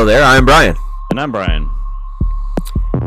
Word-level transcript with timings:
Hello 0.00 0.10
there, 0.10 0.24
I'm 0.24 0.46
Brian. 0.46 0.76
And 1.10 1.20
I'm 1.20 1.30
Brian. 1.30 1.68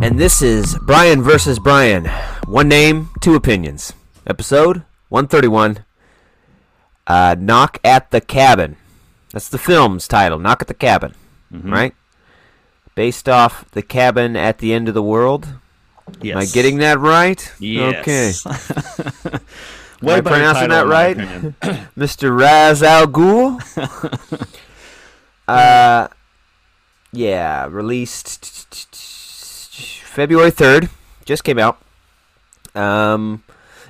And 0.04 0.20
this 0.20 0.44
is 0.44 0.78
Brian 0.84 1.24
versus 1.24 1.58
Brian. 1.58 2.06
One 2.46 2.68
name, 2.68 3.10
two 3.20 3.34
opinions. 3.34 3.94
Episode 4.28 4.84
131 5.10 5.86
uh, 7.08 7.36
Knock 7.40 7.80
at 7.84 8.12
the 8.12 8.22
Cabin. 8.22 8.76
That's 9.32 9.50
the 9.50 9.58
film's 9.58 10.08
title, 10.08 10.38
Knock 10.38 10.62
at 10.62 10.68
the 10.68 10.76
Cabin. 10.76 11.16
Right? 11.50 11.96
Based 12.94 13.28
off 13.28 13.68
The 13.72 13.82
Cabin 13.82 14.36
at 14.36 14.60
the 14.60 14.72
End 14.72 14.88
of 14.88 14.94
the 14.94 15.02
World. 15.02 15.48
Yes. 16.22 16.36
Am 16.36 16.42
I 16.44 16.46
getting 16.46 16.78
that 16.78 17.00
right? 17.00 17.52
Yes. 17.60 18.46
Okay. 18.46 19.38
Way 20.04 20.14
Am 20.14 20.28
I 20.28 20.30
pronouncing 20.30 20.70
that 20.70 20.86
right? 20.86 21.18
Mr. 21.98 22.40
Raz 22.40 22.84
Al 22.84 23.08
Ghul. 23.08 23.60
uh, 25.48 26.08
yeah, 27.14 27.68
released 27.68 28.46
February 30.06 30.52
3rd. 30.52 30.90
Just 31.26 31.44
came 31.44 31.60
out. 31.60 31.80
Um, 32.76 33.44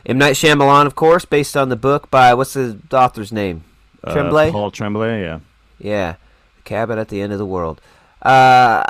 M. 0.05 0.17
Night 0.17 0.35
Shyamalan, 0.35 0.85
of 0.85 0.95
course, 0.95 1.25
based 1.25 1.55
on 1.57 1.69
the 1.69 1.75
book 1.75 2.11
by, 2.11 2.33
what's 2.33 2.53
the 2.53 2.77
author's 2.91 3.31
name? 3.31 3.63
Uh, 4.03 4.13
Tremblay? 4.13 4.51
Paul 4.51 4.69
Tremblay, 4.69 5.21
yeah. 5.21 5.39
Yeah, 5.79 6.15
The 6.57 6.61
Cabin 6.63 6.99
at 6.99 7.07
the 7.07 7.21
End 7.21 7.33
of 7.33 7.39
the 7.39 7.45
World. 7.45 7.81
Uh, 8.21 8.83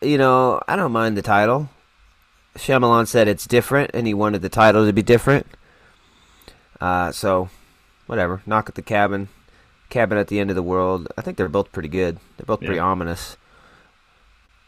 you 0.00 0.18
know, 0.18 0.60
I 0.68 0.76
don't 0.76 0.92
mind 0.92 1.16
the 1.16 1.22
title. 1.22 1.70
Shyamalan 2.56 3.06
said 3.08 3.28
it's 3.28 3.46
different, 3.46 3.90
and 3.94 4.06
he 4.06 4.12
wanted 4.14 4.42
the 4.42 4.48
title 4.48 4.84
to 4.84 4.92
be 4.92 5.02
different. 5.02 5.46
Uh, 6.80 7.10
so, 7.12 7.48
whatever. 8.06 8.42
Knock 8.44 8.68
at 8.68 8.74
the 8.74 8.82
Cabin, 8.82 9.28
Cabin 9.88 10.18
at 10.18 10.28
the 10.28 10.38
End 10.38 10.50
of 10.50 10.56
the 10.56 10.62
World. 10.62 11.08
I 11.16 11.22
think 11.22 11.36
they're 11.36 11.48
both 11.48 11.72
pretty 11.72 11.88
good. 11.88 12.18
They're 12.36 12.46
both 12.46 12.60
pretty 12.60 12.78
ominous. 12.78 13.36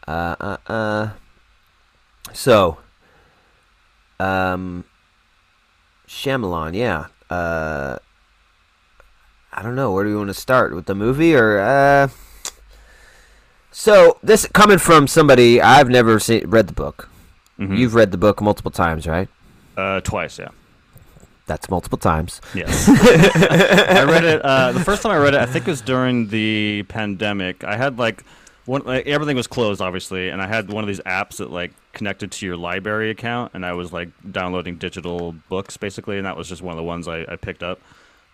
Uh, 0.07 0.35
uh, 0.39 0.57
uh. 0.67 1.09
So, 2.33 2.77
um, 4.19 4.85
Shyamalan, 6.07 6.75
yeah. 6.75 7.07
Uh, 7.29 7.97
I 9.53 9.61
don't 9.61 9.75
know. 9.75 9.91
Where 9.91 10.03
do 10.03 10.09
we 10.11 10.15
want 10.15 10.27
to 10.29 10.33
start 10.33 10.75
with 10.75 10.85
the 10.85 10.95
movie 10.95 11.35
or 11.35 11.59
uh? 11.59 12.09
So 13.71 14.17
this 14.23 14.47
coming 14.53 14.77
from 14.77 15.07
somebody 15.07 15.61
I've 15.61 15.89
never 15.89 16.19
seen, 16.19 16.47
read 16.49 16.67
the 16.67 16.73
book. 16.73 17.09
Mhm. 17.59 17.77
You've 17.77 17.95
read 17.95 18.11
the 18.11 18.17
book 18.17 18.41
multiple 18.41 18.71
times, 18.71 19.07
right? 19.07 19.27
Uh, 19.77 19.99
twice, 20.01 20.39
yeah. 20.39 20.49
That's 21.47 21.69
multiple 21.69 21.97
times. 21.97 22.41
Yes. 22.53 22.87
I 22.89 24.03
read 24.03 24.23
it. 24.23 24.43
Uh, 24.43 24.71
the 24.71 24.79
first 24.79 25.03
time 25.03 25.11
I 25.11 25.17
read 25.17 25.35
it, 25.35 25.39
I 25.41 25.45
think 25.45 25.67
it 25.67 25.71
was 25.71 25.81
during 25.81 26.27
the 26.29 26.83
pandemic. 26.87 27.63
I 27.63 27.75
had 27.77 27.99
like 27.99 28.23
one, 28.65 28.83
like, 28.83 29.05
everything 29.07 29.35
was 29.37 29.47
closed, 29.47 29.81
obviously, 29.81 30.29
and 30.29 30.41
I 30.41 30.47
had 30.47 30.69
one 30.69 30.83
of 30.83 30.87
these 30.87 30.99
apps 31.01 31.37
that 31.37 31.51
like 31.51 31.71
connected 31.93 32.31
to 32.33 32.45
your 32.45 32.57
library 32.57 33.09
account, 33.09 33.51
and 33.53 33.65
I 33.65 33.73
was 33.73 33.93
like 33.93 34.09
downloading 34.31 34.77
digital 34.77 35.33
books 35.49 35.77
basically, 35.77 36.17
and 36.17 36.25
that 36.25 36.35
was 36.37 36.49
just 36.49 36.61
one 36.61 36.71
of 36.73 36.77
the 36.77 36.83
ones 36.83 37.07
I, 37.07 37.25
I 37.27 37.35
picked 37.35 37.63
up. 37.63 37.79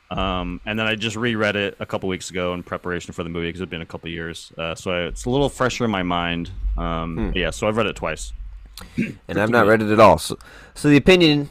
Um, 0.10 0.60
and 0.66 0.78
then 0.78 0.88
I 0.88 0.96
just 0.96 1.16
reread 1.16 1.56
it 1.56 1.78
a 1.80 1.86
couple 1.86 2.10
weeks 2.10 2.30
ago 2.30 2.54
in 2.54 2.64
preparation 2.64 3.14
for 3.14 3.24
the 3.24 3.30
movie 3.30 3.48
because 3.48 3.62
it'd 3.62 3.70
been 3.70 3.82
a 3.82 3.86
couple 3.86 4.10
years, 4.10 4.52
uh, 4.58 4.76
so 4.76 4.92
I, 4.92 5.02
it's 5.04 5.26
a 5.26 5.30
little 5.30 5.48
fresher 5.50 5.86
in 5.86 5.92
my 5.92 6.04
mind. 6.04 6.52
Um, 6.78 7.32
Yeah, 7.34 7.50
so 7.52 7.68
I've 7.68 7.78
read 7.78 7.86
it 7.88 7.96
twice. 7.96 8.34
and 8.98 9.38
I've 9.38 9.50
not 9.50 9.68
read 9.68 9.82
it 9.82 9.92
at 9.92 10.00
all. 10.00 10.18
So, 10.18 10.38
so 10.76 10.90
the 10.90 10.98
opinion. 10.98 11.50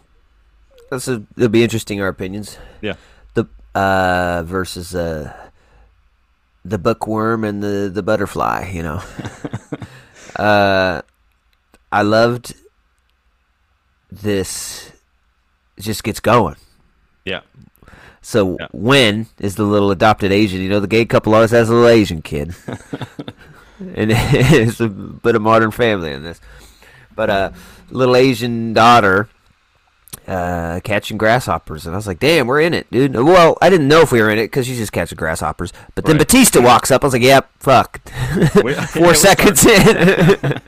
This 0.90 1.06
is, 1.06 1.20
it'll 1.36 1.48
be 1.48 1.62
interesting. 1.62 2.00
Our 2.00 2.08
opinions. 2.08 2.58
Yeah. 2.80 2.94
The 3.34 3.46
uh 3.74 4.42
versus 4.44 4.92
uh 4.94 5.49
the 6.64 6.78
bookworm 6.78 7.44
and 7.44 7.62
the 7.62 7.90
the 7.92 8.02
butterfly. 8.02 8.70
You 8.72 8.82
know. 8.82 9.02
uh, 10.36 11.02
I 11.92 12.02
loved 12.02 12.54
this. 14.10 14.92
It 15.76 15.82
just 15.82 16.04
gets 16.04 16.20
going. 16.20 16.56
Yeah. 17.24 17.40
So 18.22 18.56
Yeah. 18.60 18.66
when 18.72 19.26
is 19.38 19.56
the 19.56 19.64
little 19.64 19.90
adopted 19.90 20.30
Asian? 20.32 20.60
You 20.60 20.68
know, 20.68 20.80
the 20.80 20.86
gay 20.86 21.04
couple 21.04 21.34
always 21.34 21.50
has 21.52 21.68
a 21.68 21.72
little 21.74 21.88
Asian 21.88 22.22
kid, 22.22 22.54
and 23.78 24.10
it's 24.14 24.80
a 24.80 24.88
bit 24.88 25.34
of 25.34 25.42
modern 25.42 25.70
family 25.70 26.12
in 26.12 26.22
this. 26.22 26.40
But 27.16 27.30
uh, 27.30 27.50
little 27.90 28.16
Asian 28.16 28.72
daughter 28.72 29.28
uh, 30.26 30.80
catching 30.84 31.16
grasshoppers, 31.18 31.86
and 31.86 31.94
I 31.94 31.98
was 31.98 32.06
like, 32.06 32.18
"Damn, 32.20 32.46
we're 32.46 32.60
in 32.60 32.74
it, 32.74 32.90
dude." 32.90 33.14
Well, 33.14 33.56
I 33.60 33.68
didn't 33.70 33.88
know 33.88 34.00
if 34.00 34.12
we 34.12 34.20
were 34.20 34.30
in 34.30 34.38
it 34.38 34.44
because 34.44 34.66
she's 34.66 34.78
just 34.78 34.92
catching 34.92 35.16
grasshoppers. 35.16 35.72
But 35.94 36.04
then 36.04 36.16
Right. 36.16 36.26
Batista 36.26 36.60
walks 36.60 36.90
up. 36.90 37.02
I 37.02 37.06
was 37.06 37.12
like, 37.14 37.22
"Yep, 37.22 37.50
fuck." 37.58 38.00
We- 38.64 38.72
yeah, 38.74 38.86
Four 38.86 39.08
we 39.08 39.14
seconds 39.14 39.64
in. 39.66 40.60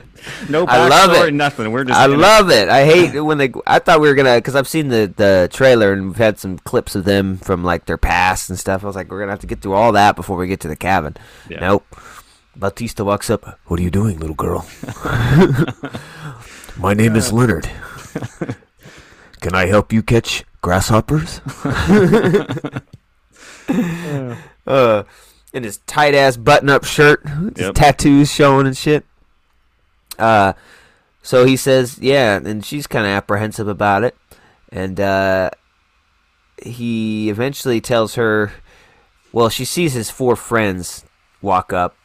No 0.49 0.65
I 0.65 0.87
love 0.87 1.11
it. 1.27 1.33
Nothing. 1.33 1.71
We're 1.73 1.83
just. 1.83 1.99
I 1.99 2.05
in 2.05 2.11
it. 2.13 2.17
love 2.17 2.49
it. 2.49 2.69
I 2.69 2.85
hate 2.85 3.19
when 3.21 3.37
they. 3.37 3.51
I 3.67 3.79
thought 3.79 3.99
we 3.99 4.07
were 4.07 4.15
gonna, 4.15 4.35
because 4.37 4.55
I've 4.55 4.69
seen 4.69 4.87
the 4.87 5.11
the 5.13 5.49
trailer 5.51 5.91
and 5.91 6.07
we've 6.07 6.17
had 6.17 6.39
some 6.39 6.57
clips 6.59 6.95
of 6.95 7.03
them 7.03 7.37
from 7.37 7.63
like 7.65 7.85
their 7.87 7.97
past 7.97 8.49
and 8.49 8.57
stuff. 8.57 8.83
I 8.83 8.87
was 8.87 8.95
like, 8.95 9.11
we're 9.11 9.19
gonna 9.19 9.31
have 9.33 9.39
to 9.41 9.47
get 9.47 9.61
through 9.61 9.73
all 9.73 9.91
that 9.91 10.15
before 10.15 10.37
we 10.37 10.47
get 10.47 10.61
to 10.61 10.69
the 10.69 10.77
cabin. 10.77 11.17
Yeah. 11.49 11.59
Nope. 11.59 11.85
Batista 12.55 13.03
walks 13.03 13.29
up. 13.29 13.59
What 13.65 13.79
are 13.81 13.83
you 13.83 13.91
doing, 13.91 14.17
little 14.19 14.35
girl? 14.35 14.65
My 16.77 16.93
name 16.93 17.15
is 17.17 17.33
Leonard. 17.33 17.69
Can 19.43 19.53
I 19.55 19.65
help 19.65 19.91
you 19.91 20.01
catch 20.01 20.45
grasshoppers? 20.61 21.41
uh, 24.65 25.03
in 25.51 25.63
his 25.63 25.79
tight 25.85 26.15
ass 26.15 26.37
button 26.37 26.69
up 26.69 26.85
shirt, 26.85 27.27
his 27.27 27.51
Yep. 27.57 27.75
tattoos 27.75 28.31
showing 28.31 28.67
and 28.67 28.77
shit. 28.77 29.03
Uh, 30.17 30.53
so 31.21 31.45
he 31.45 31.57
says, 31.57 31.99
yeah, 31.99 32.39
and 32.41 32.63
she's 32.63 32.87
kind 32.87 33.05
of 33.05 33.11
apprehensive 33.11 33.67
about 33.67 34.05
it, 34.05 34.15
and 34.71 34.97
uh, 35.01 35.49
he 36.63 37.29
eventually 37.29 37.81
tells 37.81 38.15
her, 38.15 38.53
well, 39.33 39.49
she 39.49 39.65
sees 39.65 39.91
his 39.91 40.09
four 40.09 40.37
friends 40.37 41.03
walk 41.41 41.73
up 41.73 41.97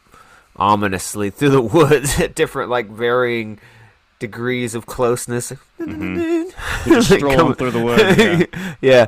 ominously 0.56 1.30
through 1.30 1.50
the 1.50 1.62
woods 1.62 2.18
at 2.18 2.34
different, 2.34 2.68
like, 2.68 2.88
varying 2.88 3.60
degrees 4.18 4.74
of 4.74 4.86
closeness. 4.86 5.48
Just 5.48 5.58
Like, 6.86 7.02
strolling 7.02 7.54
through 7.54 7.70
the 7.72 7.82
woods. 7.82 8.18
Yeah. 8.18 8.74
yeah, 8.80 9.06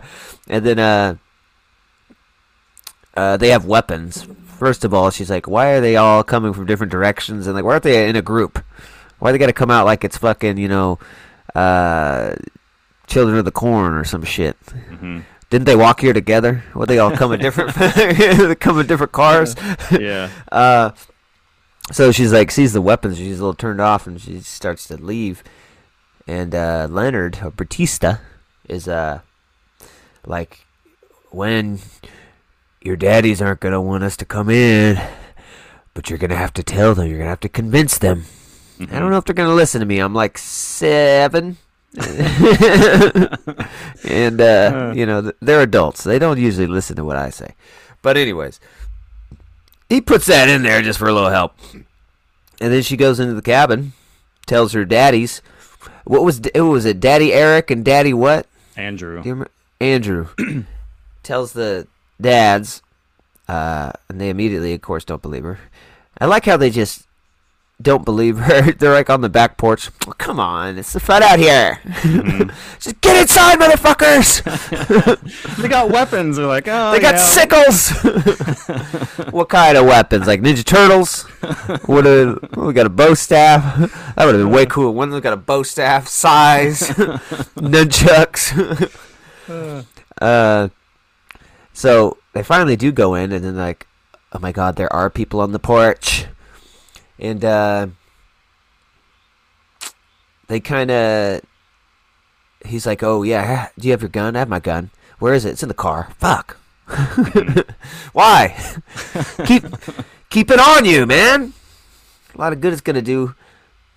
and 0.49 0.65
then 0.65 0.79
uh, 0.79 1.17
uh, 3.15 3.37
they 3.37 3.49
have 3.51 3.65
weapons. 3.65 4.27
First 4.59 4.85
of 4.85 4.93
all, 4.93 5.11
she's 5.11 5.31
like, 5.31 5.49
"Why 5.49 5.71
are 5.71 5.81
they 5.81 5.97
all 5.97 6.23
coming 6.23 6.53
from 6.53 6.67
different 6.67 6.93
directions?" 6.93 7.47
And 7.47 7.55
like, 7.57 7.65
why 7.65 7.73
aren't 7.73 7.85
they 7.85 8.09
in 8.09 8.17
a 8.17 8.23
group? 8.23 8.63
Why 9.19 9.33
they 9.33 9.39
got 9.39 9.47
to 9.47 9.53
come 9.53 9.71
out 9.71 9.87
like 9.87 10.05
it's 10.05 10.17
fucking, 10.17 10.57
you 10.59 10.69
know, 10.69 10.99
uh, 11.55 12.35
Children 13.07 13.39
of 13.39 13.45
the 13.45 13.51
Corn 13.53 13.95
or 13.95 14.05
some 14.05 14.25
shit? 14.25 14.57
Mhm. 14.67 15.25
Didn't 15.51 15.65
they 15.67 15.77
walk 15.77 16.01
here 16.01 16.13
together? 16.13 16.63
What 16.75 16.89
they 16.89 17.01
all 17.01 17.11
come 17.11 17.33
in 17.33 17.41
different? 17.41 17.75
come 18.61 18.79
in 18.79 18.87
different 18.87 19.13
cars. 19.13 19.57
Yeah. 19.91 20.31
Uh, 20.53 20.93
so 21.93 22.13
she's 22.13 22.33
like 22.33 22.51
sees 22.51 22.73
the 22.73 22.81
weapons. 22.81 23.19
She's 23.19 23.39
a 23.39 23.43
little 23.43 23.55
turned 23.55 23.81
off, 23.81 24.07
and 24.07 24.21
she 24.21 24.41
starts 24.41 24.87
to 24.89 24.97
leave. 24.97 25.43
And 26.27 26.55
uh, 26.55 26.87
Leonard 26.91 27.39
or 27.43 27.51
Batista 27.51 28.19
is 28.69 28.87
uh 28.87 29.21
like 30.27 30.65
when 31.31 31.81
your 32.83 32.97
daddies 32.97 33.43
aren't 33.43 33.61
gonna 33.61 33.81
want 33.81 34.05
us 34.05 34.17
to 34.19 34.25
come 34.25 34.49
in, 34.51 35.01
but 35.95 36.09
you're 36.09 36.19
gonna 36.19 36.37
have 36.37 36.55
to 36.55 36.63
tell 36.63 36.95
them. 36.95 37.09
You're 37.09 37.19
gonna 37.19 37.31
have 37.31 37.41
to 37.41 37.49
convince 37.49 37.99
them. 37.99 38.25
I 38.81 38.99
don't 38.99 39.11
know 39.11 39.19
if 39.19 39.25
they're 39.25 39.35
gonna 39.35 39.55
listen 39.55 39.81
to 39.81 39.87
me. 39.87 39.99
I'm 39.99 40.15
like 40.15 40.39
seven. 40.39 41.59
and 44.05 44.41
uh, 44.41 44.93
you 44.95 45.05
know 45.07 45.33
they're 45.41 45.63
adults. 45.63 46.05
They 46.05 46.19
don't 46.19 46.39
usually 46.39 46.67
listen 46.67 46.97
to 46.97 47.05
what 47.05 47.17
I 47.17 47.31
say. 47.31 47.55
But 48.03 48.17
anyways, 48.17 48.61
he 49.91 50.01
puts 50.01 50.25
that 50.27 50.49
in 50.49 50.63
there 50.63 50.81
just 50.81 50.99
for 50.99 51.09
a 51.09 51.13
little 51.13 51.29
help. 51.29 51.53
And 51.75 52.73
then 52.73 52.83
she 52.83 52.97
goes 52.97 53.21
into 53.21 53.35
the 53.35 53.43
cabin, 53.43 53.93
tells 54.47 54.73
her 54.73 54.87
daddies, 54.87 55.43
what 56.05 56.25
was 56.25 56.41
it 56.55 56.61
was 56.61 56.87
it 56.87 57.01
Daddy 57.01 57.33
Eric 57.35 57.71
and 57.71 57.85
Daddy 57.85 58.15
what? 58.15 58.47
Andrew. 58.77 59.23
Do 59.23 59.29
you 59.29 59.35
remember? 59.35 59.51
Andrew 59.81 60.29
tells 61.23 61.53
the 61.53 61.87
dads, 62.21 62.83
uh, 63.49 63.93
and 64.09 64.21
they 64.21 64.31
immediately, 64.31 64.73
of 64.75 64.81
course, 64.81 65.05
don't 65.05 65.23
believe 65.23 65.45
her. 65.45 65.59
I 66.21 66.27
like 66.27 66.45
how 66.45 66.57
they 66.57 66.71
just 66.71 67.07
don't 67.81 68.05
believe 68.05 68.39
her. 68.39 68.73
They're 68.79 68.93
like 68.93 69.09
on 69.11 69.21
the 69.21 69.29
back 69.29 69.57
porch. 69.57 69.91
"Oh, 70.07 70.13
come 70.19 70.39
on, 70.39 70.79
it's 70.79 70.93
the 70.93 71.01
fun 71.01 71.23
out 71.23 71.39
here. 71.39 71.81
just 72.79 73.01
get 73.01 73.21
inside, 73.21 73.59
motherfuckers. 73.59 74.43
they 75.57 75.69
got 75.69 75.91
weapons. 75.91 76.37
They're 76.37 76.47
like, 76.47 76.69
oh, 76.69 76.93
They 76.93 77.01
got 77.01 77.15
yeah. 77.15 77.21
sickles. 77.25 77.91
what 79.31 79.49
kind 79.49 79.77
of 79.77 79.87
weapons? 79.87 80.27
Like 80.27 80.41
Ninja 80.43 80.65
Turtles? 80.65 81.23
What 81.87 82.07
a, 82.07 82.39
oh, 82.57 82.67
we 82.67 82.73
got 82.73 82.87
a 82.87 82.91
bow 82.91 83.15
staff. 83.15 83.63
That 84.15 84.25
would 84.27 84.35
have 84.35 84.45
been 84.45 84.51
way 84.51 84.67
cool. 84.67 84.93
One 84.95 85.09
of 85.09 85.13
them 85.13 85.21
got 85.23 85.33
a 85.33 85.37
bow 85.37 85.63
staff, 85.63 86.09
size, 86.09 86.89
nunchucks. 87.57 88.53
uh, 90.21 90.69
so 91.73 92.19
they 92.33 92.43
finally 92.43 92.77
do 92.77 92.93
go 92.93 93.15
in, 93.15 93.33
and 93.33 93.45
then 93.45 93.57
like, 93.57 93.87
oh 94.33 94.39
my 94.39 94.53
god, 94.53 94.77
there 94.77 94.93
are 94.93 95.09
people 95.09 95.41
on 95.41 95.53
the 95.53 95.59
porch. 95.59 96.27
And 97.21 97.45
uh, 97.45 97.87
they 100.49 100.59
kind 100.59 100.91
of. 100.91 101.43
He's 102.65 102.87
like, 102.87 103.03
"Oh 103.03 103.23
yeah, 103.23 103.69
do 103.79 103.87
you 103.87 103.93
have 103.93 104.03
your 104.03 104.09
gun? 104.09 104.35
I 104.35 104.41
have 104.41 104.49
my 104.49 104.61
gun. 104.61 104.91
Where 105.19 105.35
is 105.35 105.45
it? 105.45 105.51
It's 105.51 105.63
in 105.63 105.69
the 105.69 105.75
car. 105.75 106.11
Fuck. 106.19 106.57
Why? 108.13 108.57
keep 109.45 109.65
keep 110.31 110.51
it 110.51 110.59
on 110.59 110.85
you, 110.85 111.07
man. 111.07 111.53
A 112.35 112.39
lot 112.39 112.53
of 112.53 112.61
good 112.61 112.73
it's 112.73 112.83
gonna 112.83 113.03
do. 113.03 113.35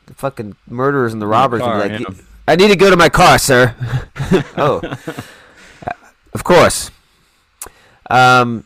The 0.06 0.14
fucking 0.14 0.56
murderers 0.68 1.14
and 1.14 1.22
the 1.22 1.28
robbers 1.28 1.62
will 1.62 1.68
car, 1.68 1.88
be 1.88 1.98
like, 1.98 2.02
yeah. 2.02 2.24
I 2.46 2.58
need 2.58 2.68
to 2.68 2.76
go 2.76 2.90
to 2.90 2.98
my 2.98 3.08
car, 3.08 3.38
sir. 3.38 3.74
oh, 4.58 4.82
of 6.34 6.44
course. 6.44 6.92
Um, 8.10 8.66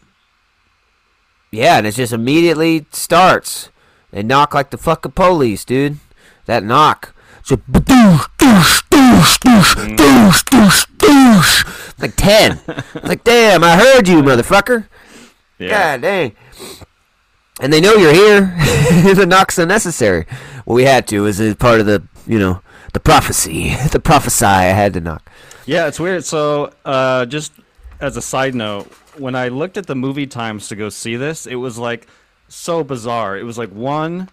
yeah, 1.52 1.78
and 1.78 1.86
it 1.86 1.94
just 1.94 2.12
immediately 2.12 2.88
starts. 2.92 3.70
They 4.12 4.24
knock 4.24 4.54
like 4.54 4.70
the 4.70 4.78
fucking 4.78 5.12
police, 5.12 5.66
dude. 5.66 5.98
That 6.46 6.64
knock. 6.64 7.14
So 7.44 7.58
doosh, 7.58 8.28
doosh, 8.38 8.82
doosh, 8.90 9.38
doosh, 9.40 9.96
doosh, 9.96 10.44
doosh, 10.44 10.86
doosh. 10.98 12.02
Like 12.02 12.16
ten. 12.16 12.60
like, 13.04 13.24
damn, 13.24 13.64
I 13.64 13.76
heard 13.76 14.08
you, 14.08 14.22
motherfucker. 14.22 14.88
Yeah. 15.60 15.70
God 15.70 16.02
dang. 16.02 16.36
And 17.60 17.74
they 17.74 17.82
know 17.82 17.94
you're 17.94 18.14
here. 18.14 18.42
the 19.16 19.26
knock's 19.26 19.58
unnecessary. 19.58 20.26
What 20.66 20.76
we 20.76 20.84
had 20.84 21.08
to 21.08 21.26
is 21.26 21.40
it 21.40 21.58
part 21.58 21.80
of 21.80 21.86
the, 21.86 22.04
you 22.28 22.38
know, 22.38 22.62
the 22.94 23.00
prophecy. 23.00 23.76
The 23.92 24.00
prophesy. 24.00 24.46
I 24.46 24.64
had 24.66 24.94
to 24.94 25.02
knock. 25.02 25.30
Yeah, 25.66 25.88
it's 25.88 26.00
weird. 26.00 26.24
So, 26.24 26.72
uh, 26.86 27.26
just 27.26 27.52
as 28.00 28.16
a 28.16 28.22
side 28.22 28.56
note, 28.56 28.92
when 29.18 29.36
I 29.36 29.48
looked 29.48 29.78
at 29.78 29.88
the 29.88 29.96
movie 29.96 30.28
times 30.28 30.68
to 30.70 30.76
go 30.76 30.90
see 30.90 31.16
this, 31.16 31.46
it 31.46 31.56
was 31.56 31.78
like 31.78 32.08
so 32.48 32.84
bizarre. 32.84 33.38
It 33.38 33.44
was 33.44 33.58
like 33.58 33.70
one, 33.70 34.30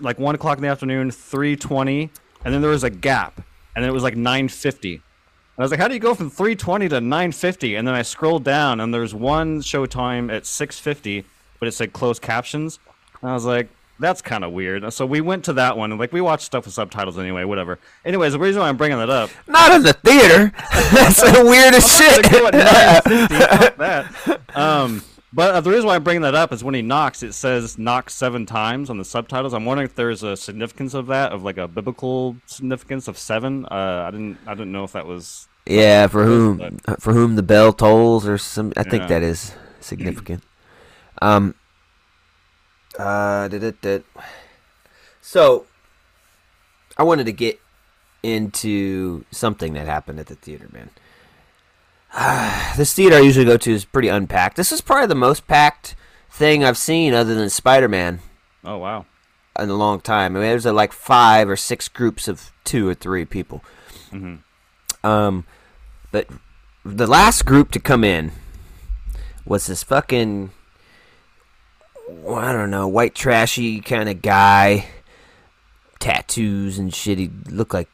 like 0.00 0.18
one 0.18 0.34
o'clock 0.34 0.58
in 0.58 0.62
the 0.62 0.68
afternoon, 0.68 1.10
three 1.10 1.56
twenty, 1.56 2.10
and 2.44 2.52
then 2.54 2.60
there 2.60 2.70
was 2.70 2.84
a 2.84 2.90
gap, 2.90 3.36
and 3.74 3.82
then 3.82 3.90
it 3.90 3.94
was 3.94 4.02
like 4.02 4.16
nine 4.16 4.48
fifty. 4.48 4.94
And 4.94 5.62
I 5.62 5.62
was 5.62 5.70
like, 5.70 5.80
how 5.80 5.88
do 5.88 5.94
you 5.94 6.00
go 6.00 6.14
from 6.14 6.30
three 6.30 6.54
twenty 6.56 6.88
to 6.88 7.00
nine 7.00 7.32
fifty? 7.32 7.74
And 7.76 7.86
then 7.86 7.94
I 7.94 8.02
scrolled 8.02 8.44
down, 8.44 8.80
and 8.80 8.92
there's 8.92 9.14
one 9.14 9.60
showtime 9.60 10.32
at 10.32 10.46
six 10.46 10.78
fifty, 10.78 11.24
but 11.58 11.68
it 11.68 11.72
said 11.72 11.92
closed 11.92 12.22
captions. 12.22 12.78
And 13.22 13.30
I 13.30 13.34
was 13.34 13.44
like, 13.44 13.68
that's 13.98 14.20
kind 14.20 14.44
of 14.44 14.52
weird. 14.52 14.92
So 14.92 15.06
we 15.06 15.22
went 15.22 15.44
to 15.46 15.54
that 15.54 15.76
one, 15.78 15.90
and 15.90 15.98
like 15.98 16.12
we 16.12 16.20
watched 16.20 16.44
stuff 16.44 16.66
with 16.66 16.74
subtitles 16.74 17.18
anyway, 17.18 17.44
whatever. 17.44 17.78
Anyways, 18.04 18.32
the 18.32 18.38
reason 18.38 18.60
why 18.60 18.68
I'm 18.68 18.76
bringing 18.76 18.98
that 18.98 19.08
up 19.10 19.30
Not 19.46 19.72
in 19.72 19.82
the 19.82 19.94
theater. 19.94 20.52
That's 20.92 21.22
the 21.22 21.42
weirdest 21.44 21.96
shit. 21.98 22.30
go 22.30 22.46
at 22.48 22.54
950, 22.54 23.36
fuck 23.56 23.76
that. 23.78 24.40
Um, 24.54 25.02
but 25.36 25.54
uh, 25.54 25.60
the 25.60 25.70
reason 25.70 25.86
why 25.86 25.94
I'm 25.94 26.02
bringing 26.02 26.22
that 26.22 26.34
up 26.34 26.50
is 26.52 26.64
when 26.64 26.74
he 26.74 26.80
knocks, 26.82 27.22
it 27.22 27.34
says 27.34 27.78
knock 27.78 28.08
seven 28.08 28.46
times 28.46 28.88
on 28.88 28.96
the 28.96 29.04
subtitles. 29.04 29.52
I'm 29.52 29.66
wondering 29.66 29.84
if 29.86 29.94
there's 29.94 30.22
a 30.22 30.34
significance 30.36 30.94
of 30.94 31.06
that, 31.08 31.30
of 31.30 31.44
like 31.44 31.58
a 31.58 31.68
biblical 31.68 32.36
significance 32.46 33.06
of 33.06 33.18
seven. 33.18 33.66
Uh, 33.66 34.04
I 34.08 34.10
didn't, 34.10 34.38
I 34.46 34.54
didn't 34.54 34.72
know 34.72 34.84
if 34.84 34.92
that 34.92 35.06
was. 35.06 35.46
Yeah, 35.66 36.06
for 36.06 36.24
whom 36.24 36.78
for 37.00 37.12
whom 37.12 37.36
the 37.36 37.42
bell 37.42 37.72
tolls 37.72 38.26
or 38.26 38.38
some 38.38 38.72
I 38.76 38.82
think 38.82 39.02
Yeah. 39.02 39.06
that 39.08 39.22
is 39.22 39.54
significant. 39.80 40.42
Um 41.20 41.54
uh 42.98 43.48
did 43.48 43.62
it 43.62 43.82
did 43.82 44.04
So 45.20 45.66
I 46.96 47.02
wanted 47.02 47.26
to 47.26 47.32
get 47.32 47.60
into 48.22 49.24
something 49.32 49.74
that 49.74 49.86
happened 49.86 50.20
at 50.20 50.26
the 50.26 50.36
theater, 50.36 50.68
man. 50.72 50.90
This 52.76 52.92
theater 52.94 53.16
I 53.16 53.20
usually 53.20 53.44
go 53.44 53.56
to 53.56 53.72
is 53.72 53.84
pretty 53.84 54.08
unpacked. 54.08 54.56
This 54.56 54.72
is 54.72 54.80
probably 54.80 55.06
the 55.08 55.14
most 55.14 55.46
packed 55.46 55.94
thing 56.30 56.64
I've 56.64 56.78
seen 56.78 57.14
other 57.14 57.34
than 57.34 57.48
Spider-Man 57.50 58.20
Oh 58.64 58.78
wow. 58.78 59.06
in 59.58 59.70
a 59.70 59.74
long 59.74 60.00
time. 60.00 60.36
I 60.36 60.40
mean, 60.40 60.48
there's 60.48 60.66
uh, 60.66 60.72
like 60.72 60.92
five 60.92 61.48
or 61.48 61.56
six 61.56 61.88
groups 61.88 62.28
of 62.28 62.52
two 62.64 62.88
or 62.88 62.94
three 62.94 63.24
people. 63.24 63.62
Mm-hmm. 64.10 65.06
Um, 65.06 65.44
but 66.12 66.28
the 66.84 67.06
last 67.06 67.44
group 67.44 67.70
to 67.72 67.80
come 67.80 68.02
in 68.04 68.32
was 69.44 69.66
this 69.66 69.82
fucking 69.82 70.50
I 72.28 72.52
don't 72.52 72.70
know, 72.70 72.86
white 72.86 73.14
trashy 73.14 73.80
kind 73.80 74.08
of 74.08 74.22
guy, 74.22 74.86
tattoos 75.98 76.78
and 76.78 76.94
shit. 76.94 77.18
He 77.18 77.30
looked 77.50 77.74
like, 77.74 77.88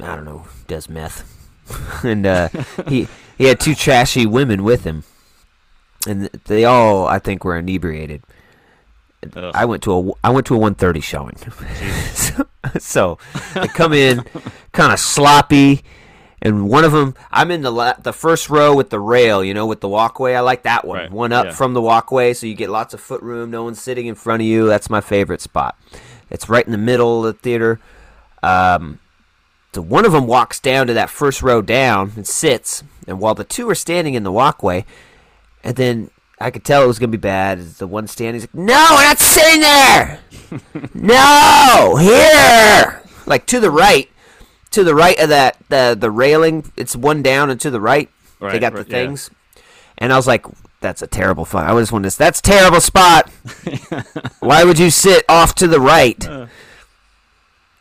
I 0.00 0.14
don't 0.14 0.24
know, 0.24 0.46
does 0.68 0.88
meth, 0.88 1.24
and 2.04 2.24
uh, 2.26 2.48
he 2.88 3.08
he 3.36 3.44
had 3.44 3.60
two 3.60 3.74
trashy 3.74 4.26
women 4.26 4.64
with 4.64 4.84
him, 4.84 5.04
and 6.06 6.26
they 6.46 6.64
all, 6.64 7.06
I 7.06 7.18
think, 7.18 7.44
were 7.44 7.56
inebriated. 7.56 8.22
Ugh. 9.36 9.52
I 9.54 9.64
went 9.64 9.82
to 9.84 9.92
a 9.92 10.12
I 10.22 10.30
went 10.30 10.46
to 10.48 10.54
a 10.54 10.58
130 10.58 11.00
showing. 11.00 11.36
so, 12.12 12.46
so 12.78 13.18
they 13.54 13.68
come 13.68 13.92
in 13.92 14.24
kind 14.72 14.92
of 14.92 14.98
sloppy 14.98 15.82
and 16.42 16.68
one 16.68 16.84
of 16.84 16.92
them 16.92 17.14
I'm 17.30 17.50
in 17.50 17.62
the 17.62 17.70
la- 17.70 17.94
the 17.94 18.12
first 18.12 18.50
row 18.50 18.74
with 18.74 18.90
the 18.90 19.00
rail, 19.00 19.42
you 19.42 19.54
know, 19.54 19.66
with 19.66 19.80
the 19.80 19.88
walkway. 19.88 20.34
I 20.34 20.40
like 20.40 20.64
that 20.64 20.84
one. 20.84 20.98
Right, 20.98 21.10
One 21.10 21.32
up 21.32 21.46
yeah. 21.46 21.52
from 21.52 21.74
the 21.74 21.80
walkway 21.80 22.34
so 22.34 22.46
you 22.46 22.54
get 22.54 22.70
lots 22.70 22.94
of 22.94 23.00
foot 23.00 23.22
room, 23.22 23.50
no 23.50 23.64
one's 23.64 23.80
sitting 23.80 24.06
in 24.06 24.14
front 24.14 24.42
of 24.42 24.46
you. 24.46 24.66
That's 24.66 24.90
my 24.90 25.00
favorite 25.00 25.40
spot. 25.40 25.78
It's 26.30 26.48
right 26.48 26.64
in 26.64 26.72
the 26.72 26.78
middle 26.78 27.24
of 27.24 27.34
the 27.34 27.40
theater. 27.40 27.80
Um 28.42 28.98
so 29.74 29.82
one 29.82 30.04
of 30.06 30.12
them 30.12 30.26
walks 30.26 30.60
down 30.60 30.86
to 30.86 30.94
that 30.94 31.10
first 31.10 31.42
row 31.42 31.60
down 31.62 32.12
and 32.16 32.26
sits, 32.26 32.82
and 33.06 33.18
while 33.20 33.34
the 33.34 33.44
two 33.44 33.68
are 33.68 33.74
standing 33.74 34.14
in 34.14 34.22
the 34.22 34.32
walkway, 34.32 34.84
and 35.62 35.76
then 35.76 36.10
I 36.40 36.50
could 36.50 36.64
tell 36.64 36.82
it 36.82 36.86
was 36.86 36.98
gonna 36.98 37.10
be 37.10 37.16
bad. 37.18 37.60
The 37.60 37.86
one 37.86 38.06
standing, 38.06 38.34
he's 38.40 38.42
like, 38.42 38.54
"No, 38.54 38.86
we're 38.92 39.02
not 39.04 39.18
sitting 39.18 39.60
there. 39.60 40.20
no, 40.94 41.96
here, 42.00 43.02
like 43.26 43.46
to 43.46 43.60
the 43.60 43.70
right, 43.70 44.08
to 44.70 44.84
the 44.84 44.94
right 44.94 45.18
of 45.18 45.28
that 45.30 45.56
the 45.68 45.96
the 45.98 46.10
railing. 46.10 46.70
It's 46.76 46.94
one 46.96 47.22
down 47.22 47.50
and 47.50 47.60
to 47.60 47.70
the 47.70 47.80
right. 47.80 48.08
they 48.40 48.46
Right, 48.46 48.60
got 48.60 48.72
the 48.72 48.78
right, 48.78 48.88
yeah. 48.88 48.92
things, 49.06 49.30
and 49.98 50.12
I 50.12 50.16
was 50.16 50.26
like, 50.26 50.44
"That's 50.80 51.02
a 51.02 51.06
terrible 51.06 51.44
fun." 51.44 51.64
I 51.66 51.72
was 51.72 51.90
to. 51.90 52.00
That's 52.16 52.38
a 52.38 52.42
terrible 52.42 52.80
spot. 52.80 53.28
Why 54.40 54.64
would 54.64 54.78
you 54.78 54.90
sit 54.90 55.24
off 55.28 55.54
to 55.56 55.66
the 55.66 55.80
right? 55.80 56.26
Uh. 56.28 56.46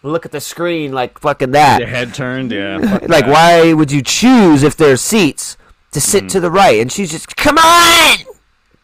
Look 0.04 0.26
at 0.26 0.32
the 0.34 0.42
screen 0.42 0.92
like 0.92 1.18
fucking 1.20 1.52
that. 1.52 1.80
Your 1.80 1.88
head 1.88 2.14
turned, 2.14 2.52
yeah. 2.52 2.78
like 3.08 3.26
that. 3.26 3.28
why 3.30 3.74
would 3.74 3.92
you 3.92 4.02
choose 4.02 4.62
if 4.64 4.76
there's 4.76 5.00
seats 5.02 5.56
to 5.92 6.02
sit 6.02 6.28
to 6.30 6.40
the 6.40 6.52
right? 6.52 6.80
And 6.82 6.92
she's 6.92 7.10
just 7.12 7.36
come 7.38 7.58
on! 7.58 8.18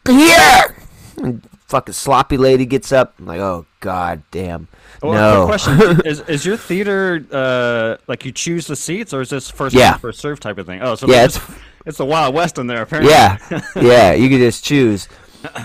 Here! 0.08 0.76
And 1.18 1.42
fucking 1.66 1.92
sloppy 1.94 2.36
lady 2.36 2.64
gets 2.66 2.90
up. 2.90 3.14
I'm 3.18 3.26
like 3.26 3.40
oh 3.40 3.66
god 3.80 4.22
damn 4.30 4.68
Oh, 5.02 5.12
no 5.12 5.46
question: 5.46 6.00
Is 6.06 6.20
is 6.20 6.44
your 6.46 6.56
theater 6.56 7.24
uh 7.30 7.96
like 8.06 8.24
you 8.24 8.32
choose 8.32 8.66
the 8.66 8.76
seats, 8.76 9.12
or 9.14 9.20
is 9.20 9.30
this 9.30 9.50
first 9.50 9.74
Yeah. 9.74 9.92
come, 9.92 10.00
first 10.00 10.20
serve 10.20 10.40
type 10.40 10.56
of 10.58 10.66
thing? 10.66 10.80
Oh, 10.82 10.94
so 10.94 11.06
Yeah, 11.06 11.16
yeah, 11.16 11.24
it's- 11.24 11.58
it's 11.86 11.96
the 11.98 12.04
Wild 12.04 12.34
West 12.34 12.58
in 12.58 12.66
there 12.66 12.82
apparently. 12.82 13.12
yeah. 13.12 13.38
Yeah 13.76 14.12
you 14.12 14.28
could 14.28 14.38
just 14.40 14.64
choose. 14.64 15.06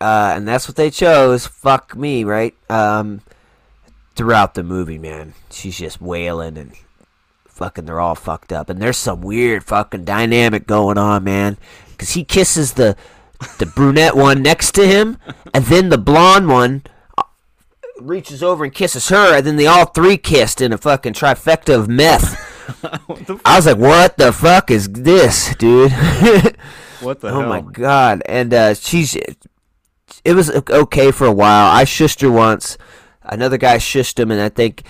Uh, 0.00 0.34
and 0.36 0.46
that's 0.46 0.68
what 0.68 0.76
they 0.76 0.90
chose. 0.90 1.46
Fuck 1.46 1.96
me 1.96 2.24
right? 2.24 2.54
Um 2.68 3.20
throughout 4.14 4.54
the 4.54 4.62
movie 4.62 4.98
man. 4.98 5.34
She's 5.50 5.78
just 5.78 6.00
wailing 6.00 6.56
and 6.56 6.72
fucking 7.46 7.84
they're 7.84 8.00
all 8.00 8.14
fucked 8.14 8.52
up. 8.52 8.68
And 8.68 8.80
there's 8.80 8.96
some 8.96 9.20
weird 9.20 9.64
fucking 9.64 10.04
dynamic 10.04 10.66
going 10.66 10.98
on 10.98 11.24
man. 11.24 11.56
Because 11.90 12.12
he 12.12 12.24
kisses 12.24 12.74
the 12.74 12.96
the 13.58 13.66
brunette 13.66 14.16
one 14.16 14.42
next 14.42 14.72
to 14.72 14.86
him 14.86 15.18
and 15.52 15.64
then 15.66 15.90
the 15.90 15.98
blonde 15.98 16.48
one 16.48 16.82
uh, 17.18 17.24
reaches 18.00 18.42
over 18.42 18.64
and 18.64 18.72
kisses 18.72 19.08
her 19.10 19.36
and 19.36 19.44
then 19.46 19.56
they 19.56 19.66
all 19.66 19.84
three 19.86 20.16
kissed 20.16 20.62
in 20.62 20.72
a 20.72 20.78
fucking 20.78 21.12
trifecta 21.12 21.74
of 21.78 21.88
meth. 21.88 22.40
I 23.44 23.56
was 23.56 23.66
like 23.66 23.76
what 23.76 24.16
the 24.16 24.32
fuck 24.32 24.70
is 24.70 24.88
this 24.88 25.54
dude? 25.56 25.92
What 27.00 27.20
the 27.20 27.28
hell? 27.28 27.38
oh 27.38 27.40
hell? 27.40 27.48
my 27.50 27.60
god. 27.60 28.22
And 28.24 28.54
uh 28.54 28.72
she's 28.74 29.14
it 30.24 30.32
was 30.34 30.50
okay 30.50 31.10
for 31.10 31.26
a 31.26 31.32
while. 31.32 31.70
I 31.70 31.84
shushed 31.84 32.22
her 32.22 32.30
once 32.30 32.78
another 33.24 33.56
guy 33.58 33.76
shushed 33.78 34.18
him 34.18 34.30
and 34.30 34.40
i 34.40 34.48
think 34.48 34.84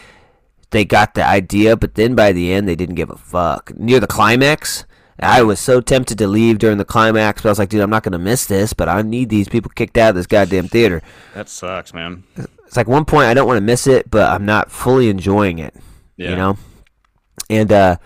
they 0.70 0.84
got 0.84 1.14
the 1.14 1.24
idea 1.24 1.76
but 1.76 1.94
then 1.94 2.14
by 2.14 2.32
the 2.32 2.52
end 2.52 2.66
they 2.68 2.74
didn't 2.74 2.96
give 2.96 3.10
a 3.10 3.16
fuck. 3.16 3.72
Near 3.78 4.00
the 4.00 4.06
climax 4.06 4.84
i 5.20 5.40
was 5.42 5.60
so 5.60 5.80
tempted 5.80 6.18
to 6.18 6.26
leave 6.26 6.58
during 6.58 6.78
the 6.78 6.84
climax 6.84 7.40
but 7.42 7.48
i 7.48 7.52
was 7.52 7.58
like 7.60 7.68
dude 7.68 7.80
i'm 7.80 7.90
not 7.90 8.02
gonna 8.02 8.18
miss 8.18 8.46
this 8.46 8.72
but 8.72 8.88
i 8.88 9.00
need 9.02 9.28
these 9.28 9.48
people 9.48 9.70
kicked 9.74 9.96
out 9.96 10.10
of 10.10 10.14
this 10.16 10.26
goddamn 10.26 10.66
theater. 10.68 11.00
That 11.34 11.48
sucks, 11.48 11.94
man. 11.94 12.24
it's 12.66 12.76
like 12.76 12.88
one 12.88 13.04
point 13.04 13.26
i 13.26 13.34
don't 13.34 13.46
want 13.46 13.56
to 13.58 13.60
miss 13.64 13.86
it 13.86 14.10
but 14.10 14.28
i'm 14.30 14.44
not 14.44 14.70
fully 14.72 15.08
enjoying 15.08 15.58
it 15.60 15.74
Yeah. 16.16 16.30
you 16.30 16.36
know? 16.36 16.56
And 17.50 17.70
uh, 17.72 17.96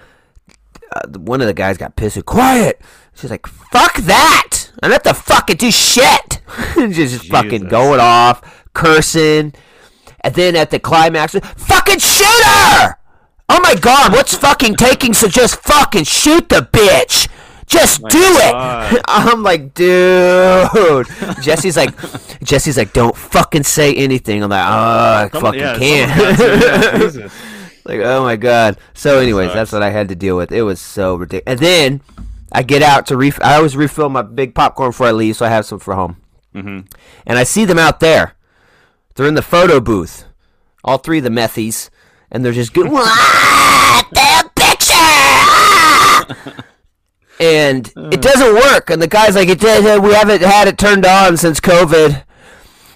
uh 0.92 1.08
one 1.18 1.40
of 1.40 1.47
the 1.47 1.54
guys 1.54 1.78
got 1.78 1.97
pissed 1.97 2.25
quiet! 2.26 2.80
She's 3.14 3.30
like 3.30 3.47
fuck 3.47 3.94
that! 4.02 4.70
I'm 4.82 4.90
not 4.90 5.04
the 5.04 5.14
fucking 5.14 5.56
do 5.56 5.70
shit! 5.70 6.40
Just 6.76 7.26
fucking 7.28 7.68
going 7.68 8.00
off 8.00 8.64
cursing 8.75 9.54
and 10.28 10.35
then 10.35 10.56
at 10.56 10.70
the 10.70 10.78
climax 10.78 11.35
fucking 11.56 11.99
shoot 11.99 12.44
her 12.44 12.97
oh 13.49 13.61
my 13.61 13.75
god 13.75 14.12
what's 14.12 14.35
fucking 14.37 14.75
taking 14.76 15.14
so 15.14 15.26
just 15.28 15.56
fucking 15.62 16.04
shoot 16.04 16.49
the 16.49 16.61
bitch 16.73 17.28
Just 17.66 18.00
My 18.02 18.08
do 18.08 18.18
it. 18.23 19.02
I'm 19.08 19.42
like, 19.42 19.75
dude. 19.75 21.06
Jesse's 21.42 21.76
like, 21.76 21.92
Jesse's 22.42 22.78
like, 22.78 22.94
don't 22.94 23.14
fucking 23.14 23.64
say 23.64 23.92
anything. 23.94 24.42
I'm 24.42 24.49
like, 24.49 24.64
oh, 24.64 24.73
I 24.73 25.28
Some- 25.30 25.42
fucking 25.42 25.61
yeah, 25.61 25.76
can't. 25.78 26.11
someone 26.11 26.35
has 27.04 27.12
to, 27.12 27.20
yeah, 27.20 27.28
like, 27.85 28.00
oh 28.00 28.23
my 28.25 28.37
god. 28.37 28.78
So, 28.94 29.18
anyways, 29.18 29.52
that's 29.52 29.70
what 29.70 29.82
I 29.82 29.90
had 29.90 30.08
to 30.08 30.14
deal 30.16 30.35
with. 30.35 30.50
It 30.50 30.62
was 30.62 30.80
so 30.80 31.16
ridiculous. 31.16 31.44
And 31.47 31.58
then 31.61 32.00
I 32.52 32.62
get 32.62 32.80
out 32.82 33.04
to 33.08 33.18
ref. 33.18 33.38
I 33.42 33.56
always 33.56 33.76
refill 33.76 34.08
my 34.08 34.23
big 34.23 34.54
popcorn 34.54 34.88
before 34.90 35.08
I 35.08 35.12
leave, 35.12 35.37
so 35.37 35.44
I 35.44 35.50
have 35.50 35.66
some 35.66 35.78
for 35.78 35.94
home. 35.94 36.16
Mhm. 36.56 36.90
And 37.26 37.38
I 37.38 37.44
see 37.44 37.66
them 37.66 37.78
out 37.78 38.00
there. 38.00 38.32
They're 39.18 39.26
in 39.26 39.34
the 39.34 39.42
photo 39.42 39.80
booth. 39.80 40.26
All 40.84 40.98
three 40.98 41.18
of 41.18 41.25
the 41.25 41.30
methies, 41.30 41.90
and 42.30 42.44
they're 42.44 42.52
just 42.52 42.72
going, 42.72 42.92
"What 42.92 44.06
the 44.12 44.48
picture?" 44.54 44.94
Ah!" 44.94 46.25
and 47.40 47.92
it 48.12 48.22
doesn't 48.22 48.54
work. 48.54 48.90
And 48.90 49.02
the 49.02 49.08
guy's 49.08 49.34
like, 49.34 49.48
"It. 49.48 49.60
We 49.60 50.12
haven't 50.14 50.42
had 50.42 50.68
it 50.68 50.78
turned 50.78 51.04
on 51.04 51.37
since 51.37 51.58
COVID." 51.58 52.22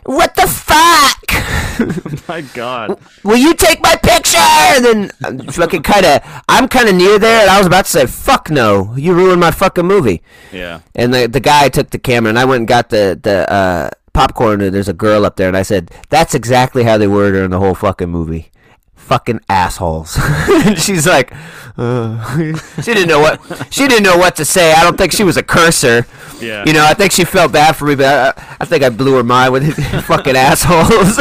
What 0.04 0.36
the 0.36 0.46
fuck? 0.46 2.28
My 2.28 2.42
God. 2.54 3.00
will 3.24 3.36
you 3.36 3.54
take 3.54 3.82
my 3.82 3.96
picture? 3.96 4.38
And 4.38 4.84
then 4.84 5.10
I'm 5.24 5.38
fucking 5.48 5.82
kind 5.82 6.06
of, 6.06 6.42
I'm 6.48 6.68
kind 6.68 6.88
of 6.88 6.94
near 6.94 7.18
there, 7.18 7.42
and 7.42 7.50
I 7.50 7.58
was 7.58 7.66
about 7.66 7.86
to 7.86 7.90
say, 7.90 8.06
fuck 8.06 8.48
no, 8.48 8.94
you 8.96 9.12
ruined 9.12 9.40
my 9.40 9.50
fucking 9.50 9.86
movie. 9.86 10.22
Yeah. 10.52 10.82
And 10.94 11.12
the 11.12 11.26
the 11.26 11.40
guy 11.40 11.68
took 11.68 11.90
the 11.90 11.98
camera, 11.98 12.28
and 12.28 12.38
I 12.38 12.44
went 12.44 12.60
and 12.60 12.68
got 12.68 12.90
the 12.90 13.18
the 13.20 13.50
uh, 13.52 13.90
popcorn, 14.12 14.60
and 14.60 14.74
there's 14.74 14.88
a 14.88 14.94
girl 14.94 15.24
up 15.24 15.36
there, 15.36 15.48
and 15.48 15.56
I 15.56 15.62
said, 15.62 15.90
that's 16.08 16.34
exactly 16.34 16.84
how 16.84 16.98
they 16.98 17.06
were 17.06 17.32
during 17.32 17.50
the 17.50 17.58
whole 17.58 17.74
fucking 17.74 18.08
movie. 18.08 18.50
Fucking 18.94 19.40
assholes. 19.48 20.16
and 20.20 20.78
she's 20.78 21.06
like, 21.06 21.32
uh, 21.76 22.54
she 22.82 22.94
didn't 22.94 23.08
know 23.08 23.20
what 23.20 23.40
she 23.70 23.88
didn't 23.88 24.04
know 24.04 24.16
what 24.16 24.36
to 24.36 24.44
say. 24.44 24.72
I 24.72 24.82
don't 24.82 24.96
think 24.96 25.12
she 25.12 25.24
was 25.24 25.36
a 25.36 25.42
cursor. 25.42 26.06
Yeah. 26.40 26.64
You 26.66 26.72
know, 26.72 26.84
I 26.84 26.94
think 26.94 27.12
she 27.12 27.24
felt 27.24 27.52
bad 27.52 27.76
for 27.76 27.86
me, 27.86 27.94
but 27.94 28.36
I, 28.38 28.56
I 28.60 28.64
think 28.64 28.84
I 28.84 28.90
blew 28.90 29.16
her 29.16 29.24
mind 29.24 29.52
with 29.52 29.74
fucking 30.04 30.36
assholes. 30.36 31.18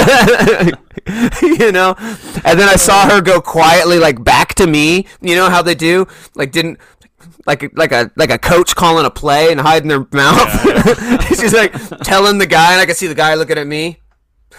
you 1.41 1.71
know, 1.71 1.95
and 2.43 2.60
then 2.60 2.69
I 2.69 2.75
saw 2.75 3.10
her 3.10 3.21
go 3.21 3.41
quietly, 3.41 3.98
like 3.98 4.24
back 4.24 4.53
to 4.55 4.67
me. 4.67 5.07
You 5.21 5.36
know 5.36 5.50
how 5.50 5.62
they 5.62 5.75
do, 5.75 6.07
like 6.36 6.51
didn't. 6.51 6.79
Like 7.48 7.63
a, 7.63 7.69
like 7.74 7.91
a 7.91 8.12
like 8.15 8.29
a 8.29 8.38
coach 8.38 8.75
calling 8.75 9.05
a 9.05 9.10
play 9.10 9.51
and 9.51 9.60
hiding 9.60 9.88
their 9.88 10.05
mouth. 10.12 11.27
She's 11.27 11.53
like 11.53 11.74
telling 12.03 12.38
the 12.38 12.45
guy, 12.48 12.74
and 12.74 12.81
I 12.81 12.86
can 12.86 12.93
see 12.95 13.07
the 13.07 13.15
guy 13.15 13.33
looking 13.36 13.57
at 13.57 13.65
me. 13.67 14.00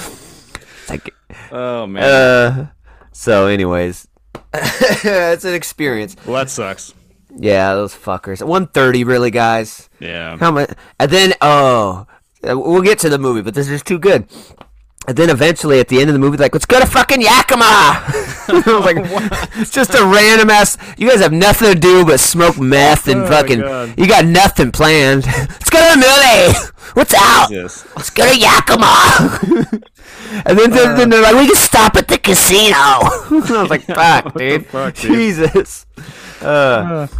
Like, 0.89 1.13
Oh 1.51 1.86
man. 1.86 2.03
uh, 2.03 2.67
so, 3.12 3.47
anyways, 3.47 4.07
it's 4.53 5.43
an 5.43 5.53
experience. 5.53 6.15
well, 6.25 6.36
that 6.38 6.50
sucks. 6.50 6.93
Yeah, 7.36 7.74
those 7.75 7.93
fuckers. 7.93 8.41
One 8.45 8.67
thirty, 8.67 9.03
really, 9.03 9.29
guys. 9.31 9.89
Yeah. 10.00 10.38
How 10.38 10.51
much? 10.51 10.69
And 11.00 11.12
then, 11.12 11.33
oh, 11.41 12.07
we'll 12.41 12.81
get 12.83 13.00
to 13.00 13.09
the 13.09 13.17
movie, 13.17 13.41
but 13.41 13.53
this 13.53 13.67
is 13.69 13.83
too 13.83 14.00
good. 14.00 14.27
And 15.07 15.17
then 15.17 15.29
eventually, 15.29 15.79
at 15.81 15.89
the 15.89 16.00
end 16.00 16.09
of 16.09 16.13
the 16.13 16.19
movie, 16.19 16.38
like, 16.38 16.53
let's 16.53 16.65
go 16.65 16.79
to 16.79 16.86
fucking 16.86 17.21
Yakima. 17.21 18.03
I 18.66 18.77
was 18.77 18.86
like, 18.86 18.98
it's 19.56 19.72
just 19.80 19.94
a 19.94 20.06
random 20.06 20.50
ass. 20.50 20.77
You 20.98 21.10
guys 21.10 21.20
have 21.22 21.34
nothing 21.34 21.74
to 21.74 21.80
do 21.80 22.06
but 22.06 22.20
smoke 22.20 22.58
meth 22.60 23.08
and 23.08 23.22
Oh 23.22 23.27
fucking. 23.27 23.60
You 23.98 24.08
got 24.08 24.25
nothing 24.25 24.72
planned. 24.72 25.25
let's 25.25 25.70
go 25.70 25.80
to 25.80 26.00
the 26.00 26.06
movie. 26.06 26.72
What's 26.94 27.13
out? 27.13 27.50
Jesus. 27.50 27.86
Let's 27.96 28.10
go 28.10 28.27
to 28.32 28.38
Yakima. 28.38 29.39
and 30.46 30.58
then, 30.58 30.72
then, 30.72 30.98
then 30.98 31.10
they're 31.10 31.22
like, 31.22 31.36
we 31.36 31.46
can 31.48 31.56
stop 31.56 31.96
at 31.96 32.08
the 32.08 32.18
casino. 32.18 32.74
I 32.75 33.62
was 33.62 33.70
like, 33.70 33.84
fuck, 33.84 34.34
dude. 34.36 34.66
fuck, 34.68 34.96
dude? 34.96 35.12
Jesus. 35.12 35.86
Uh, 36.42 37.08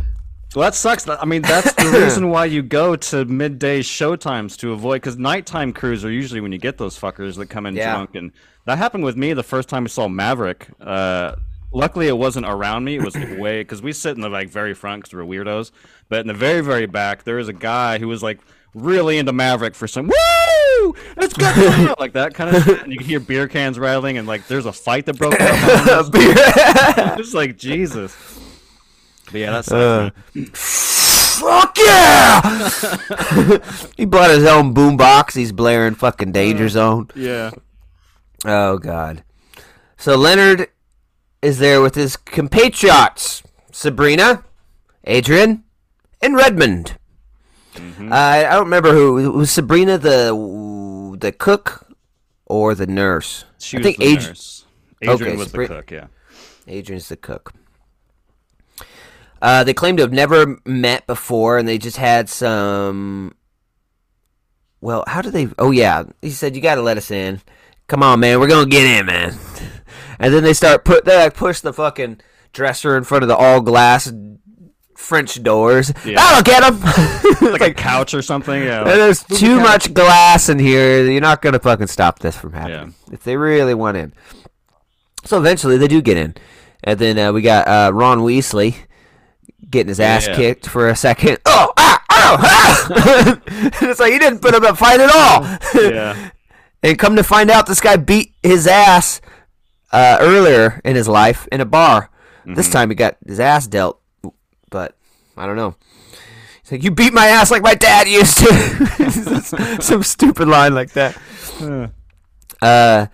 Well, 0.56 0.64
that 0.64 0.76
sucks. 0.76 1.08
I 1.08 1.26
mean, 1.26 1.44
that's 1.44 1.72
the 1.74 2.00
reason 2.02 2.30
why 2.30 2.46
you 2.46 2.64
go 2.64 2.96
to 2.96 3.26
midday 3.26 3.82
showtimes 3.82 4.58
to 4.60 4.72
avoid, 4.72 4.96
because 5.02 5.16
nighttime 5.16 5.72
crews 5.72 6.04
are 6.04 6.10
usually 6.10 6.42
when 6.42 6.52
you 6.52 6.58
get 6.58 6.80
those 6.80 6.98
fuckers 7.00 7.36
that 7.38 7.48
come 7.48 7.68
in 7.68 7.76
Yeah. 7.76 7.94
drunk, 7.94 8.16
and 8.16 8.32
that 8.68 8.78
happened 8.78 9.04
with 9.04 9.18
me 9.18 9.34
the 9.34 9.42
first 9.44 9.68
time 9.70 9.86
I 9.86 9.88
saw 9.88 10.08
Maverick. 10.08 10.68
Uh, 10.80 11.36
luckily, 11.74 12.08
it 12.08 12.18
wasn't 12.18 12.46
around 12.46 12.84
me; 12.84 12.96
it 12.98 13.04
was 13.04 13.16
way 13.40 13.62
because 13.62 13.82
we 13.82 13.92
sit 13.94 14.16
in 14.16 14.22
the 14.22 14.30
like 14.30 14.50
very 14.50 14.74
front 14.76 15.04
because 15.04 15.16
we're 15.16 15.24
weirdos. 15.26 15.72
But 16.10 16.20
in 16.22 16.28
the 16.28 16.34
very 16.36 16.62
very 16.62 16.86
back, 16.86 17.24
there 17.24 17.38
was 17.38 17.48
a 17.48 17.54
guy 17.54 17.98
who 17.98 18.08
was 18.08 18.22
like 18.22 18.40
really 18.76 19.18
into 19.18 19.34
Maverick 19.34 19.74
for 19.74 19.88
some 19.88 20.08
woo, 20.08 20.94
let's 21.16 21.34
go 21.34 21.96
like 22.00 22.14
that 22.14 22.34
kind 22.36 22.56
of 22.56 22.64
shit, 22.64 22.84
and 22.84 22.92
you 22.92 22.98
can 23.00 23.08
hear 23.08 23.20
beer 23.20 23.48
cans 23.48 23.80
rattling, 23.80 24.18
and 24.18 24.28
like 24.28 24.48
there's 24.48 24.66
a 24.68 24.72
fight 24.74 25.06
that 25.08 25.18
broke 25.18 25.34
out. 25.40 26.10
it's 27.20 27.34
like 27.34 27.58
Jesus. 27.58 28.16
But 29.32 29.36
yeah, 29.36 29.52
that's 29.52 29.72
Uh, 29.72 30.12
Fuck 30.54 31.78
yeah! 31.78 32.42
he 33.96 34.06
bought 34.06 34.30
his 34.32 34.46
own 34.46 34.74
boombox. 34.74 35.36
He's 35.36 35.52
blaring 35.52 35.96
fucking 35.96 36.32
Danger 36.32 36.68
Zone. 36.70 37.10
yeah. 37.16 37.52
Oh 38.46 38.78
god. 38.78 39.24
So 39.98 40.16
Leonard 40.16 40.70
is 41.42 41.60
there 41.60 41.82
with 41.82 41.96
his 41.96 42.18
compatriots, 42.18 43.44
Sabrina, 43.72 44.44
Adrian, 45.06 45.64
and 46.22 46.36
Redmond. 46.36 46.98
Mm-hmm. 47.76 48.12
Uh, 48.12 48.16
I 48.16 48.44
don't 48.44 48.66
remember 48.66 48.94
who 48.94 49.32
was 49.32 49.52
Sabrina 49.52 49.98
the 49.98 51.16
the 51.20 51.32
cook 51.32 51.88
or 52.46 52.76
the 52.76 52.88
nurse. 52.88 53.46
She 53.60 53.78
I 53.78 53.80
was 53.80 53.86
think 53.86 53.98
the 53.98 54.06
Adrian. 54.06 54.30
nurse. 54.30 54.66
Adrian 55.02 55.22
Okay, 55.34 55.38
was 55.38 55.52
the 55.52 55.68
cook. 55.68 55.92
Yeah. 55.92 56.08
Adrian's 56.68 57.10
the 57.10 57.18
cook. 57.18 57.54
Uh, 59.42 59.64
they 59.64 59.74
claim 59.74 59.96
to 59.98 60.04
have 60.04 60.12
never 60.12 60.60
met 60.66 61.06
before, 61.06 61.58
and 61.58 61.68
they 61.68 61.78
just 61.78 61.98
had 61.98 62.30
some. 62.30 63.36
Well, 64.82 65.04
how 65.08 65.22
did 65.22 65.34
they? 65.34 65.50
Oh 65.60 65.72
yeah, 65.72 66.04
he 66.22 66.32
said 66.32 66.56
you 66.56 66.62
got 66.62 66.76
to 66.76 66.82
let 66.82 66.98
us 66.98 67.12
in. 67.12 67.42
Come 67.88 68.04
on, 68.04 68.20
man, 68.20 68.40
we're 68.40 68.48
gonna 68.48 68.70
get 68.70 68.86
in, 68.86 69.06
man. 69.06 69.38
And 70.20 70.34
then 70.34 70.44
they 70.44 70.54
start 70.54 70.84
put 70.84 71.06
they 71.06 71.16
like 71.18 71.36
push 71.36 71.62
the 71.62 71.72
fucking 71.72 72.20
dresser 72.54 72.98
in 72.98 73.04
front 73.04 73.24
of 73.24 73.28
the 73.30 73.36
all 73.38 73.62
glass 73.62 74.12
French 74.96 75.42
doors. 75.44 75.94
Yeah. 76.04 76.16
That'll 76.16 76.44
get 76.44 76.62
them. 76.62 77.14
Like, 77.52 77.62
a 77.62 77.74
couch 77.74 78.14
or 78.14 78.22
something. 78.22 78.62
Yeah. 78.64 78.82
like- 78.82 78.96
there's 78.96 79.24
too 79.24 79.60
much 79.62 79.94
glass 79.94 80.50
in 80.50 80.60
here. 80.60 81.06
You're 81.10 81.22
not 81.22 81.42
gonna 81.42 81.60
fucking 81.60 81.88
stop 81.88 82.20
this 82.20 82.36
from 82.36 82.52
happening. 82.54 82.94
If 83.12 83.24
they 83.24 83.38
really 83.38 83.74
want 83.74 83.96
in. 83.96 84.12
So 85.24 85.38
eventually 85.38 85.78
they 85.78 85.88
do 85.88 86.02
get 86.02 86.18
in, 86.18 86.36
and 86.84 87.00
then 87.00 87.18
uh, 87.18 87.32
we 87.32 87.42
got 87.42 87.68
uh, 87.68 87.92
Ron 87.94 88.20
Weasley 88.20 88.76
getting 89.70 89.90
his 89.90 90.00
ass 90.00 90.28
Yeah. 90.28 90.36
kicked 90.36 90.68
for 90.68 90.90
a 90.90 90.96
second. 90.96 91.38
Oh, 91.46 91.72
ah, 91.78 92.04
oh, 92.12 92.38
ah! 92.42 93.42
it's 93.82 94.00
like 94.00 94.12
he 94.14 94.20
didn't 94.20 94.40
put 94.40 94.56
up 94.56 94.64
a 94.64 94.76
fight 94.76 95.00
at 95.00 95.10
all. 95.14 95.44
yeah. 95.90 96.32
and 96.84 96.98
come 96.98 97.16
to 97.16 97.24
find 97.24 97.50
out, 97.50 97.66
this 97.66 97.82
guy 97.82 97.96
beat 97.96 98.34
his 98.44 98.68
ass 98.68 99.22
uh, 99.92 100.18
earlier 100.20 100.82
in 100.84 100.96
his 100.96 101.08
life 101.08 101.48
in 101.52 101.62
a 101.62 101.66
bar. 101.66 102.10
This 102.46 102.70
time 102.70 102.90
he 102.90 102.96
got 102.96 103.18
his 103.26 103.42
ass 103.42 103.68
dealt, 103.68 104.00
but 104.70 104.96
I 105.36 105.46
don't 105.46 105.58
know. 105.58 105.76
He's 106.64 106.72
like, 106.72 106.84
"You 106.84 106.92
beat 106.92 107.12
my 107.12 107.28
ass 107.28 107.52
like 107.52 107.62
my 107.62 107.76
dad 107.76 108.08
used 108.08 108.38
to." 108.38 109.78
Some 109.82 110.02
stupid 110.02 110.48
line 110.48 110.74
like 110.74 110.92
that. 110.94 111.18
Uh, 112.62 113.08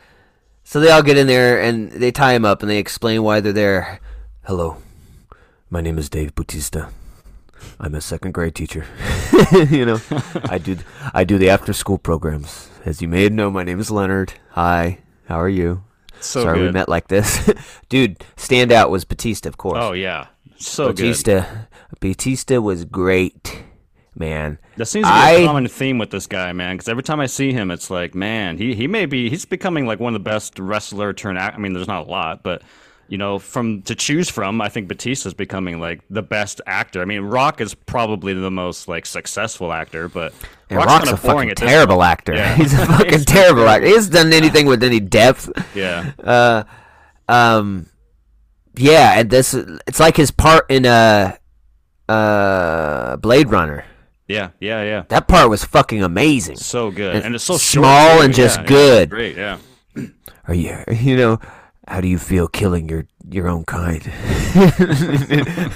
so 0.63 0.79
they 0.79 0.91
all 0.91 1.01
get 1.01 1.17
in 1.17 1.25
there 1.25 1.61
and 1.61 1.91
they 1.91 2.11
tie 2.11 2.33
him 2.33 2.45
up 2.45 2.61
and 2.61 2.69
they 2.69 2.77
explain 2.77 3.23
why 3.23 3.39
they're 3.39 3.53
there. 3.53 3.99
Hello, 4.43 4.77
my 5.71 5.81
name 5.81 5.97
is 5.97 6.09
Dave 6.09 6.35
Bautista. 6.35 6.89
I'm 7.79 7.95
a 7.95 8.01
second 8.01 8.33
grade 8.33 8.53
teacher. 8.53 8.85
you 9.69 9.85
know, 9.85 9.99
I 10.45 10.59
do 10.59 10.77
I 11.11 11.23
do 11.23 11.39
the 11.39 11.49
after 11.49 11.73
school 11.73 11.97
programs. 11.97 12.69
As 12.85 13.01
you 13.01 13.07
may 13.07 13.29
know, 13.29 13.49
my 13.49 13.63
name 13.63 13.79
is 13.79 13.89
Leonard. 13.89 14.33
Hi, 14.51 14.99
how 15.27 15.39
are 15.39 15.49
you? 15.49 15.83
So 16.19 16.43
Sorry 16.43 16.59
good. 16.59 16.65
we 16.67 16.71
met 16.71 16.89
like 16.89 17.07
this. 17.07 17.49
Dude, 17.89 18.19
standout 18.35 18.89
was 18.89 19.05
Batista, 19.05 19.49
of 19.49 19.57
course. 19.57 19.77
Oh 19.79 19.93
yeah. 19.93 20.27
So 20.57 20.87
good. 20.87 20.97
Batista. 20.97 21.45
Batista 21.99 22.59
was 22.59 22.85
great, 22.85 23.63
man. 24.15 24.57
That 24.77 24.85
seems 24.87 25.05
to 25.05 25.11
be 25.11 25.17
I- 25.17 25.31
a 25.31 25.45
common 25.45 25.67
theme 25.67 25.97
with 25.97 26.11
this 26.11 26.27
guy, 26.27 26.51
man. 26.53 26.75
Because 26.75 26.89
every 26.89 27.03
time 27.03 27.19
I 27.19 27.25
see 27.27 27.53
him, 27.53 27.71
it's 27.71 27.89
like, 27.89 28.15
man, 28.15 28.57
he 28.57 28.75
he 28.75 28.87
may 28.87 29.05
be 29.05 29.29
he's 29.29 29.45
becoming 29.45 29.85
like 29.85 29.99
one 29.99 30.13
of 30.15 30.21
the 30.23 30.29
best 30.29 30.59
wrestler 30.59 31.13
turn. 31.13 31.37
Act- 31.37 31.55
I 31.57 31.59
mean, 31.59 31.73
there's 31.73 31.87
not 31.87 32.07
a 32.07 32.09
lot, 32.09 32.43
but 32.43 32.63
you 33.07 33.17
know, 33.17 33.37
from 33.39 33.81
to 33.83 33.95
choose 33.95 34.29
from, 34.29 34.61
I 34.61 34.69
think 34.69 34.87
Batista's 34.87 35.33
becoming 35.33 35.79
like 35.79 36.01
the 36.09 36.21
best 36.23 36.61
actor. 36.65 37.01
I 37.01 37.05
mean, 37.05 37.21
Rock 37.21 37.61
is 37.61 37.73
probably 37.75 38.33
the 38.33 38.49
most 38.51 38.87
like 38.87 39.05
successful 39.05 39.71
actor, 39.73 40.07
but 40.09 40.33
And 40.69 40.77
Rock's, 40.77 40.91
Rock's 40.91 41.09
a 41.11 41.17
fucking 41.17 41.31
boring 41.31 41.49
at 41.51 41.57
this 41.57 41.69
terrible 41.69 41.95
point. 41.97 42.07
actor. 42.07 42.33
Yeah. 42.35 42.55
He's 42.57 42.73
a 42.73 42.85
fucking 42.85 43.19
terrible 43.25 43.67
actor. 43.67 43.85
He 43.87 43.93
hasn't 43.93 44.13
done 44.13 44.33
anything 44.33 44.65
with 44.65 44.83
any 44.83 44.99
depth. 44.99 45.49
Yeah. 45.75 46.11
Uh, 46.23 46.63
um, 47.27 47.87
yeah, 48.75 49.19
and 49.19 49.29
this 49.29 49.53
it's 49.53 49.99
like 49.99 50.17
his 50.17 50.31
part 50.31 50.65
in 50.69 50.85
uh, 50.85 51.35
uh, 52.09 53.17
Blade 53.17 53.49
Runner. 53.49 53.85
Yeah. 54.27 54.49
Yeah. 54.59 54.83
Yeah. 54.83 55.03
That 55.09 55.27
part 55.27 55.49
was 55.49 55.63
fucking 55.63 56.01
amazing. 56.03 56.57
So 56.57 56.91
good, 56.91 57.15
And 57.15 57.25
and 57.25 57.35
it's 57.35 57.43
so 57.43 57.57
small 57.57 58.13
short, 58.13 58.25
and 58.25 58.33
just 58.33 58.57
Yeah, 58.57 58.61
yeah, 58.63 58.67
good. 58.67 59.09
great. 59.09 59.37
Yeah. 59.37 59.57
Are 60.47 60.53
you, 60.53 60.77
you 60.91 61.15
know, 61.17 61.39
how 61.93 62.01
do 62.01 62.07
you 62.07 62.17
feel 62.17 62.47
killing 62.47 62.89
your 62.89 63.05
your 63.29 63.47
own 63.47 63.63
kind? 63.65 64.01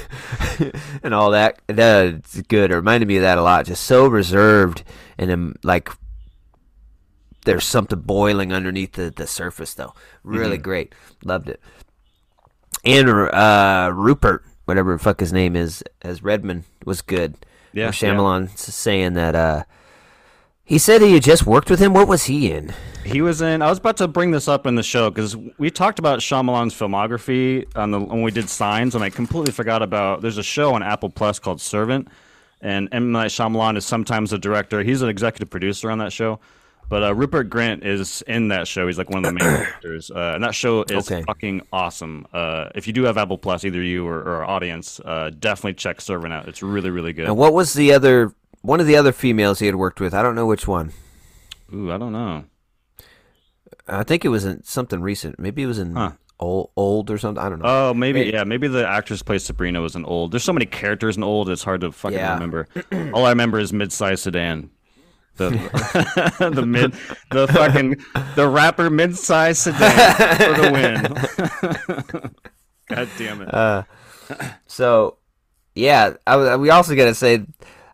And 1.03 1.13
all 1.13 1.31
that 1.31 1.59
that's 1.67 2.41
good. 2.41 2.71
It 2.71 2.75
reminded 2.75 3.07
me 3.07 3.17
of 3.17 3.21
that 3.21 3.37
a 3.37 3.41
lot. 3.43 3.65
Just 3.65 3.83
so 3.83 4.07
reserved 4.07 4.83
and 5.17 5.29
um, 5.31 5.55
like 5.63 5.89
there's 7.45 7.63
something 7.65 7.99
boiling 7.99 8.51
underneath 8.51 8.93
the, 8.93 9.13
the 9.15 9.27
surface 9.27 9.73
though. 9.75 9.93
Really 10.23 10.57
Mhm. 10.57 10.63
great. 10.63 10.95
Loved 11.23 11.49
it. 11.49 11.61
And 12.83 13.07
uh 13.09 13.91
rupert 13.93 14.43
whatever 14.65 14.93
the 14.93 14.99
fuck 14.99 15.19
his 15.19 15.31
name 15.31 15.55
is 15.55 15.83
as 16.01 16.23
redmond 16.23 16.63
was 16.83 17.01
good. 17.03 17.35
Yeah, 17.73 17.85
Where 17.85 17.91
Shyamalan's 17.93 18.59
saying 18.73 19.13
that 19.13 19.35
uh 19.35 19.63
he 20.67 20.77
said 20.77 21.01
he 21.01 21.13
had 21.13 21.23
just 21.23 21.45
worked 21.45 21.69
with 21.69 21.79
him 21.79 21.93
what 21.93 22.07
was 22.07 22.25
he 22.25 22.51
in 22.51 22.73
He 23.05 23.21
was 23.21 23.41
in. 23.41 23.61
I 23.61 23.69
was 23.69 23.77
about 23.79 23.97
to 23.97 24.07
bring 24.07 24.31
this 24.31 24.47
up 24.47 24.65
in 24.67 24.75
the 24.75 24.83
show 24.83 25.09
because 25.09 25.35
we 25.57 25.71
talked 25.71 25.97
about 25.97 26.19
Shyamalan's 26.19 26.73
filmography 26.73 27.65
on 27.75 27.91
the 27.91 27.99
when 27.99 28.21
we 28.21 28.31
did 28.31 28.49
Signs, 28.49 28.93
and 28.95 29.03
I 29.03 29.09
completely 29.09 29.53
forgot 29.53 29.81
about. 29.81 30.21
There's 30.21 30.37
a 30.37 30.43
show 30.43 30.73
on 30.75 30.83
Apple 30.83 31.09
Plus 31.09 31.39
called 31.39 31.61
Servant, 31.61 32.09
and 32.61 32.89
M 32.91 33.11
Night 33.13 33.29
Shyamalan 33.31 33.77
is 33.77 33.85
sometimes 33.85 34.33
a 34.33 34.37
director. 34.37 34.83
He's 34.83 35.01
an 35.01 35.07
executive 35.09 35.49
producer 35.49 35.89
on 35.89 35.99
that 35.99 36.11
show. 36.11 36.39
But 36.89 37.03
uh, 37.03 37.13
Rupert 37.15 37.49
Grint 37.49 37.83
is 37.83 38.21
in 38.27 38.47
that 38.47 38.65
show. 38.65 38.87
He's 38.87 38.97
like 38.97 39.09
one 39.09 39.25
of 39.25 39.33
the 39.33 39.39
main 39.39 39.55
characters, 39.65 40.09
uh, 40.09 40.31
and 40.35 40.43
that 40.45 40.55
show 40.55 40.83
is 40.83 41.09
Okay. 41.11 41.21
fucking 41.23 41.61
awesome. 41.73 42.25
Uh, 42.33 42.69
if 42.75 42.87
you 42.87 42.93
do 42.93 43.03
have 43.03 43.17
Apple 43.17 43.37
Plus, 43.37 43.65
either 43.65 43.81
you 43.81 44.07
or, 44.07 44.19
or 44.19 44.35
our 44.37 44.45
audience, 44.45 44.99
uh, 45.03 45.29
definitely 45.37 45.73
check 45.73 45.99
Servant 45.99 46.31
out. 46.33 46.47
It's 46.47 46.63
really, 46.63 46.89
really 46.89 47.11
good. 47.13 47.27
and 47.27 47.35
what 47.37 47.53
was 47.53 47.73
the 47.73 47.91
other 47.93 48.33
one 48.67 48.79
of 48.81 48.85
the 48.87 48.95
other 48.97 49.11
females 49.13 49.59
he 49.59 49.65
had 49.65 49.75
worked 49.75 49.99
with 50.01 50.13
i 50.13 50.21
don't 50.21 50.35
know 50.35 50.45
which 50.45 50.67
one 50.67 50.91
Ooh, 51.73 51.91
I 51.91 51.97
don't 51.97 52.11
know. 52.13 52.45
i 53.87 54.03
think 54.03 54.25
it 54.25 54.29
was 54.29 54.45
in 54.45 54.63
something 54.63 55.01
recent 55.01 55.39
maybe 55.39 55.63
it 55.63 55.67
was 55.67 55.79
in 55.79 55.95
Huh. 55.95 56.11
old, 56.39 56.69
old 56.75 57.09
or 57.11 57.17
something 57.17 57.43
i 57.43 57.49
don't 57.49 57.59
know 57.59 57.89
Oh, 57.89 57.93
maybe 57.93 58.25
Hey. 58.25 58.33
yeah, 58.33 58.43
maybe 58.43 58.67
the 58.67 58.87
actress 58.87 59.23
plays 59.23 59.43
Sabrina 59.45 59.81
was 59.81 59.95
an 59.95 60.05
old. 60.05 60.31
There's 60.31 60.43
so 60.43 60.53
many 60.53 60.65
characters 60.65 61.17
in 61.17 61.23
old, 61.23 61.49
it's 61.49 61.63
hard 61.63 61.81
to 61.81 61.91
fucking 61.91 62.17
Yeah. 62.17 62.33
remember. 62.33 62.67
All 63.13 63.25
I 63.25 63.29
remember 63.29 63.59
is 63.59 63.71
mid-sized 63.73 64.23
sedan. 64.23 64.69
The 65.37 65.49
the 66.53 66.65
mid 66.65 66.93
the 67.31 67.47
fucking 67.47 67.97
the 68.35 68.47
rapper 68.47 68.89
mid-sized 68.89 69.59
sedan 69.59 69.91
for 70.37 70.61
the 70.61 70.71
win. 70.77 72.31
God 72.89 73.09
damn 73.17 73.41
it. 73.41 73.53
uh 73.53 73.83
so 74.67 75.17
yeah 75.75 76.13
I, 76.25 76.55
we 76.57 76.69
also 76.69 76.95
gotta 76.95 77.13
say 77.15 77.45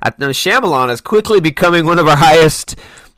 I 0.03 0.11
know 0.17 0.29
Shyamalan 0.29 0.91
is 0.91 0.99
quickly 1.01 1.39
becoming 1.39 1.85
one 1.85 1.97
of 1.97 2.07
our 2.07 2.17
highest 2.17 2.75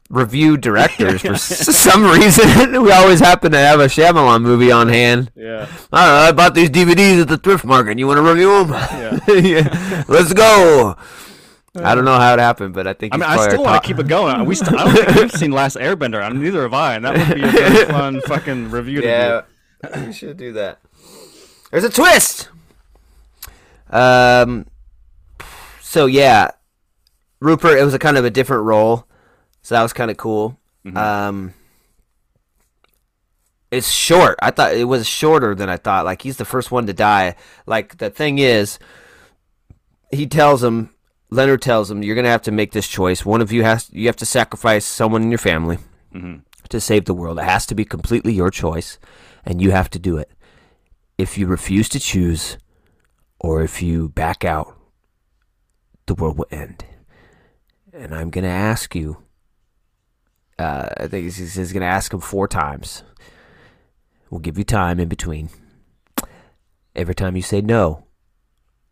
reviewed 0.10 0.62
directors 0.62 1.22
for 1.22 1.36
some 1.74 2.04
reason 2.06 2.84
we 2.84 2.92
always 2.92 3.20
happen 3.20 3.52
to 3.52 3.58
have 3.58 3.80
a 3.80 3.88
Shyamalan 3.88 4.44
movie 4.44 4.72
on 4.72 4.88
hand 4.88 5.32
yeah. 5.36 5.68
I 5.92 6.06
know, 6.06 6.14
I 6.16 6.32
bought 6.32 6.54
these 6.54 6.70
DVDs 6.70 7.22
at 7.22 7.28
the 7.28 7.40
thrift 7.40 7.66
market. 7.66 7.98
You 7.98 8.06
want 8.06 8.18
to 8.18 8.22
review 8.22 8.66
them? 8.66 8.70
Yeah. 8.72 9.20
Yeah. 9.42 10.04
Let's 10.08 10.32
go. 10.32 10.96
I 11.84 11.96
don't 11.96 12.06
know 12.06 12.18
how 12.18 12.34
it 12.34 12.40
happened, 12.40 12.74
but 12.74 12.88
I 12.88 12.94
think 12.94 13.14
I 13.14 13.18
mean, 13.18 13.24
I 13.28 13.48
still 13.48 13.64
want 13.64 13.82
to 13.84 13.88
keep 13.88 14.00
it 14.00 14.08
going. 14.08 14.46
We 14.46 14.56
st- 14.56 14.80
I 14.80 14.86
don't 14.86 14.96
think 14.96 15.16
we've 15.16 15.32
seen 15.32 15.52
Last 15.52 15.76
Airbender, 15.76 16.26
and 16.26 16.42
neither 16.42 16.62
have 16.62 16.74
I, 16.74 16.96
and 16.96 17.04
that 17.04 17.18
would 17.18 17.36
be 17.36 17.44
a 17.44 17.48
very 17.52 17.86
fun 17.86 18.22
fucking 18.22 18.72
review 18.72 19.02
to 19.02 19.08
Yeah, 19.84 20.06
we 20.06 20.14
should 20.14 20.38
do 20.38 20.54
that. 20.54 20.80
There's 21.72 21.84
a 21.84 21.90
twist. 21.90 22.50
Um. 23.90 24.68
So 25.82 26.06
yeah, 26.06 26.52
Rupert. 27.40 27.78
It 27.78 27.84
was 27.84 27.94
a 27.94 28.00
kind 28.00 28.18
of 28.18 28.26
a 28.26 28.30
different 28.30 28.64
role, 28.64 29.08
so 29.62 29.76
that 29.76 29.84
was 29.84 29.94
kind 29.94 30.10
of 30.12 30.18
cool. 30.18 30.58
Mhm. 30.86 30.98
Um. 30.98 31.54
It's 33.72 33.92
short. 33.92 34.38
I 34.42 34.52
thought 34.52 34.74
it 34.76 34.86
was 34.88 35.06
shorter 35.08 35.54
than 35.56 35.70
I 35.70 35.78
thought. 35.78 36.06
Like 36.06 36.22
he's 36.22 36.38
the 36.38 36.46
first 36.46 36.72
one 36.72 36.86
to 36.88 36.94
die. 36.94 37.36
Like 37.66 37.98
the 37.98 38.10
thing 38.10 38.40
is, 38.40 38.80
he 40.12 40.28
tells 40.28 40.64
him. 40.64 40.92
Leonard 41.32 41.62
tells 41.62 41.90
him, 41.92 42.04
"You're 42.04 42.16
gonna 42.16 42.30
have 42.30 42.44
to 42.44 42.52
make 42.52 42.72
this 42.72 42.88
choice. 42.88 43.26
One 43.26 43.42
of 43.42 43.52
you 43.52 43.64
has. 43.64 43.90
You 43.92 44.06
have 44.06 44.16
to 44.18 44.26
sacrifice 44.26 44.86
someone 44.86 45.24
in 45.24 45.32
your 45.32 45.40
family." 45.40 45.80
Mhm. 46.14 46.42
to 46.70 46.82
save 46.82 47.06
the 47.06 47.14
world. 47.14 47.38
It 47.38 47.44
has 47.44 47.68
to 47.68 47.76
be 47.76 47.86
completely 47.86 48.34
your 48.34 48.50
choice, 48.50 48.98
and 49.46 49.62
you 49.62 49.70
have 49.70 49.88
to 49.92 50.00
do 50.00 50.18
it. 50.18 50.32
If 51.16 51.38
you 51.38 51.46
refuse 51.46 51.88
to 51.90 52.00
choose, 52.00 52.58
or 53.40 53.62
if 53.62 53.84
you 53.84 54.10
back 54.10 54.44
out, 54.44 54.76
the 56.08 56.16
world 56.16 56.40
will 56.40 56.48
end. 56.50 56.84
And 57.96 58.14
I'm 58.14 58.30
going 58.30 58.44
to 58.44 58.50
ask 58.50 58.94
you. 58.94 59.18
Uh, 60.60 60.90
I 60.98 61.08
think 61.08 61.24
he's, 61.24 61.56
he's 61.56 61.74
going 61.74 61.82
to 61.82 61.88
ask 61.88 62.14
him 62.14 62.20
four 62.20 62.48
times. 62.48 63.04
We'll 64.30 64.40
give 64.40 64.58
you 64.58 64.64
time 64.64 65.00
in 65.00 65.08
between. 65.08 65.50
Every 66.96 67.16
time 67.16 67.36
you 67.36 67.42
say 67.42 67.62
no, 67.62 68.06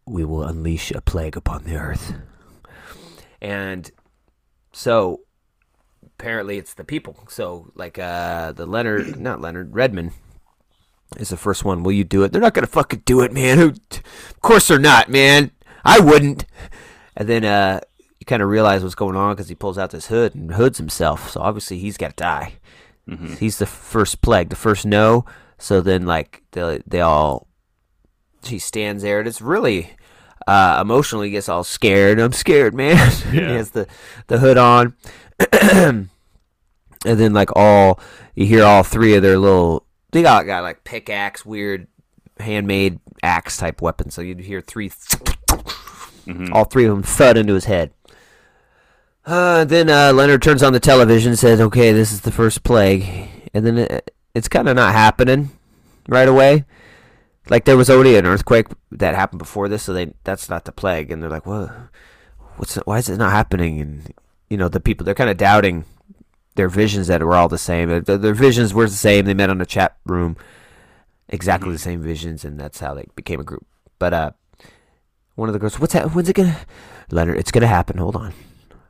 we 0.05 0.23
will 0.23 0.43
unleash 0.43 0.91
a 0.91 1.01
plague 1.01 1.37
upon 1.37 1.63
the 1.63 1.75
earth. 1.75 2.13
And 3.41 3.89
so 4.71 5.21
apparently 6.05 6.57
it's 6.57 6.73
the 6.73 6.83
people. 6.83 7.17
So 7.27 7.71
like 7.75 7.99
uh 7.99 8.51
the 8.53 8.65
Leonard 8.65 9.19
not 9.19 9.41
Leonard, 9.41 9.73
Redmond 9.73 10.11
is 11.17 11.29
the 11.29 11.37
first 11.37 11.63
one. 11.65 11.83
Will 11.83 11.91
you 11.91 12.03
do 12.03 12.23
it? 12.23 12.31
They're 12.31 12.41
not 12.41 12.53
gonna 12.53 12.67
fucking 12.67 13.03
do 13.05 13.21
it, 13.21 13.31
man. 13.31 13.57
Who 13.57 13.67
of 13.67 14.41
course 14.41 14.67
they're 14.67 14.79
not, 14.79 15.09
man. 15.09 15.51
I 15.83 15.99
wouldn't. 15.99 16.45
And 17.15 17.27
then 17.27 17.45
uh 17.45 17.81
you 18.23 18.25
kind 18.25 18.41
of 18.41 18.47
realize 18.47 18.83
what's 18.83 18.95
going 18.95 19.17
on 19.17 19.33
because 19.35 19.49
he 19.49 19.55
pulls 19.55 19.77
out 19.77 19.91
this 19.91 20.05
hood 20.07 20.33
and 20.33 20.53
hoods 20.53 20.77
himself. 20.77 21.29
So 21.31 21.41
obviously 21.41 21.77
he's 21.77 21.97
got 21.97 22.11
to 22.15 22.23
die. 22.23 22.53
Mhm. 23.09 23.37
He's 23.37 23.57
the 23.57 23.65
first 23.65 24.21
plague, 24.21 24.47
the 24.47 24.55
first 24.55 24.85
no. 24.85 25.25
So 25.57 25.81
then 25.81 26.05
like 26.05 26.41
they 26.53 26.81
they 26.87 27.01
all 27.01 27.47
he 28.45 28.59
stands 28.59 29.03
there 29.03 29.19
and 29.19 29.27
it's 29.27 29.41
really 29.41 29.89
uh 30.47 30.79
emotionally 30.81 31.31
gets 31.31 31.49
all 31.49 31.65
scared. 31.65 32.17
I'm 32.17 32.31
scared, 32.31 32.73
man. 32.73 32.95
he 33.31 33.39
has 33.39 33.71
the 33.71 33.87
the 34.27 34.37
hood 34.39 34.57
on. 34.57 34.95
and 35.61 36.09
then 37.03 37.33
like 37.33 37.49
all 37.57 37.99
you 38.35 38.45
hear 38.45 38.63
all 38.63 38.83
three 38.83 39.15
of 39.15 39.21
their 39.21 39.37
little 39.37 39.85
they 40.13 40.21
got 40.21 40.45
got 40.45 40.63
like 40.63 40.85
pickaxe, 40.85 41.45
weird 41.45 41.87
handmade 42.39 42.99
axe 43.21 43.57
type 43.57 43.81
weapons. 43.81 44.13
So 44.13 44.21
you'd 44.21 44.39
hear 44.39 44.61
three 44.61 44.91
Mhm. 46.25 46.53
all 46.53 46.63
three 46.63 46.85
of 46.85 46.91
them 46.91 47.03
thud 47.03 47.35
into 47.35 47.53
his 47.53 47.65
head. 47.65 47.91
Uh, 49.25 49.63
then 49.63 49.89
uh, 49.89 50.11
Leonard 50.13 50.41
turns 50.41 50.61
on 50.61 50.73
the 50.73 50.79
television 50.79 51.31
and 51.31 51.39
says, 51.39 51.61
"Okay, 51.61 51.91
this 51.91 52.11
is 52.11 52.21
the 52.21 52.31
first 52.31 52.63
plague," 52.63 53.29
and 53.53 53.65
then 53.65 53.77
it, 53.77 54.11
it's 54.35 54.49
kind 54.49 54.67
of 54.67 54.75
not 54.75 54.93
happening 54.93 55.51
right 56.07 56.27
away. 56.27 56.65
Like 57.49 57.65
there 57.65 57.77
was 57.77 57.89
already 57.89 58.15
an 58.15 58.25
earthquake 58.25 58.67
that 58.91 59.15
happened 59.15 59.39
before 59.39 59.69
this, 59.69 59.83
so 59.83 59.93
they 59.93 60.13
that's 60.23 60.49
not 60.49 60.65
the 60.65 60.71
plague, 60.71 61.09
and 61.09 61.23
they're 61.23 61.29
like, 61.29 61.45
"What? 61.45 61.71
What's 62.57 62.75
why 62.75 62.97
is 62.97 63.09
it 63.09 63.17
not 63.17 63.31
happening?" 63.31 63.79
And 63.79 64.13
you 64.49 64.57
know, 64.57 64.67
the 64.67 64.81
people 64.81 65.05
they're 65.05 65.15
kind 65.15 65.29
of 65.29 65.37
doubting 65.37 65.85
their 66.55 66.69
visions 66.69 67.07
that 67.07 67.23
were 67.23 67.35
all 67.35 67.49
the 67.49 67.57
same. 67.57 67.89
Their, 67.89 68.17
their 68.17 68.33
visions 68.33 68.73
were 68.73 68.85
the 68.85 68.95
same. 68.95 69.25
They 69.25 69.33
met 69.33 69.49
on 69.49 69.61
a 69.61 69.65
chat 69.65 69.95
room, 70.05 70.35
exactly 71.29 71.71
the 71.71 71.79
same 71.79 72.01
visions, 72.01 72.43
and 72.43 72.59
that's 72.59 72.79
how 72.79 72.93
they 72.93 73.05
became 73.15 73.39
a 73.39 73.43
group. 73.43 73.65
But 73.99 74.13
uh, 74.13 74.31
one 75.35 75.47
of 75.47 75.53
the 75.53 75.59
girls, 75.59 75.79
what's 75.79 75.93
that? 75.93 76.13
When's 76.13 76.27
it 76.27 76.35
gonna? 76.35 76.57
Leonard, 77.09 77.37
it's 77.37 77.51
gonna 77.51 77.67
happen. 77.67 77.97
Hold 77.97 78.17
on. 78.17 78.33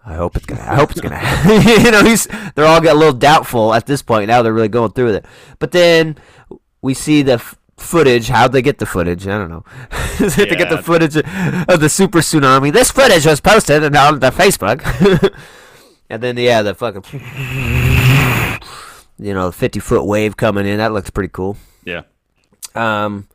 I 0.05 0.15
hope 0.15 0.35
it's 0.35 0.45
gonna. 0.45 0.61
I 0.61 0.75
hope 0.75 0.91
it's 0.91 1.01
gonna. 1.01 1.15
happen. 1.17 1.83
you 1.85 1.91
know, 1.91 2.03
he's. 2.03 2.27
They're 2.55 2.65
all 2.65 2.81
get 2.81 2.95
a 2.95 2.99
little 2.99 3.13
doubtful 3.13 3.73
at 3.73 3.85
this 3.85 4.01
point. 4.01 4.27
Now 4.27 4.41
they're 4.41 4.53
really 4.53 4.67
going 4.67 4.91
through 4.91 5.05
with 5.05 5.15
it. 5.15 5.25
But 5.59 5.71
then 5.71 6.17
we 6.81 6.93
see 6.93 7.21
the 7.21 7.33
f- 7.33 7.57
footage. 7.77 8.27
How'd 8.27 8.51
they 8.51 8.61
get 8.61 8.79
the 8.79 8.85
footage? 8.85 9.25
I 9.27 9.37
don't 9.37 9.49
know. 9.49 9.63
they 10.19 10.55
get 10.55 10.69
the 10.69 10.81
footage 10.83 11.15
of 11.15 11.79
the 11.79 11.89
super 11.89 12.19
tsunami. 12.19 12.73
This 12.73 12.91
footage 12.91 13.25
was 13.25 13.39
posted 13.39 13.83
on 13.83 14.19
the 14.19 14.29
Facebook. 14.29 15.33
and 16.09 16.21
then 16.21 16.35
yeah, 16.37 16.61
the 16.61 16.75
fucking. 16.75 17.03
You 19.19 19.33
know, 19.33 19.51
fifty 19.51 19.79
foot 19.79 20.05
wave 20.05 20.35
coming 20.35 20.65
in. 20.67 20.79
That 20.79 20.91
looks 20.91 21.09
pretty 21.11 21.29
cool. 21.29 21.55
Yeah. 21.85 22.01
Um. 22.75 23.27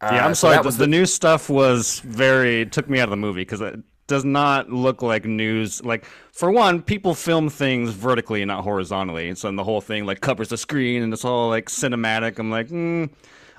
Yeah, 0.00 0.08
uh, 0.08 0.26
I'm 0.28 0.34
so 0.34 0.48
sorry. 0.48 0.62
that 0.62 0.70
The, 0.70 0.78
the 0.78 0.86
new 0.86 1.06
stuff 1.06 1.50
was 1.50 2.00
very 2.00 2.66
took 2.66 2.88
me 2.88 3.00
out 3.00 3.04
of 3.04 3.10
the 3.10 3.16
movie 3.16 3.42
because 3.42 3.62
does 4.06 4.24
not 4.24 4.70
look 4.70 5.02
like 5.02 5.24
news. 5.24 5.82
Like 5.84 6.04
for 6.32 6.50
one, 6.50 6.82
people 6.82 7.14
film 7.14 7.48
things 7.48 7.90
vertically 7.90 8.42
and 8.42 8.48
not 8.48 8.62
horizontally, 8.64 9.28
and 9.28 9.36
so 9.36 9.48
then 9.48 9.56
the 9.56 9.64
whole 9.64 9.80
thing 9.80 10.06
like 10.06 10.20
covers 10.20 10.48
the 10.48 10.56
screen 10.56 11.02
and 11.02 11.12
it's 11.12 11.24
all 11.24 11.48
like 11.48 11.66
cinematic. 11.68 12.38
I'm 12.38 12.50
like, 12.50 12.68
mm, 12.68 13.08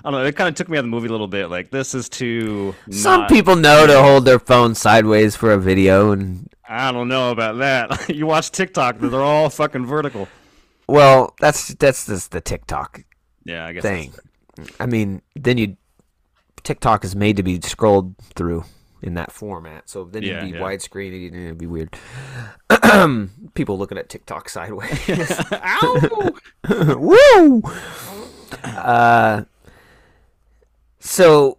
I 0.04 0.10
don't 0.10 0.12
know. 0.20 0.24
It 0.24 0.36
kind 0.36 0.48
of 0.48 0.54
took 0.54 0.68
me 0.68 0.76
out 0.78 0.80
of 0.80 0.84
the 0.86 0.90
movie 0.90 1.08
a 1.08 1.10
little 1.12 1.26
bit. 1.28 1.48
Like 1.48 1.70
this 1.70 1.94
is 1.94 2.08
too. 2.08 2.74
Some 2.90 3.22
not- 3.22 3.30
people 3.30 3.56
know 3.56 3.86
to 3.86 4.02
hold 4.02 4.24
their 4.24 4.38
phone 4.38 4.74
sideways 4.74 5.36
for 5.36 5.52
a 5.52 5.58
video, 5.58 6.12
and 6.12 6.48
I 6.68 6.92
don't 6.92 7.08
know 7.08 7.30
about 7.30 7.58
that. 7.58 8.08
you 8.14 8.26
watch 8.26 8.50
TikTok, 8.50 8.98
they're 8.98 9.20
all 9.22 9.50
fucking 9.50 9.86
vertical. 9.86 10.28
well, 10.86 11.34
that's 11.40 11.68
that's 11.74 12.06
just 12.06 12.30
the 12.30 12.40
TikTok 12.40 13.02
Yeah, 13.44 13.66
I 13.66 13.72
guess. 13.72 13.82
thing. 13.82 14.12
I 14.80 14.86
mean, 14.86 15.22
then 15.36 15.58
you 15.58 15.76
TikTok 16.64 17.04
is 17.04 17.14
made 17.14 17.36
to 17.36 17.42
be 17.42 17.60
scrolled 17.60 18.14
through 18.34 18.64
in 19.02 19.14
that 19.14 19.30
format, 19.32 19.88
so 19.88 20.04
then 20.04 20.22
Yeah, 20.22 20.42
you'd 20.44 20.52
be 20.52 20.58
yeah. 20.58 20.64
widescreen 20.64 21.28
and 21.28 21.36
it'd 21.46 21.58
be 21.58 21.66
weird. 21.66 21.96
People 23.54 23.78
looking 23.78 23.98
at 23.98 24.08
TikTok 24.08 24.48
sideways. 24.48 25.00
Ow! 25.52 26.30
Woo! 26.96 27.62
uh, 28.64 29.42
so 31.00 31.58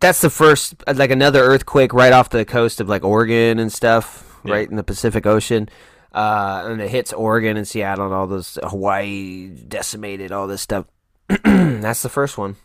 that's 0.00 0.20
the 0.20 0.30
first, 0.30 0.74
like 0.92 1.10
another 1.10 1.40
earthquake 1.42 1.92
right 1.94 2.12
off 2.12 2.30
the 2.30 2.44
coast 2.44 2.80
of 2.80 2.88
like 2.88 3.04
Oregon 3.04 3.58
and 3.58 3.72
stuff, 3.72 4.40
Yeah. 4.44 4.54
right 4.54 4.68
in 4.70 4.76
the 4.76 4.84
Pacific 4.84 5.26
Ocean. 5.26 5.68
Uh, 6.12 6.64
and 6.66 6.80
it 6.80 6.90
hits 6.90 7.12
Oregon 7.12 7.56
and 7.56 7.66
Seattle 7.66 8.04
and 8.04 8.14
all 8.14 8.26
those 8.26 8.58
Hawaii 8.62 9.48
decimated, 9.48 10.30
all 10.32 10.46
this 10.46 10.62
stuff. 10.62 10.84
that's 11.44 12.02
the 12.02 12.08
first 12.08 12.38
one. 12.38 12.56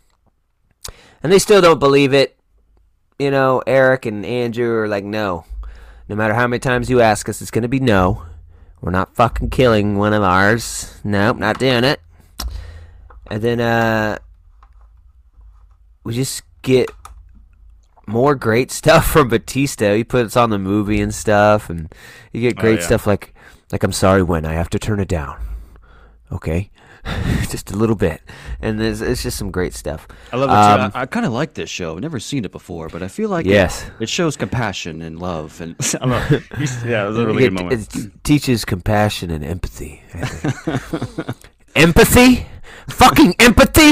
And 1.24 1.32
they 1.32 1.40
still 1.40 1.62
don't 1.62 1.80
believe 1.80 2.14
it. 2.14 2.38
You 3.20 3.32
know, 3.32 3.62
Eric 3.68 4.06
and 4.06 4.26
Andrew 4.26 4.72
are 4.78 4.88
like, 4.88 5.04
no. 5.04 5.46
No 6.08 6.16
matter 6.16 6.34
how 6.34 6.48
many 6.48 6.60
times 6.60 6.90
you 6.90 7.02
ask 7.02 7.28
us, 7.30 7.42
it's 7.42 7.52
going 7.52 7.62
to 7.64 7.68
be 7.68 7.80
no. 7.80 8.24
We're 8.82 8.92
not 8.92 9.14
fucking 9.16 9.50
killing 9.50 9.98
one 9.98 10.14
of 10.14 10.24
ours. 10.24 11.00
Nope, 11.04 11.38
not 11.38 11.60
doing 11.60 11.84
it. 11.84 12.00
And 13.30 13.42
then 13.44 13.60
uh 13.60 14.18
we 16.04 16.14
just 16.16 16.42
get 16.62 16.90
more 18.08 18.34
great 18.36 18.72
stuff 18.80 19.06
from 19.06 19.28
Batista. 19.28 19.94
He 19.96 20.04
puts 20.06 20.36
on 20.38 20.50
the 20.50 20.58
movie 20.58 21.02
and 21.02 21.14
stuff 21.14 21.70
and 21.70 21.94
you 22.32 22.42
get 22.42 22.58
Oh, 22.58 22.62
great 22.62 22.80
yeah. 22.80 22.86
stuff 22.86 23.06
like 23.06 23.36
like 23.72 23.84
I'm 23.84 23.92
sorry 23.92 24.24
when 24.24 24.46
I 24.46 24.54
have 24.54 24.70
to 24.72 24.80
turn 24.80 25.00
it 25.02 25.10
down. 25.10 25.40
Okay? 26.32 26.72
just 27.50 27.72
a 27.72 27.76
little 27.76 27.96
bit. 27.96 28.22
And 28.62 28.80
there's 28.80 29.02
it's 29.02 29.24
just 29.24 29.38
some 29.38 29.52
great 29.52 29.74
stuff. 29.74 30.08
I 30.32 30.38
love 30.38 30.50
it 30.50 30.54
Um. 30.54 30.92
I, 30.94 31.02
I 31.02 31.06
kind 31.06 31.26
of 31.26 31.32
like 31.32 31.54
this 31.54 31.70
show. 31.70 31.96
I've 31.96 32.02
never 32.02 32.20
seen 32.20 32.46
it 32.46 32.52
before, 32.52 32.90
but 32.90 33.02
I 33.04 33.08
feel 33.08 33.30
like 33.30 33.46
it- 33.46 33.50
Yes. 33.52 33.90
it, 34.00 34.10
shows 34.10 34.36
compassion 34.38 35.02
and 35.02 35.20
love. 35.20 35.60
And 35.62 35.76
I 36.02 36.06
don't 36.06 36.86
yeah, 36.86 37.06
it 37.06 37.08
was 37.08 37.18
a 37.18 37.26
really 37.26 37.46
it, 37.46 37.50
good 37.50 37.54
moment. 37.54 37.96
it 37.96 38.24
teaches 38.24 38.66
compassion 38.66 39.32
and 39.32 39.44
empathy. 39.44 40.04
Empathy? 41.76 42.48
Fucking 42.90 43.36
empathy! 43.40 43.92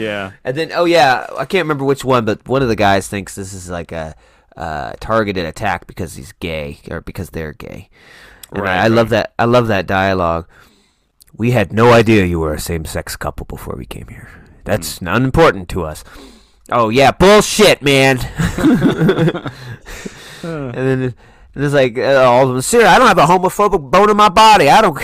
yeah, 0.00 0.32
And 0.44 0.56
then, 0.56 0.70
oh 0.74 0.84
yeah, 0.84 1.26
I 1.38 1.46
can't 1.46 1.64
remember 1.64 1.84
which 1.84 2.04
one, 2.04 2.24
but 2.26 2.46
one 2.46 2.60
of 2.62 2.68
the 2.68 2.76
guys 2.76 3.08
thinks 3.08 3.34
this 3.34 3.54
is 3.54 3.70
like 3.70 3.90
a 3.90 4.14
uh, 4.56 4.92
targeted 5.00 5.46
attack 5.46 5.86
because 5.86 6.14
he's 6.14 6.32
gay 6.32 6.78
or 6.90 7.00
because 7.00 7.30
they're 7.30 7.54
gay. 7.54 7.88
And 8.50 8.62
Right, 8.62 8.76
I, 8.78 8.84
I 8.84 8.88
love 8.88 9.08
that. 9.08 9.32
I 9.38 9.46
love 9.46 9.68
that 9.68 9.86
dialogue. 9.86 10.46
We 11.34 11.52
had 11.52 11.72
no 11.72 11.92
idea 11.92 12.24
you 12.24 12.40
were 12.40 12.54
a 12.54 12.60
same-sex 12.60 13.16
couple 13.16 13.46
before 13.46 13.74
we 13.76 13.86
came 13.86 14.08
here. 14.08 14.28
That's 14.64 15.00
not 15.02 15.22
important 15.22 15.68
to 15.70 15.84
us. 15.84 16.04
Oh 16.70 16.88
yeah, 16.88 17.10
bullshit, 17.10 17.82
man. 17.82 18.18
and 18.58 19.50
then 20.42 21.14
and 21.54 21.64
it's 21.64 21.74
like 21.74 21.98
uh, 21.98 22.24
all 22.24 22.48
of 22.48 22.52
them. 22.54 22.62
Sir, 22.62 22.86
I 22.86 22.98
don't 22.98 23.08
have 23.08 23.18
a 23.18 23.26
homophobic 23.26 23.90
bone 23.90 24.10
in 24.10 24.16
my 24.16 24.28
body. 24.28 24.68
I 24.68 24.80
don't. 24.80 24.98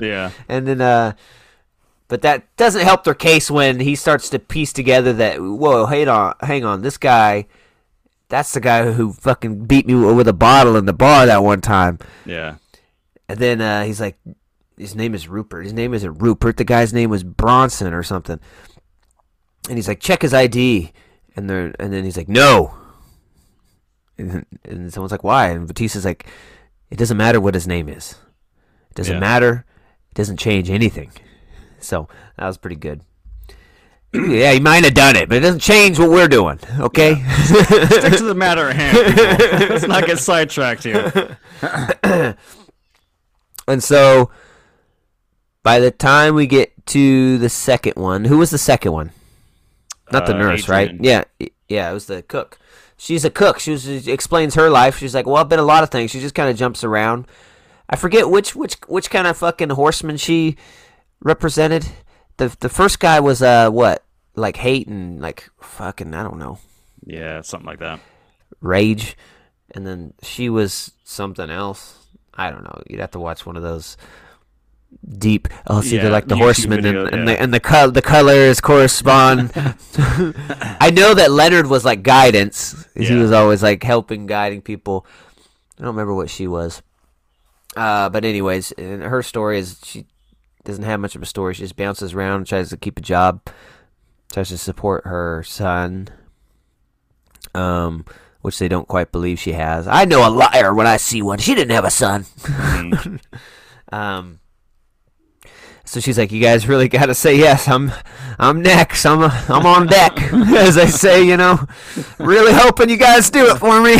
yeah, 0.00 0.30
And 0.48 0.66
then, 0.66 0.80
uh, 0.80 1.12
but 2.08 2.22
that 2.22 2.54
doesn't 2.56 2.82
help 2.82 3.04
their 3.04 3.14
case 3.14 3.50
when 3.50 3.80
he 3.80 3.94
starts 3.94 4.30
to 4.30 4.38
piece 4.38 4.72
together 4.72 5.12
that 5.14 5.40
whoa, 5.40 5.86
hang 5.86 6.08
on, 6.08 6.34
hang 6.40 6.64
on, 6.64 6.82
this 6.82 6.96
guy, 6.96 7.46
that's 8.28 8.52
the 8.52 8.60
guy 8.60 8.90
who 8.92 9.12
fucking 9.12 9.66
beat 9.66 9.86
me 9.86 9.94
with 9.94 10.28
a 10.28 10.32
bottle 10.32 10.76
in 10.76 10.86
the 10.86 10.92
bar 10.92 11.26
that 11.26 11.42
one 11.42 11.60
time. 11.60 11.98
yeah. 12.24 12.56
And 13.28 13.38
then 13.38 13.60
uh, 13.62 13.84
he's 13.84 14.00
like, 14.00 14.18
his 14.82 14.94
name 14.94 15.14
is 15.14 15.28
Rupert. 15.28 15.64
His 15.64 15.72
name 15.72 15.94
isn't 15.94 16.18
Rupert. 16.20 16.56
The 16.56 16.64
guy's 16.64 16.92
name 16.92 17.08
was 17.10 17.22
Bronson 17.24 17.94
or 17.94 18.02
something. 18.02 18.38
And 19.68 19.78
he's 19.78 19.88
like, 19.88 20.00
check 20.00 20.22
his 20.22 20.34
ID. 20.34 20.92
And 21.36 21.48
they're, 21.48 21.72
and 21.78 21.92
then 21.92 22.04
he's 22.04 22.16
like, 22.16 22.28
no. 22.28 22.74
And, 24.18 24.44
and 24.64 24.92
someone's 24.92 25.12
like, 25.12 25.24
why? 25.24 25.48
And 25.50 25.66
Batista's 25.66 26.04
like, 26.04 26.26
it 26.90 26.98
doesn't 26.98 27.16
matter 27.16 27.40
what 27.40 27.54
his 27.54 27.66
name 27.66 27.88
is. 27.88 28.16
It 28.90 28.96
doesn't 28.96 29.14
Yeah. 29.14 29.20
matter. 29.20 29.64
It 30.10 30.14
doesn't 30.14 30.36
change 30.38 30.68
anything. 30.70 31.12
So 31.80 32.06
that 32.38 32.46
was 32.46 32.58
pretty 32.58 32.76
good. 32.76 33.00
yeah, 34.14 34.52
he 34.52 34.60
might 34.60 34.84
have 34.84 34.94
done 34.94 35.16
it, 35.16 35.28
but 35.28 35.38
it 35.38 35.40
doesn't 35.40 35.58
change 35.58 35.98
what 35.98 36.10
we're 36.10 36.28
doing. 36.28 36.60
Okay. 36.78 37.16
Stick 37.42 38.18
to 38.18 38.22
the 38.24 38.36
matter 38.36 38.68
at 38.68 38.76
hand. 38.76 39.16
people. 39.16 39.68
Let's 39.68 39.86
not 39.88 40.06
get 40.06 40.20
sidetracked 40.20 40.84
here. 40.84 41.38
And 43.68 43.82
so 43.82 44.30
by 45.62 45.78
the 45.80 45.90
time 45.90 46.34
we 46.34 46.46
get 46.46 46.72
to 46.86 47.38
the 47.38 47.48
second 47.48 47.94
one, 47.96 48.24
who 48.24 48.38
was 48.38 48.50
the 48.50 48.58
second 48.58 48.92
one? 48.92 49.10
Not 50.10 50.26
the 50.26 50.34
Uh, 50.34 50.38
nurse, 50.38 50.68
right? 50.68 50.94
Yeah, 51.00 51.24
yeah, 51.68 51.90
it 51.90 51.94
was 51.94 52.06
the 52.06 52.22
cook. 52.22 52.58
She's 52.96 53.24
a 53.24 53.30
cook. 53.30 53.58
She, 53.58 53.72
was, 53.72 53.82
she 53.82 54.12
explains 54.12 54.54
her 54.54 54.68
life. 54.70 54.98
She's 54.98 55.14
like, 55.14 55.26
"Well, 55.26 55.36
I've 55.36 55.48
been 55.48 55.58
a 55.58 55.64
lot 55.64 55.82
of 55.82 55.90
things." 55.90 56.10
She 56.10 56.20
just 56.20 56.34
kind 56.34 56.48
of 56.50 56.56
jumps 56.56 56.84
around. 56.84 57.26
I 57.88 57.96
forget 57.96 58.30
which 58.30 58.54
which 58.54 58.76
which 58.86 59.10
kind 59.10 59.26
of 59.26 59.36
fucking 59.36 59.70
horseman 59.70 60.16
she 60.18 60.56
represented. 61.20 61.86
The 62.36 62.54
the 62.60 62.68
first 62.68 63.00
guy 63.00 63.20
was 63.20 63.42
uh 63.42 63.70
what? 63.70 64.04
Like 64.36 64.56
hate 64.56 64.86
and 64.88 65.20
like 65.20 65.50
fucking 65.60 66.14
I 66.14 66.22
don't 66.22 66.38
know. 66.38 66.58
Yeah, 67.04 67.40
something 67.42 67.66
like 67.66 67.80
that. 67.80 68.00
rage, 68.60 69.16
and 69.72 69.86
then 69.86 70.14
she 70.22 70.48
was 70.48 70.92
something 71.04 71.50
else. 71.50 72.06
I 72.34 72.50
don't 72.50 72.62
know. 72.64 72.82
You'd 72.88 73.00
have 73.00 73.10
to 73.12 73.18
watch 73.20 73.44
one 73.44 73.56
of 73.56 73.62
those 73.62 73.96
deep. 75.18 75.48
Oh, 75.66 75.80
see, 75.80 75.96
they're 75.96 76.10
like 76.10 76.28
the 76.28 76.34
YouTube 76.34 76.38
horsemen, 76.38 76.82
video, 76.82 77.06
and, 77.06 77.14
and 77.14 77.28
yeah. 77.28 77.34
the 77.34 77.42
and 77.42 77.54
the 77.54 77.60
col- 77.60 77.90
the 77.90 78.02
colors 78.02 78.60
correspond. 78.60 79.52
I 79.96 80.90
know 80.94 81.14
that 81.14 81.30
Leonard 81.30 81.66
was 81.66 81.84
like 81.84 82.02
guidance. 82.02 82.86
He 82.94 83.14
was 83.14 83.32
always 83.32 83.62
like 83.62 83.82
helping, 83.82 84.26
guiding 84.26 84.62
people. 84.62 85.06
I 85.78 85.82
don't 85.82 85.94
remember 85.94 86.14
what 86.14 86.30
she 86.30 86.46
was. 86.46 86.82
Uh, 87.76 88.08
but 88.08 88.24
anyways, 88.24 88.72
and 88.72 89.02
her 89.02 89.22
story 89.22 89.58
is 89.58 89.80
she 89.82 90.06
doesn't 90.64 90.84
have 90.84 91.00
much 91.00 91.16
of 91.16 91.22
a 91.22 91.26
story. 91.26 91.54
She 91.54 91.62
just 91.62 91.76
bounces 91.76 92.14
around, 92.14 92.46
tries 92.46 92.70
to 92.70 92.76
keep 92.76 92.98
a 92.98 93.02
job, 93.02 93.40
tries 94.32 94.50
to 94.50 94.58
support 94.58 95.06
her 95.06 95.42
son, 95.42 96.08
um, 97.54 98.04
which 98.42 98.58
they 98.58 98.68
don't 98.68 98.88
quite 98.88 99.10
believe 99.10 99.38
she 99.38 99.52
has. 99.52 99.88
I 99.88 100.04
know 100.04 100.26
a 100.26 100.30
liar 100.30 100.74
when 100.74 100.86
I 100.86 100.98
see 100.98 101.22
one. 101.22 101.38
She 101.38 101.54
didn't 101.54 101.74
have 101.74 101.84
a 101.84 101.90
son. 101.90 102.24
Mm. 102.24 103.20
Um, 103.90 104.40
so 105.92 106.00
she's 106.00 106.16
like, 106.16 106.32
"You 106.32 106.40
guys 106.40 106.66
really 106.66 106.88
got 106.88 107.06
to 107.06 107.14
say 107.14 107.36
yes. 107.36 107.68
I'm, 107.68 107.92
I'm 108.38 108.62
next. 108.62 109.04
I'm, 109.04 109.20
I'm 109.22 109.66
on 109.66 109.86
deck, 109.86 110.12
as 110.32 110.74
they 110.76 110.86
say. 110.86 111.22
You 111.22 111.36
know, 111.36 111.58
really 112.18 112.52
hoping 112.54 112.88
you 112.88 112.96
guys 112.96 113.28
do 113.28 113.44
it 113.50 113.58
for 113.58 113.82
me. 113.82 113.96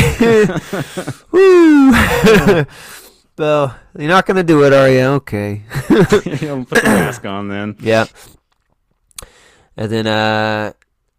Woo. 1.33 1.93
so 3.37 3.73
you're 3.99 4.09
not 4.09 4.25
gonna 4.25 4.43
do 4.43 4.65
it, 4.65 4.73
are 4.73 4.89
you? 4.89 5.01
Okay. 5.21 5.63
You 5.91 6.65
Put 6.65 6.77
the 6.77 6.81
mask 6.85 7.27
on 7.27 7.49
then. 7.49 7.77
Yeah. 7.81 8.07
And 9.77 9.91
then, 9.91 10.07
uh, 10.07 10.73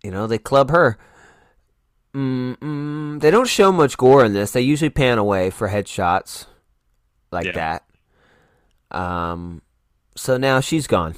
you 0.03 0.09
know, 0.11 0.27
they 0.27 0.37
club 0.37 0.69
her. 0.71 0.97
Mm-mm, 2.15 3.19
they 3.19 3.31
don't 3.31 3.47
show 3.47 3.71
much 3.71 3.97
gore 3.97 4.23
in 4.23 4.33
this. 4.33 4.51
They 4.51 4.61
usually 4.61 4.91
pan 4.91 5.17
away 5.17 5.49
for 5.49 5.69
headshots 5.69 6.45
like 7.31 7.47
Yeah. 7.47 7.79
that. 8.91 8.97
Um, 8.97 9.62
so 10.15 10.37
now 10.37 10.59
she's 10.59 10.87
gone. 10.87 11.15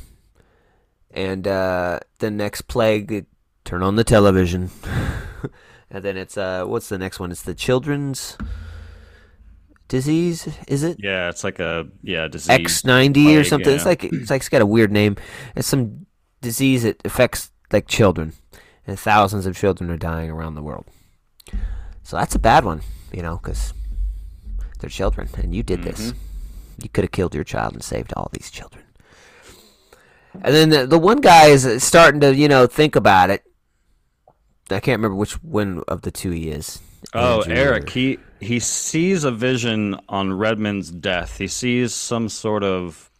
And 1.11 1.47
uh, 1.47 1.99
the 2.19 2.29
next 2.29 2.63
plague, 2.63 3.25
turn 3.63 3.83
on 3.83 3.95
the 3.95 4.03
television. 4.03 4.71
and 5.89 6.03
then 6.03 6.17
it's, 6.17 6.37
uh, 6.37 6.65
what's 6.65 6.89
the 6.89 6.97
next 6.97 7.19
one? 7.19 7.31
It's 7.31 7.43
the 7.43 7.55
children's 7.55 8.37
disease, 9.87 10.47
is 10.67 10.83
it? 10.83 10.97
Yeah, 10.99 11.29
it's 11.29 11.43
like 11.43 11.59
a 11.59 11.87
yeah 12.01 12.27
disease. 12.27 12.49
X 12.49 12.85
ninety 12.85 13.35
or 13.35 13.39
plague, 13.39 13.45
something. 13.45 13.73
It's 13.73 13.85
like 13.85 14.03
it's 14.03 14.29
like 14.29 14.41
it's 14.41 14.49
got 14.49 14.61
a 14.61 14.65
weird 14.65 14.91
name. 14.91 15.15
It's 15.55 15.67
some 15.67 16.05
disease 16.41 16.83
that 16.83 17.01
affects 17.05 17.51
like 17.71 17.87
children, 17.87 18.33
and 18.87 18.99
thousands 18.99 19.45
of 19.45 19.55
children 19.55 19.89
are 19.89 19.97
dying 19.97 20.29
around 20.29 20.55
the 20.55 20.63
world. 20.63 20.85
So 22.03 22.17
that's 22.17 22.35
a 22.35 22.39
bad 22.39 22.65
one, 22.65 22.81
you 23.11 23.21
know, 23.21 23.37
because 23.37 23.73
they're 24.79 24.89
children, 24.89 25.29
and 25.37 25.55
you 25.55 25.63
did 25.63 25.83
this. 25.83 26.13
You 26.81 26.89
could 26.89 27.03
have 27.03 27.11
killed 27.11 27.35
your 27.35 27.43
child 27.43 27.73
and 27.73 27.83
saved 27.83 28.13
all 28.15 28.29
these 28.33 28.51
children. 28.51 28.83
And 30.33 30.53
then 30.53 30.69
the, 30.69 30.85
the 30.85 30.99
one 30.99 31.21
guy 31.21 31.47
is 31.47 31.83
starting 31.83 32.21
to, 32.21 32.35
you 32.35 32.47
know, 32.47 32.67
think 32.67 32.95
about 32.95 33.29
it. 33.29 33.43
I 34.69 34.79
can't 34.79 34.99
remember 34.99 35.15
which 35.15 35.41
one 35.43 35.83
of 35.87 36.01
the 36.01 36.11
two 36.11 36.31
he 36.31 36.49
is. 36.49 36.81
Oh, 37.13 37.41
Andrew 37.41 37.55
Eric, 37.55 37.87
or- 37.87 37.91
he 37.91 38.19
he 38.39 38.59
sees 38.59 39.23
a 39.23 39.31
vision 39.31 39.99
on 40.09 40.33
Redmond's 40.33 40.91
death. 40.91 41.37
He 41.37 41.47
sees 41.47 41.93
some 41.93 42.29
sort 42.29 42.63
of. 42.63 43.11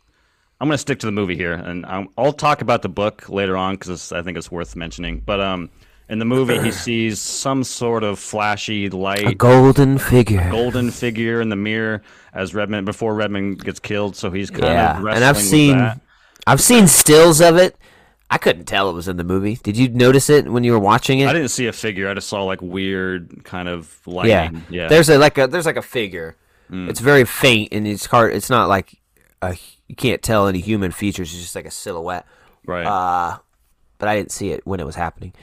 I'm 0.59 0.67
going 0.69 0.75
to 0.75 0.79
stick 0.79 0.99
to 0.99 1.05
the 1.05 1.11
movie 1.11 1.35
here, 1.35 1.53
and 1.53 1.85
i 1.85 2.07
I'll 2.17 2.33
talk 2.33 2.61
about 2.61 2.81
the 2.81 2.89
book 2.89 3.29
later 3.29 3.57
on 3.57 3.75
because 3.75 4.11
I 4.11 4.21
think 4.21 4.37
it's 4.37 4.51
worth 4.51 4.75
mentioning. 4.75 5.21
But 5.23 5.39
um, 5.41 5.69
in 6.09 6.19
the 6.19 6.25
movie, 6.25 6.59
he 6.59 6.71
sees 6.71 7.19
some 7.19 7.63
sort 7.63 8.03
of 8.03 8.19
flashy 8.19 8.89
light, 8.89 9.27
a 9.27 9.35
golden 9.35 9.97
figure. 9.97 10.49
golden 10.51 10.91
figure 10.91 11.41
in 11.41 11.49
the 11.49 11.55
mirror 11.55 12.01
as 12.33 12.53
Redmond 12.53 12.85
before 12.85 13.15
Redmond 13.15 13.63
gets 13.63 13.79
killed. 13.79 14.15
So 14.15 14.29
he's 14.31 14.49
kind 14.49 14.63
Yeah, 14.65 14.97
of 14.97 15.03
wrestling 15.03 15.15
and 15.15 15.25
I've 15.25 15.37
seen 15.37 15.77
that. 15.77 15.99
I've 16.47 16.61
seen 16.61 16.87
stills 16.87 17.41
of 17.41 17.57
it. 17.57 17.75
I 18.29 18.37
couldn't 18.37 18.65
tell 18.65 18.89
it 18.89 18.93
was 18.93 19.07
in 19.07 19.17
the 19.17 19.23
movie. 19.23 19.55
Did 19.61 19.77
you 19.77 19.87
notice 19.89 20.29
it 20.29 20.47
when 20.51 20.63
you 20.63 20.71
were 20.71 20.79
watching 20.79 21.19
it? 21.19 21.27
I 21.27 21.33
didn't 21.33 21.49
see 21.49 21.67
a 21.67 21.73
figure. 21.73 22.09
I 22.09 22.13
just 22.15 22.27
saw 22.27 22.43
like 22.43 22.61
weird 22.61 23.43
kind 23.43 23.69
of 23.69 23.99
yeah. 24.05 24.49
Yeah, 24.69 24.87
There's 24.87 25.09
a 25.09 25.17
like 25.17 25.37
a 25.37 25.47
there's 25.47 25.65
like 25.65 25.77
a 25.77 25.81
figure. 25.83 26.35
Mm. 26.71 26.89
It's 26.89 26.99
very 26.99 27.25
faint 27.25 27.71
and 27.71 27.87
it's 27.87 28.07
hard. 28.07 28.33
It's 28.33 28.49
not 28.49 28.67
like 28.67 28.95
a, 29.41 29.55
you 29.87 29.95
can't 29.95 30.21
tell 30.23 30.47
any 30.47 30.59
human 30.59 30.91
features. 30.91 31.31
It's 31.33 31.41
just 31.41 31.55
like 31.55 31.65
a 31.65 31.71
silhouette. 31.71 32.25
right. 32.65 32.85
Uh, 32.85 33.37
but 33.99 34.09
I 34.09 34.15
didn't 34.17 34.31
see 34.31 34.49
it 34.51 34.65
when 34.65 34.79
it 34.79 34.85
was 34.85 34.95
happening. 34.95 35.33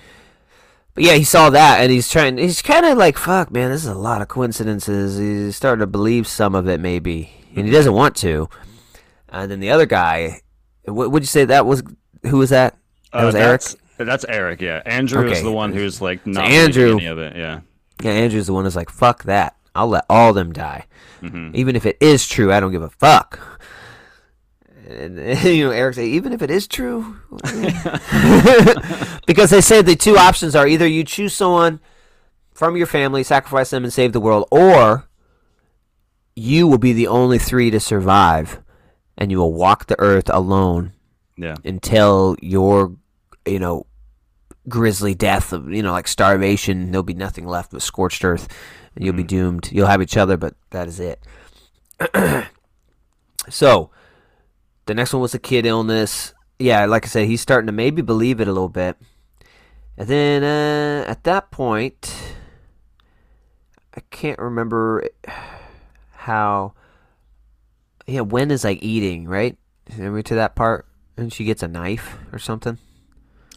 But 0.94 1.04
yeah, 1.04 1.14
he 1.14 1.24
saw 1.24 1.48
that, 1.50 1.80
and 1.80 1.90
he's 1.90 2.10
trying. 2.10 2.36
He's 2.38 2.60
kind 2.60 2.84
of 2.84 2.98
like, 2.98 3.16
"Fuck, 3.16 3.50
man, 3.50 3.70
this 3.70 3.82
is 3.82 3.88
a 3.88 3.94
lot 3.94 4.20
of 4.20 4.28
coincidences." 4.28 5.16
He's 5.18 5.56
starting 5.56 5.80
to 5.80 5.86
believe 5.86 6.26
some 6.26 6.54
of 6.54 6.68
it, 6.68 6.80
maybe, 6.80 7.30
and 7.56 7.64
he 7.66 7.72
doesn't 7.72 7.94
want 7.94 8.14
to. 8.16 8.48
And 9.30 9.50
then 9.50 9.60
the 9.60 9.70
other 9.70 9.86
guy, 9.86 10.42
what 10.84 11.10
would 11.10 11.22
you 11.22 11.26
say 11.26 11.46
that 11.46 11.64
was? 11.64 11.82
Who 12.24 12.36
was 12.36 12.50
that? 12.50 12.76
That 13.12 13.22
Uh, 13.22 13.26
was 13.26 13.34
Eric. 13.34 13.62
that's, 13.98 14.24
Eric. 14.28 14.60
Yeah, 14.60 14.82
Andrew 14.84 15.26
is 15.30 15.42
the 15.42 15.50
one 15.52 15.72
who's 15.72 16.02
like 16.02 16.26
not 16.26 16.44
Andrew- 16.48 16.96
believing 16.96 17.06
any 17.06 17.12
of 17.12 17.18
it. 17.18 17.36
Yeah. 17.36 17.60
Yeah, 18.02 18.10
Andrew's 18.12 18.46
the 18.48 18.52
one 18.52 18.64
who's 18.64 18.76
like, 18.76 18.90
"Fuck 18.90 19.24
that! 19.24 19.56
I'll 19.74 19.88
let 19.88 20.04
all 20.10 20.30
of 20.30 20.34
them 20.34 20.52
die, 20.52 20.84
hmm 21.20 21.52
even 21.54 21.74
if 21.76 21.86
it 21.86 21.96
is 22.00 22.26
true. 22.28 22.52
I 22.52 22.60
don't 22.60 22.72
give 22.72 22.82
a 22.82 22.90
fuck." 22.90 23.40
And, 25.02 25.18
you 25.44 25.64
know, 25.64 25.70
Eric 25.70 25.94
said, 25.94 26.04
"Even 26.06 26.32
if 26.32 26.42
it 26.42 26.50
is 26.50 26.66
true," 26.68 27.16
because 29.26 29.50
they 29.50 29.60
say 29.60 29.80
the 29.82 29.96
two 29.96 30.16
options 30.16 30.54
are 30.54 30.66
either 30.66 30.86
you 30.86 31.04
choose 31.04 31.32
someone 31.34 31.80
from 32.52 32.76
your 32.76 32.86
family, 32.86 33.22
sacrifice 33.22 33.70
them, 33.70 33.84
and 33.84 33.92
save 33.92 34.12
the 34.12 34.20
world, 34.20 34.46
or 34.50 35.08
you 36.36 36.66
will 36.66 36.78
be 36.78 36.92
the 36.92 37.06
only 37.06 37.38
three 37.38 37.70
to 37.70 37.80
survive, 37.80 38.60
and 39.16 39.30
you 39.30 39.38
will 39.38 39.52
walk 39.52 39.86
the 39.86 39.98
earth 39.98 40.28
alone 40.30 40.92
Yeah. 41.36 41.56
until 41.64 42.36
your, 42.42 42.92
you 43.46 43.58
know, 43.58 43.86
grisly 44.68 45.14
death 45.14 45.52
of, 45.52 45.70
you 45.72 45.82
know, 45.82 45.92
like 45.92 46.06
starvation. 46.08 46.90
There'll 46.92 47.02
be 47.02 47.14
nothing 47.14 47.46
left 47.46 47.72
but 47.72 47.82
scorched 47.82 48.24
earth, 48.24 48.48
and 48.94 49.04
you'll 49.04 49.14
be 49.14 49.24
Mhm. 49.24 49.28
doomed. 49.28 49.68
You'll 49.72 49.88
have 49.88 50.02
each 50.02 50.16
other, 50.16 50.36
but 50.36 50.54
that 50.70 50.86
is 50.88 51.00
it. 51.00 51.22
so, 53.48 53.90
the 54.86 54.94
next 54.94 55.12
one 55.12 55.22
was 55.22 55.32
the 55.32 55.38
kid 55.38 55.66
illness. 55.66 56.34
Yeah, 56.58 56.84
like 56.86 57.04
I 57.04 57.08
said, 57.08 57.26
he's 57.26 57.40
starting 57.40 57.66
to 57.66 57.72
maybe 57.72 58.02
believe 58.02 58.40
it 58.40 58.48
a 58.48 58.52
little 58.52 58.68
bit. 58.68 58.96
And 59.96 60.08
then 60.08 60.42
uh, 60.44 61.08
at 61.08 61.24
that 61.24 61.50
point, 61.50 62.12
I 63.94 64.00
can't 64.10 64.38
remember 64.38 65.04
how. 66.12 66.74
Yeah, 68.06 68.20
Wen 68.22 68.50
is 68.50 68.64
like 68.64 68.82
eating, 68.82 69.26
right? 69.28 69.56
Remember 69.96 70.22
to 70.22 70.34
that 70.36 70.54
part? 70.56 70.86
And 71.16 71.32
she 71.32 71.44
gets 71.44 71.62
a 71.62 71.68
knife 71.68 72.16
or 72.32 72.38
something. 72.38 72.78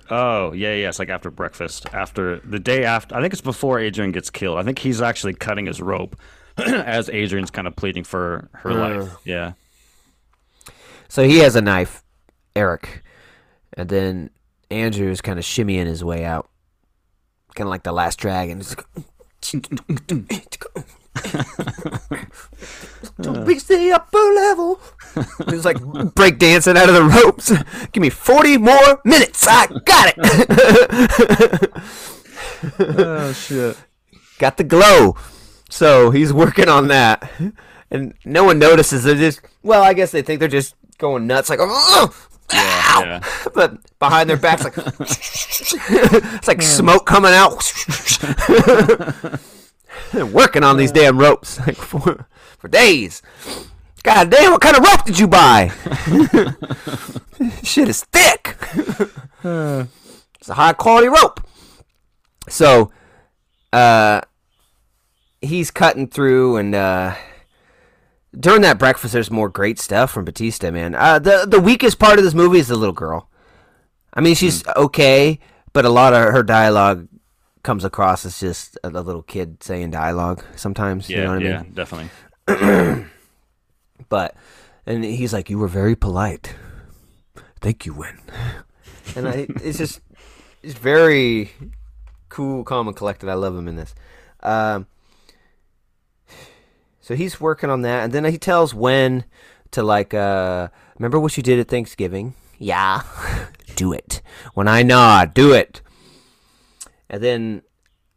Oh 0.10 0.52
yeah, 0.52 0.74
yeah. 0.74 0.90
It's 0.90 1.00
like 1.00 1.10
after 1.10 1.32
breakfast, 1.32 1.88
after 1.94 2.40
the 2.42 2.60
day 2.60 2.84
after. 2.84 3.16
I 3.16 3.22
think 3.22 3.34
it's 3.34 3.42
before 3.42 3.80
Adrian 3.80 4.12
gets 4.12 4.30
killed. 4.30 4.58
I 4.60 4.64
think 4.64 4.78
he's 4.80 5.02
actually 5.02 5.34
cutting 5.34 5.66
his 5.66 5.82
rope 5.82 6.16
as 6.58 7.10
Adrian's 7.10 7.50
kind 7.50 7.68
of 7.68 7.76
pleading 7.76 8.04
for 8.04 8.50
her 8.54 8.72
Uh. 8.72 9.00
life. 9.04 9.16
Yeah. 9.26 9.54
So 11.16 11.24
he 11.24 11.38
has 11.38 11.56
a 11.56 11.62
knife, 11.62 12.04
Eric, 12.58 13.02
and 13.72 13.88
then 13.88 14.32
Andrew 14.70 15.10
is 15.10 15.22
kind 15.22 15.40
of 15.40 15.46
shimmying 15.46 15.86
his 15.86 16.04
way 16.04 16.26
out, 16.26 16.50
kind 17.56 17.68
of 17.68 17.72
like 17.72 17.84
the 17.84 17.94
last 17.94 18.20
dragon. 18.20 18.62
Don't 23.22 23.46
reach 23.46 23.64
the 23.64 23.94
upper 23.96 24.18
level. 24.18 24.82
He's 25.50 25.64
like 25.64 25.80
break 26.16 26.38
dancing 26.38 26.76
out 26.76 26.90
of 26.90 26.96
the 26.96 27.06
ropes. 27.06 27.54
Give 27.94 28.02
me 28.02 28.10
forty 28.10 28.58
more 28.58 29.00
minutes. 29.06 29.48
I 29.50 29.68
got 29.86 30.14
it. 30.18 31.72
oh 32.78 33.32
shit. 33.32 33.78
got 34.38 34.58
the 34.58 34.66
glow. 34.66 35.16
So 35.70 36.12
he's 36.12 36.34
working 36.34 36.68
on 36.68 36.90
that, 36.90 37.32
and 37.90 38.16
no 38.26 38.44
one 38.44 38.60
notices. 38.60 39.06
They're 39.06 39.16
just 39.16 39.40
well, 39.64 39.82
I 39.82 39.94
guess 39.94 40.12
they 40.12 40.22
think 40.22 40.42
they're 40.42 40.50
just 40.50 40.76
going 40.98 41.28
nuts, 41.28 41.50
like 41.50 41.60
oh, 41.62 42.16
Yeah, 42.52 43.00
yeah. 43.00 43.24
but 43.54 43.78
behind 44.00 44.30
their 44.30 44.38
backs, 44.38 44.64
like 44.64 44.74
it's 45.00 46.48
like 46.48 46.62
smoke 46.62 47.06
coming 47.06 47.32
out. 47.34 47.72
They're 50.12 50.26
working 50.26 50.64
on 50.64 50.78
these 50.78 50.92
damn 50.92 51.18
ropes 51.18 51.60
like 51.60 51.76
for 51.76 52.28
for 52.58 52.68
days. 52.68 53.22
God 54.04 54.30
damn, 54.30 54.52
what 54.52 54.62
kind 54.62 54.78
of 54.78 54.84
rope 54.84 55.04
did 55.06 55.18
you 55.18 55.28
buy? 55.28 55.72
Shit 57.64 57.90
is 57.90 58.04
thick. 58.04 58.56
it's 59.44 60.50
a 60.50 60.54
high 60.54 60.74
quality 60.74 61.08
rope. 61.08 61.42
So, 62.48 62.92
uh, 63.74 64.22
he's 65.42 65.72
cutting 65.72 66.08
through, 66.08 66.58
and 66.58 66.76
uh, 66.76 67.16
during 68.40 68.62
that 68.62 68.80
breakfast, 68.80 69.14
there's 69.14 69.32
more 69.32 69.50
great 69.50 69.80
stuff 69.80 70.12
from 70.12 70.26
Batista. 70.26 70.72
Man, 70.72 70.96
uh, 70.96 71.20
the 71.20 71.46
the 71.48 71.60
weakest 71.60 72.00
part 72.00 72.18
of 72.18 72.26
this 72.26 72.34
movie 72.34 72.60
is 72.60 72.68
the 72.68 72.76
little 72.76 72.94
girl. 72.94 73.30
I 74.14 74.22
mean, 74.22 74.36
she's 74.36 74.66
okay, 74.76 75.40
but 75.74 75.86
a 75.86 75.90
lot 75.90 76.14
of 76.14 76.32
her 76.34 76.44
dialogue 76.44 77.08
comes 77.64 77.84
across 77.84 78.26
as 78.26 78.40
just 78.40 78.78
a, 78.84 78.90
a 78.90 79.02
little 79.02 79.24
kid 79.24 79.62
saying 79.64 79.92
dialogue 79.92 80.44
sometimes. 80.56 81.10
Yeah, 81.10 81.18
you 81.18 81.24
know 81.24 81.34
what 81.34 81.42
I 81.42 81.46
yeah, 81.46 81.62
mean? 81.62 81.74
definitely. 81.74 83.06
But 84.10 84.36
and 84.86 85.04
he's 85.04 85.34
like, 85.34 85.50
"You 85.50 85.58
were 85.58 85.68
very 85.68 85.96
polite. 85.96 86.54
Thank 87.62 87.86
you, 87.86 87.94
Wen." 87.94 88.20
And 89.16 89.28
I, 89.28 89.48
it's 89.64 89.78
just, 89.78 90.02
it's 90.64 90.74
very 90.74 91.52
cool, 92.28 92.64
calm, 92.64 92.88
and 92.88 92.98
collected. 92.98 93.30
I 93.30 93.36
love 93.36 93.56
him 93.56 93.68
in 93.68 93.76
this. 93.76 93.94
Um, 94.42 94.88
so 97.06 97.16
he's 97.16 97.40
working 97.40 97.70
on 97.70 97.84
that, 97.84 98.04
and 98.04 98.12
then 98.12 98.26
he 98.26 98.40
tells 98.40 98.74
Wen 98.74 99.26
to 99.70 99.84
like, 99.84 100.16
uh, 100.16 100.70
remember 100.98 101.20
what 101.20 101.38
you 101.38 101.44
did 101.44 101.60
at 101.60 101.68
Thanksgiving? 101.68 102.34
Yeah, 102.58 103.04
do 103.76 103.94
it. 103.94 104.24
When 104.56 104.68
I 104.68 104.82
nod, 104.82 105.36
do 105.36 105.54
it. 105.54 105.84
And 107.08 107.22
then 107.22 107.62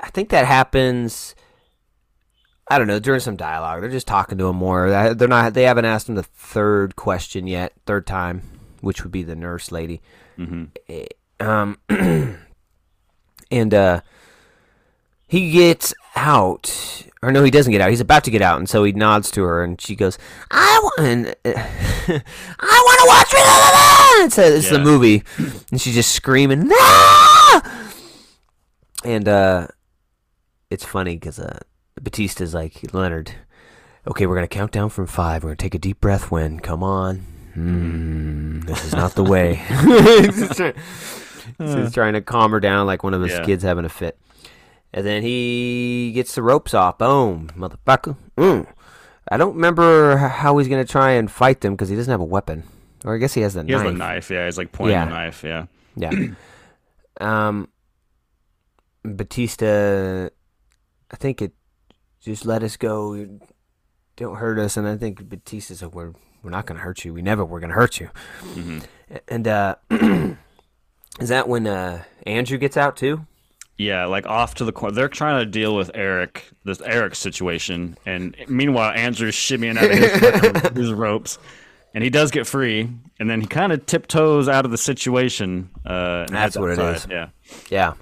I 0.01 0.09
think 0.09 0.31
that 0.31 0.47
happens. 0.47 1.35
I 2.71 2.79
don't 2.79 2.87
know 2.87 2.99
during 2.99 3.21
some 3.21 3.37
dialogue. 3.37 3.83
They're 3.83 3.91
just 3.91 4.07
talking 4.07 4.39
to 4.39 4.49
him 4.49 4.57
more. 4.57 4.89
They're 5.15 5.29
not. 5.29 5.53
They 5.53 5.65
haven't 5.65 5.85
asked 5.85 6.09
him 6.09 6.15
the 6.15 6.23
third 6.23 6.97
question 6.97 7.47
yet. 7.47 7.75
Third 7.85 8.07
time, 8.07 8.41
which 8.81 9.03
would 9.03 9.13
be 9.13 9.23
the 9.23 9.37
nurse 9.37 9.71
lady. 9.71 10.01
hmm 10.37 10.65
Um, 11.41 11.77
and 13.51 13.75
uh, 13.75 14.01
he 15.27 15.51
gets 15.51 15.93
out, 16.19 17.05
or 17.23 17.31
no, 17.33 17.43
he 17.45 17.51
doesn't 17.51 17.71
get 17.73 17.81
out. 17.81 17.91
He's 17.91 18.01
about 18.01 18.25
to 18.25 18.31
get 18.31 18.43
out, 18.43 18.59
and 18.59 18.69
so 18.69 18.85
he 18.85 18.93
nods 18.93 19.31
to 19.33 19.43
her, 19.45 19.63
and 19.63 19.81
she 19.81 19.95
goes, 19.95 20.19
"I 20.51 20.79
want, 20.83 21.29
I 21.45 22.83
want 22.87 23.01
to 23.01 23.07
watch 23.09 23.33
it." 23.33 23.85
It's, 24.21 24.37
a, 24.37 24.57
it's 24.57 24.69
the 24.71 24.81
movie, 24.81 25.23
and 25.71 25.81
she's 25.81 25.95
just 25.95 26.11
screaming, 26.13 26.69
"Ah!" 26.73 27.93
And 29.05 29.29
uh, 29.29 29.69
it's 30.71 30.85
funny 30.85 31.15
because 31.15 31.39
uh, 31.39 31.61
Batista's 32.03 32.53
like 32.53 32.93
Leonard. 32.93 33.33
Okay, 34.09 34.27
we're 34.27 34.35
gonna 34.35 34.49
count 34.49 34.73
down 34.73 34.89
from 34.89 35.07
five. 35.07 35.45
We're 35.45 35.51
gonna 35.51 35.57
take 35.57 35.75
a 35.77 35.79
deep 35.79 36.01
breath. 36.01 36.33
Wen 36.33 36.59
come 36.59 36.83
on. 36.83 37.19
Hmm, 37.55 38.61
this 38.61 38.85
is 38.85 38.93
not 38.93 39.13
the 39.15 39.23
way. 39.25 39.55
He's 40.25 40.57
trying- 40.57 40.75
he's 41.59 41.93
trying 41.95 42.13
to 42.15 42.21
calm 42.21 42.51
her 42.53 42.61
down 42.61 42.87
like 42.87 43.03
one 43.03 43.15
of 43.15 43.23
his 43.23 43.33
Yeah. 43.33 43.45
kids 43.45 43.63
having 43.63 43.85
a 43.85 43.89
fit. 43.89 44.19
And 44.93 45.05
then 45.07 45.23
he 45.23 46.13
gets 46.15 46.35
the 46.35 46.43
ropes 46.43 46.73
off. 46.75 46.99
Boom, 46.99 47.49
motherfucker. 47.57 48.17
Mm. 48.37 48.67
I 49.31 49.37
don't 49.37 49.55
remember 49.55 50.17
how 50.17 50.57
he's 50.59 50.69
gonna 50.69 50.85
try 50.87 51.11
and 51.13 51.31
fight 51.31 51.61
them 51.61 51.75
because 51.75 51.89
he 51.91 51.97
doesn't 51.97 52.11
have 52.11 52.21
a 52.21 52.25
weapon. 52.25 52.65
Or 53.05 53.15
I 53.15 53.19
guess 53.19 53.35
he 53.35 53.43
has 53.43 53.55
the 53.55 53.63
He 53.63 53.71
knife. 53.73 53.83
has 53.83 53.93
the 53.93 53.99
knife. 53.99 54.31
Yeah, 54.31 54.45
he's 54.47 54.57
like 54.59 54.73
pointing 54.73 54.97
Yeah. 54.97 55.05
the 55.05 55.11
knife. 55.11 55.45
Yeah. 55.45 55.67
Yeah. 55.97 56.11
um, 57.21 57.69
Batista, 59.05 60.29
I 61.11 61.17
think 61.17 61.43
it 61.43 61.53
just 62.21 62.45
let 62.45 62.63
us 62.63 62.77
go. 62.77 63.39
Don't 64.17 64.37
hurt 64.37 64.59
us. 64.59 64.77
And 64.77 64.87
I 64.89 64.97
think 64.97 65.29
Batista 65.29 65.75
said, 65.75 65.93
"We're 65.93 66.13
we're 66.43 66.51
not 66.51 66.67
gonna 66.67 66.81
hurt 66.81 67.05
you. 67.05 67.13
We 67.15 67.23
never 67.23 67.45
were 67.45 67.61
gonna 67.61 67.75
hurt 67.75 68.01
you." 68.01 68.11
hmm 68.43 68.79
And 69.29 69.47
uh, 69.47 69.77
is 69.91 71.29
that 71.29 71.49
when 71.49 71.67
uh 71.67 72.03
Andrew 72.27 72.59
gets 72.59 72.77
out 72.77 72.97
too? 72.97 73.27
Yeah, 73.79 74.07
like 74.07 74.27
off 74.27 74.57
to 74.57 74.65
the 74.65 74.73
corner. 74.73 74.95
They're 74.95 75.09
trying 75.09 75.39
to 75.45 75.47
deal 75.47 75.75
with 75.77 75.91
Eric, 75.95 76.51
this 76.65 76.81
Eric 76.81 77.15
situation, 77.15 77.97
and 78.05 78.35
meanwhile 78.49 78.91
Andrew's 78.93 79.37
shimmying 79.37 79.79
out 79.79 79.85
of 79.85 80.73
his, 80.73 80.77
his 80.89 80.93
ropes, 80.93 81.39
and 81.95 82.03
he 82.03 82.11
does 82.11 82.33
get 82.33 82.47
free, 82.47 82.91
and 83.21 83.31
then 83.31 83.41
he 83.41 83.47
kind 83.47 83.73
of 83.73 83.87
tiptoes 83.87 84.49
out 84.49 84.65
of 84.65 84.73
the 84.73 84.79
situation. 84.79 85.71
Uh, 85.87 86.25
and 86.27 86.35
That's 86.35 86.57
what 86.59 86.71
it 86.71 86.79
outside. 86.81 86.97
is. 86.97 87.07
Yeah. 87.09 87.29
Yeah. 87.71 87.93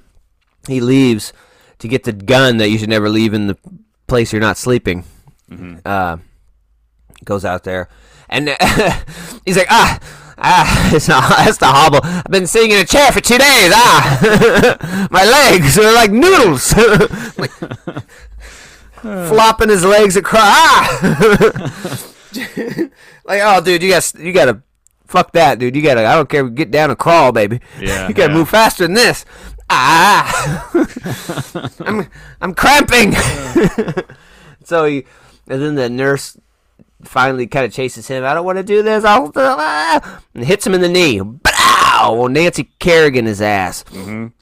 He 0.67 0.81
leaves 0.81 1.33
to 1.81 1.89
get 1.89 2.05
the 2.05 2.12
gun 2.12 2.57
that 2.57 2.71
you 2.71 2.79
should 2.79 2.89
never 2.89 3.11
leave 3.11 3.35
in 3.35 3.47
the 3.47 3.59
place 4.07 4.33
you're 4.33 4.41
not 4.41 4.57
sleeping. 4.57 5.05
hmm 5.49 5.77
uh, 5.85 6.17
goes 7.25 7.45
out 7.45 7.65
there, 7.65 7.89
and 8.31 8.49
he's 9.45 9.57
like, 9.57 9.67
ah, 9.71 9.99
ah, 10.38 10.90
it's 10.94 11.09
not, 11.09 11.29
that's 11.29 11.59
the 11.59 11.66
hobble. 11.66 12.01
I've 12.03 12.25
been 12.25 12.46
sitting 12.46 12.70
in 12.70 12.79
a 12.79 12.85
chair 12.85 13.12
for 13.12 13.20
two 13.20 13.38
days. 13.38 13.72
Ah, 13.75 15.09
my 15.11 15.25
legs 15.25 15.79
are 15.79 15.92
like 15.92 16.11
noodles. 16.11 16.75
like, 17.38 17.53
flopping 19.29 19.68
his 19.68 19.85
legs 19.85 20.16
across. 20.16 20.42
Ah, 20.42 22.01
like, 23.25 23.40
oh, 23.42 23.61
dude, 23.64 23.83
you 23.83 23.90
got 23.90 24.14
you 24.18 24.33
got 24.33 24.46
to 24.46 24.62
fuck 25.07 25.33
that, 25.33 25.59
dude. 25.59 25.77
You 25.77 25.83
gotta. 25.83 26.07
I 26.07 26.14
don't 26.14 26.29
care. 26.29 26.49
Get 26.49 26.70
down 26.70 26.90
and 26.90 26.99
crawl, 26.99 27.33
baby. 27.33 27.61
Yeah, 27.81 28.09
you 28.09 28.14
gotta 28.14 28.33
yeah. 28.33 28.38
move 28.38 28.49
faster 28.49 28.85
than 28.85 28.94
this. 28.94 29.25
Ah, 29.68 30.70
I'm 31.81 32.09
I'm 32.40 32.55
cramping. 32.55 33.14
so 34.64 34.85
he, 34.85 35.05
and 35.49 35.62
then 35.62 35.75
the 35.75 35.88
nurse 35.88 36.37
finally 37.05 37.47
kind 37.47 37.65
of 37.65 37.73
chases 37.73 38.09
him. 38.09 38.25
I 38.25 38.35
don't 38.35 38.45
want 38.45 38.59
to 38.59 38.63
do 38.65 38.83
this. 38.83 39.05
I'll 39.05 39.31
ah, 39.37 40.21
and 40.35 40.45
hits 40.45 40.67
him 40.67 40.75
in 40.75 40.81
the 40.81 40.89
knee. 40.89 41.21
Bow! 41.21 42.15
Well, 42.19 42.29
Nancy 42.29 42.71
Kerrigan 42.79 43.27
his 43.27 43.41
ass. 43.41 43.85
Mhm. 43.85 44.33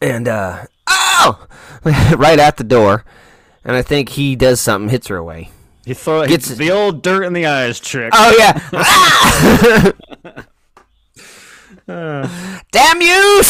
And 0.00 0.28
uh, 0.28 0.64
oh, 0.88 1.46
right 1.84 2.38
at 2.38 2.56
the 2.56 2.64
door. 2.64 3.04
And 3.64 3.76
I 3.76 3.82
think 3.82 4.10
he 4.10 4.36
does 4.36 4.60
something, 4.60 4.88
hits 4.88 5.08
her 5.08 5.16
away. 5.16 5.50
He 5.84 5.94
throw 5.94 6.26
Gets- 6.26 6.48
he, 6.48 6.54
the 6.54 6.70
old 6.70 7.02
dirt 7.02 7.24
in 7.24 7.32
the 7.32 7.46
eyes 7.46 7.80
trick. 7.80 8.10
Oh 8.14 8.34
yeah. 8.38 8.58
Ah! 8.72 10.44
Damn 12.72 13.00
you! 13.02 13.42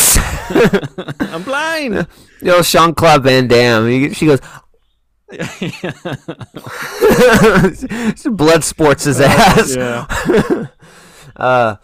I'm 1.21 1.43
blind. 1.43 2.07
You 2.41 2.47
know, 2.47 2.63
Jean 2.63 2.95
Claude 2.95 3.23
Van 3.25 3.47
Damme. 3.49 4.13
She 4.15 4.25
goes, 4.27 4.41
blood 8.37 8.65
sports 8.65 9.05
his 9.05 9.21
ass. 9.21 9.77
yeah. 9.77 10.67
Uh, 11.37 11.77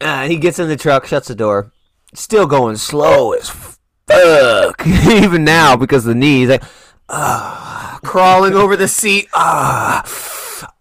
uh, 0.00 0.26
he 0.26 0.36
gets 0.36 0.58
in 0.58 0.68
the 0.68 0.76
truck, 0.76 1.06
shuts 1.06 1.28
the 1.28 1.34
door. 1.34 1.72
Still 2.12 2.46
going 2.46 2.76
slow 2.76 3.32
as 3.32 3.48
fuck. 3.48 4.86
Even 4.86 5.44
now, 5.44 5.76
because 5.76 6.04
of 6.04 6.10
the 6.10 6.14
knee, 6.14 6.40
he's 6.40 6.50
like, 6.50 6.62
ah, 7.08 7.98
crawling 8.02 8.52
over 8.52 8.76
the 8.76 8.88
seat. 8.88 9.28
Ah, 9.32 10.02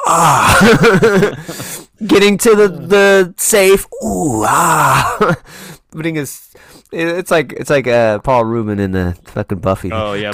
ah. 0.06 1.88
Getting 2.06 2.38
to 2.39 2.56
the, 2.56 2.67
the 2.67 3.34
safe. 3.38 3.86
Ooh, 4.04 4.43
ah. 4.45 5.38
Putting 5.91 6.15
his. 6.15 6.54
It's 6.91 7.32
like 7.32 7.54
it's 7.54 7.69
like 7.69 7.88
uh, 7.88 8.19
Paul 8.19 8.45
Rubin 8.45 8.80
in 8.80 8.91
the 8.91 9.17
fucking 9.26 9.60
Buffy. 9.60 9.91
Oh 9.91 10.13
yeah. 10.13 10.32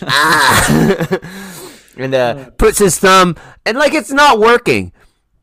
and 1.96 2.14
uh, 2.14 2.50
puts 2.58 2.78
his 2.78 2.98
thumb 2.98 3.36
and 3.64 3.78
like 3.78 3.94
it's 3.94 4.12
not 4.12 4.38
working. 4.38 4.92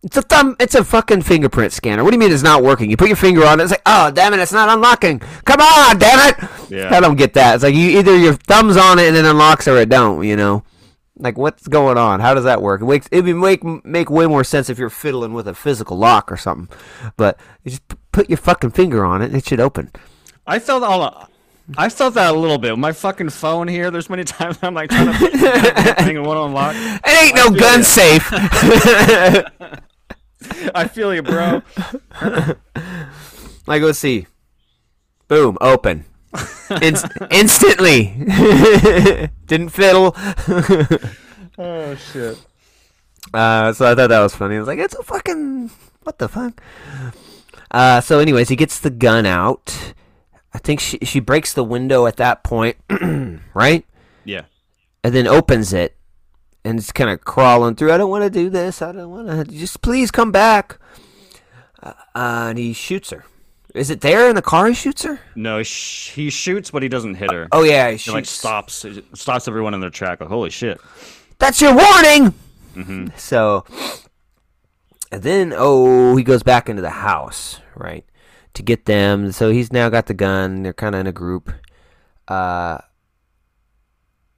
It's 0.03 0.17
a 0.17 0.21
thumb. 0.21 0.57
It's 0.59 0.75
a 0.75 0.83
fucking 0.83 1.21
fingerprint 1.21 1.71
scanner. 1.71 2.03
What 2.03 2.11
do 2.11 2.15
you 2.15 2.19
mean 2.19 2.31
it's 2.31 2.43
not 2.43 2.61
working? 2.61 2.91
You 2.91 2.97
put 2.97 3.07
your 3.07 3.15
finger 3.15 3.45
on 3.45 3.59
it. 3.59 3.63
It's 3.63 3.71
like, 3.71 3.81
oh 3.85 4.11
damn 4.11 4.33
it, 4.33 4.39
it's 4.39 4.51
not 4.51 4.69
unlocking. 4.69 5.19
Come 5.19 5.61
on, 5.61 5.97
damn 5.97 6.29
it. 6.29 6.49
Yeah. 6.69 6.93
I 6.93 6.99
don't 6.99 7.15
get 7.15 7.33
that. 7.35 7.55
It's 7.55 7.63
like 7.63 7.73
you 7.73 7.99
either 7.99 8.17
your 8.17 8.33
thumb's 8.33 8.75
on 8.75 8.99
it 8.99 9.07
and 9.07 9.15
it 9.15 9.25
unlocks 9.25 9.67
or 9.67 9.77
it 9.77 9.89
don't. 9.89 10.23
You 10.23 10.35
know, 10.35 10.63
like 11.17 11.37
what's 11.37 11.67
going 11.67 11.97
on? 11.97 12.19
How 12.19 12.33
does 12.33 12.43
that 12.43 12.61
work? 12.61 12.81
It 12.81 12.85
makes 12.85 13.07
it 13.11 13.23
would 13.23 13.35
make 13.35 13.63
make 13.85 14.09
way 14.09 14.27
more 14.27 14.43
sense 14.43 14.69
if 14.69 14.77
you're 14.77 14.89
fiddling 14.89 15.33
with 15.33 15.47
a 15.47 15.53
physical 15.53 15.97
lock 15.97 16.31
or 16.31 16.37
something. 16.37 16.75
But 17.15 17.39
you 17.63 17.71
just 17.71 17.83
put 18.11 18.29
your 18.29 18.37
fucking 18.37 18.71
finger 18.71 19.05
on 19.05 19.21
it 19.21 19.27
and 19.27 19.35
it 19.35 19.47
should 19.47 19.61
open. 19.61 19.91
I 20.45 20.59
felt 20.59 20.83
all. 20.83 21.29
I 21.77 21.89
felt 21.89 22.15
that 22.15 22.33
a 22.33 22.37
little 22.37 22.57
bit. 22.57 22.75
My 22.77 22.91
fucking 22.91 23.29
phone 23.29 23.67
here. 23.67 23.91
There's 23.91 24.09
many 24.09 24.23
times 24.25 24.57
I'm 24.61 24.73
like 24.73 24.89
trying 24.89 25.13
to 25.13 25.17
put 25.17 25.31
the 25.31 25.95
thing 26.03 26.17
and 26.17 26.25
won't 26.25 26.47
unlock. 26.47 26.75
It 26.75 27.23
ain't 27.23 27.35
no 27.35 27.49
gun 27.49 27.79
ya. 27.79 27.85
safe. 27.85 28.27
I 30.75 30.87
feel 30.87 31.13
you, 31.15 31.23
bro. 31.23 31.61
Like, 33.65 33.81
let's 33.81 33.99
see. 33.99 34.27
Boom, 35.29 35.57
open. 35.61 36.03
Inst- 36.81 37.05
instantly. 37.31 38.13
Didn't 39.45 39.69
fiddle. 39.69 40.13
Oh 41.57 41.95
shit. 41.95 42.37
Uh, 43.33 43.71
so 43.73 43.89
I 43.89 43.95
thought 43.95 44.09
that 44.09 44.19
was 44.19 44.35
funny. 44.35 44.57
I 44.57 44.59
was 44.59 44.67
like, 44.67 44.79
it's 44.79 44.95
a 44.95 45.03
fucking. 45.03 45.71
What 46.03 46.19
the 46.19 46.27
fuck? 46.27 46.61
Uh, 47.71 48.01
so, 48.01 48.19
anyways, 48.19 48.49
he 48.49 48.55
gets 48.55 48.79
the 48.79 48.89
gun 48.89 49.25
out. 49.25 49.93
I 50.53 50.59
think 50.59 50.79
she, 50.79 50.99
she 51.03 51.19
breaks 51.19 51.53
the 51.53 51.63
window 51.63 52.05
at 52.05 52.17
that 52.17 52.43
point, 52.43 52.77
right? 53.53 53.85
Yeah. 54.23 54.43
And 55.03 55.13
then 55.13 55.27
opens 55.27 55.73
it. 55.73 55.97
And 56.65 56.79
it's 56.79 56.91
kind 56.93 57.09
of 57.09 57.25
crawling 57.25 57.75
through. 57.75 57.91
I 57.91 57.97
don't 57.97 58.09
want 58.09 58.23
to 58.23 58.29
do 58.29 58.49
this. 58.49 58.81
I 58.81 58.91
don't 58.93 59.09
want 59.09 59.27
to. 59.27 59.43
Just 59.51 59.81
please 59.81 60.11
come 60.11 60.31
back. 60.31 60.77
Uh, 61.81 61.93
and 62.15 62.57
he 62.57 62.71
shoots 62.71 63.09
her. 63.09 63.25
Is 63.73 63.89
it 63.89 64.01
there 64.01 64.29
in 64.29 64.35
the 64.35 64.41
car 64.41 64.67
he 64.67 64.73
shoots 64.73 65.03
her? 65.03 65.19
No, 65.35 65.57
he, 65.57 65.63
sh- 65.65 66.11
he 66.11 66.29
shoots, 66.29 66.71
but 66.71 66.81
he 66.83 66.87
doesn't 66.87 67.15
hit 67.15 67.31
her. 67.31 67.49
Oh, 67.51 67.63
yeah. 67.63 67.89
He, 67.91 67.97
he 67.97 68.11
like 68.11 68.25
stops, 68.25 68.85
stops 69.13 69.47
everyone 69.47 69.73
in 69.73 69.81
their 69.81 69.89
track. 69.89 70.21
Like, 70.21 70.29
holy 70.29 70.51
shit. 70.51 70.79
that's 71.39 71.59
your 71.59 71.75
warning. 71.75 72.33
So, 73.17 73.65
and 75.11 75.21
then 75.21 75.53
oh, 75.55 76.15
he 76.15 76.23
goes 76.23 76.43
back 76.43 76.69
into 76.69 76.81
the 76.81 76.89
house, 76.89 77.59
right, 77.75 78.05
to 78.53 78.63
get 78.63 78.85
them. 78.85 79.31
So 79.31 79.49
he's 79.51 79.71
now 79.73 79.89
got 79.89 80.05
the 80.07 80.13
gun. 80.13 80.63
They're 80.63 80.73
kind 80.73 80.95
of 80.95 81.01
in 81.01 81.07
a 81.07 81.11
group. 81.11 81.51
Uh, 82.27 82.77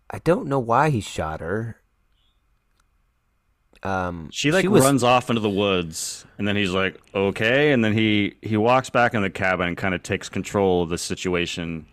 I 0.10 0.20
don't 0.24 0.48
know 0.48 0.60
why 0.60 0.90
he 0.90 1.02
shot 1.02 1.42
her. 1.42 1.82
Um, 3.84 4.30
She 4.32 4.52
like 4.52 4.66
was- 4.68 4.84
runs 4.84 5.04
off 5.04 5.30
into 5.30 5.42
the 5.42 5.50
woods, 5.50 6.26
and 6.38 6.48
then 6.48 6.56
he's 6.56 6.72
like, 6.72 7.00
"Okay," 7.14 7.72
and 7.72 7.84
then 7.86 7.94
he 7.94 8.36
he 8.42 8.58
walks 8.58 8.90
back 8.90 9.14
in 9.14 9.22
the 9.22 9.30
cabin 9.30 9.68
and 9.68 9.78
kind 9.78 9.94
of 9.94 10.02
takes 10.02 10.28
control 10.28 10.82
of 10.84 10.90
the 10.90 10.98
situation, 10.98 11.86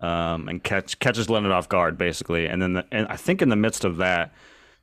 um, 0.00 0.48
and 0.48 0.62
catch 0.62 0.98
catches 1.00 1.28
Leonard 1.28 1.50
off 1.50 1.68
guard 1.68 1.98
basically. 1.98 2.46
And 2.46 2.62
then 2.62 2.74
the, 2.74 2.84
and 2.92 3.08
I 3.08 3.16
think 3.16 3.42
in 3.42 3.48
the 3.48 3.56
midst 3.56 3.84
of 3.84 3.96
that, 3.96 4.32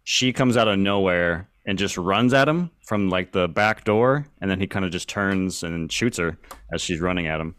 she 0.03 0.33
comes 0.33 0.57
out 0.57 0.67
of 0.67 0.77
nowhere 0.77 1.47
and 1.69 1.77
just 1.77 1.97
runs 1.97 2.33
at 2.33 2.49
him 2.49 2.71
from 2.83 3.09
like 3.09 3.31
the 3.31 3.47
back 3.47 3.83
door, 3.83 4.25
and 4.41 4.49
then 4.49 4.59
he 4.59 4.65
kind 4.65 4.83
of 4.85 4.91
just 4.91 5.07
turns 5.07 5.61
and 5.61 5.91
shoots 5.91 6.17
her 6.17 6.35
as 6.73 6.81
she's 6.81 6.99
running 6.99 7.27
at 7.27 7.39
him. 7.39 7.53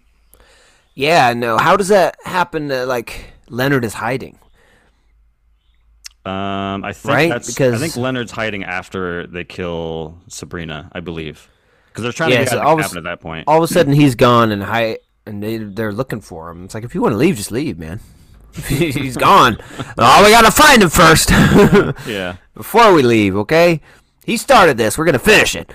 Yeah, 0.97 1.33
no. 1.33 1.59
How 1.59 1.77
does 1.77 1.87
that 1.89 2.17
happen? 2.25 2.71
To, 2.71 2.87
like 2.87 3.27
Leonard 3.49 3.85
is 3.85 3.95
hiding. 3.95 4.41
Um, 6.27 6.85
I 6.85 6.93
think 6.93 7.15
Right? 7.15 7.31
that's 7.31 7.61
I 7.61 7.79
think 7.79 7.97
Leonard's 7.97 8.33
hiding 8.33 8.65
after 8.65 9.29
they 9.29 9.45
kill 9.45 10.19
Sabrina, 10.27 10.91
I 10.93 10.99
believe, 10.99 11.49
because 11.87 12.03
they're 12.03 12.13
trying 12.13 12.31
Yeah, 12.33 12.39
to 12.39 12.45
get 12.47 12.51
so 12.51 12.59
out 12.59 12.67
all 12.67 12.73
of 12.81 12.85
of 12.85 12.91
the 12.91 12.99
a 12.99 13.03
cabin 13.03 13.07
at 13.07 13.11
that 13.11 13.21
point. 13.23 13.45
All 13.47 13.59
of 13.63 13.71
a 13.71 13.73
sudden, 13.73 13.93
he's 13.93 14.17
gone 14.17 14.51
and 14.51 14.65
high, 14.65 14.99
and 15.25 15.41
they 15.41 15.59
they're 15.59 15.93
looking 15.93 16.21
for 16.21 16.51
him. 16.51 16.65
It's 16.65 16.75
like 16.75 16.83
if 16.85 16.97
you 16.97 17.01
want 17.01 17.13
to 17.13 17.17
leave, 17.17 17.37
just 17.37 17.53
leave, 17.53 17.79
man. 17.79 18.01
he's 18.67 19.17
gone. 19.17 19.57
Oh, 20.03 20.25
we 20.25 20.31
gotta 20.31 20.51
find 20.51 20.83
him 20.83 20.89
first. 20.89 21.31
yeah. 22.07 22.37
before 22.55 22.93
we 22.93 23.03
leave, 23.03 23.37
okay? 23.37 23.81
He 24.31 24.37
started 24.37 24.77
this. 24.77 24.97
We're 24.97 25.07
gonna 25.07 25.19
finish 25.19 25.57
it. 25.57 25.73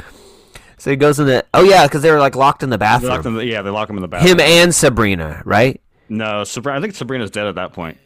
So 0.77 0.89
he 0.89 0.95
goes 0.95 1.19
in 1.19 1.27
the. 1.27 1.45
Oh 1.53 1.63
yeah, 1.63 1.85
because 1.87 2.01
they 2.01 2.11
were 2.11 2.19
like 2.19 2.35
locked 2.35 2.63
in 2.63 2.69
the 2.69 2.77
They 2.77 2.85
bathroom. 2.85 3.41
yeah, 3.41 3.61
they 3.61 3.69
lock 3.69 3.89
him 3.89 3.97
in 3.97 4.01
the 4.01 4.07
bathroom. 4.07 4.39
Him 4.39 4.39
and 4.39 4.73
Sabrina, 4.73 5.41
right? 5.45 5.81
no, 6.07 6.43
Sabrina. 6.43 6.77
I 6.77 6.81
think 6.81 6.95
Sabrina's 6.95 7.31
dead 7.31 7.47
at 7.47 7.55
that 7.55 7.73
point 7.73 7.97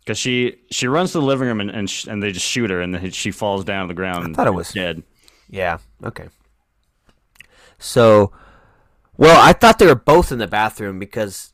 because 0.00 0.18
she 0.18 0.56
she 0.70 0.86
runs 0.86 1.12
to 1.12 1.18
the 1.18 1.24
living 1.24 1.48
room 1.48 1.60
and 1.60 1.70
and, 1.70 1.88
sh- 1.90 2.06
and 2.06 2.22
they 2.22 2.30
just 2.32 2.46
shoot 2.46 2.70
her 2.70 2.80
and 2.80 2.94
then 2.94 3.10
she 3.10 3.30
falls 3.30 3.64
down 3.64 3.86
to 3.86 3.88
the 3.88 3.96
ground. 3.96 4.26
I 4.26 4.32
thought 4.36 4.46
it 4.46 4.54
was- 4.54 4.72
dead. 4.72 5.02
Yeah. 5.48 5.78
Okay. 6.04 6.28
So, 7.78 8.32
well, 9.16 9.40
I 9.40 9.52
thought 9.52 9.78
they 9.78 9.86
were 9.86 9.94
both 9.94 10.30
in 10.32 10.38
the 10.38 10.46
bathroom 10.46 10.98
because, 10.98 11.52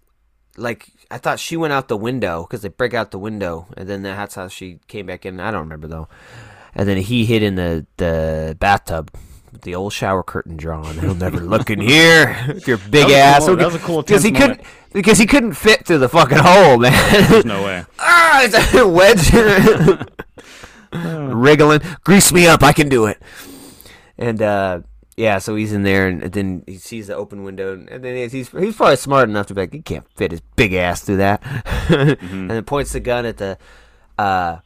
like, 0.57 0.89
I 1.11 1.19
thought 1.19 1.39
she 1.39 1.57
went 1.57 1.73
out 1.73 1.89
the 1.89 1.97
window 1.97 2.43
because 2.43 2.63
they 2.63 2.69
break 2.69 2.95
out 2.95 3.11
the 3.13 3.19
window, 3.19 3.69
and 3.77 3.89
then 3.89 4.03
that's 4.03 4.35
how 4.35 4.49
she 4.49 4.81
came 4.89 5.07
back 5.07 5.25
in. 5.25 5.39
I 5.41 5.51
don't 5.51 5.61
remember 5.61 5.87
though. 5.87 6.09
And 6.77 6.87
then 6.89 6.99
he 6.99 7.25
hid 7.25 7.43
in 7.43 7.55
the 7.57 7.87
the 7.97 8.57
bathtub. 8.61 9.11
with 9.51 9.63
The 9.63 9.75
old 9.75 9.93
shower 9.93 10.23
curtain 10.23 10.57
drawn. 10.57 10.99
He'll 10.99 11.15
never 11.15 11.41
look 11.55 11.71
in 11.71 11.81
here. 11.81 12.37
With 12.49 12.69
your 12.69 12.77
big 12.79 13.09
That 13.09 13.37
ass. 13.39 13.47
cool. 13.47 13.57
That 13.57 13.65
was 13.67 13.75
a 13.75 13.79
cool, 13.79 14.03
because 14.03 14.23
he 14.23 14.31
couldn't 14.31 14.61
because 14.93 15.19
he 15.19 15.27
couldn't 15.27 15.55
fit 15.55 15.85
through 15.87 15.99
the 15.99 16.09
fucking 16.09 16.39
hole, 16.39 16.79
man. 16.79 16.93
There's 17.31 17.45
no 17.45 17.65
way. 17.65 17.85
ah, 17.99 18.43
it's 18.45 18.75
a 18.75 18.87
wedge. 18.89 19.33
Wriggling. 20.93 21.81
Grease 22.05 22.33
me 22.33 22.47
up. 22.47 22.63
I 22.63 22.73
can 22.73 22.89
do 22.89 23.07
it. 23.07 23.21
And 24.19 24.41
uh, 24.41 24.81
yeah, 25.17 25.39
so 25.39 25.57
he's 25.57 25.73
in 25.73 25.83
there, 25.83 26.09
and 26.09 26.23
then 26.23 26.63
he 26.67 26.77
sees 26.77 27.07
the 27.09 27.17
open 27.17 27.43
window, 27.43 27.73
and 27.75 28.03
then 28.05 28.17
he's 28.17 28.33
he's, 28.33 28.51
he's 28.51 28.77
probably 28.77 28.97
smart 28.97 29.29
enough 29.29 29.47
to 29.47 29.55
be 29.55 29.63
like, 29.63 29.73
he 29.73 29.81
can't 29.83 30.07
fit 30.15 30.31
his 30.31 30.41
big 30.57 30.73
ass 30.75 31.03
through 31.03 31.17
that, 31.19 31.43
and 31.91 32.51
then 32.51 32.65
points 32.65 32.93
the 32.93 33.01
gun 33.01 33.27
at 33.27 33.37
the 33.39 33.59
uh, 34.19 34.59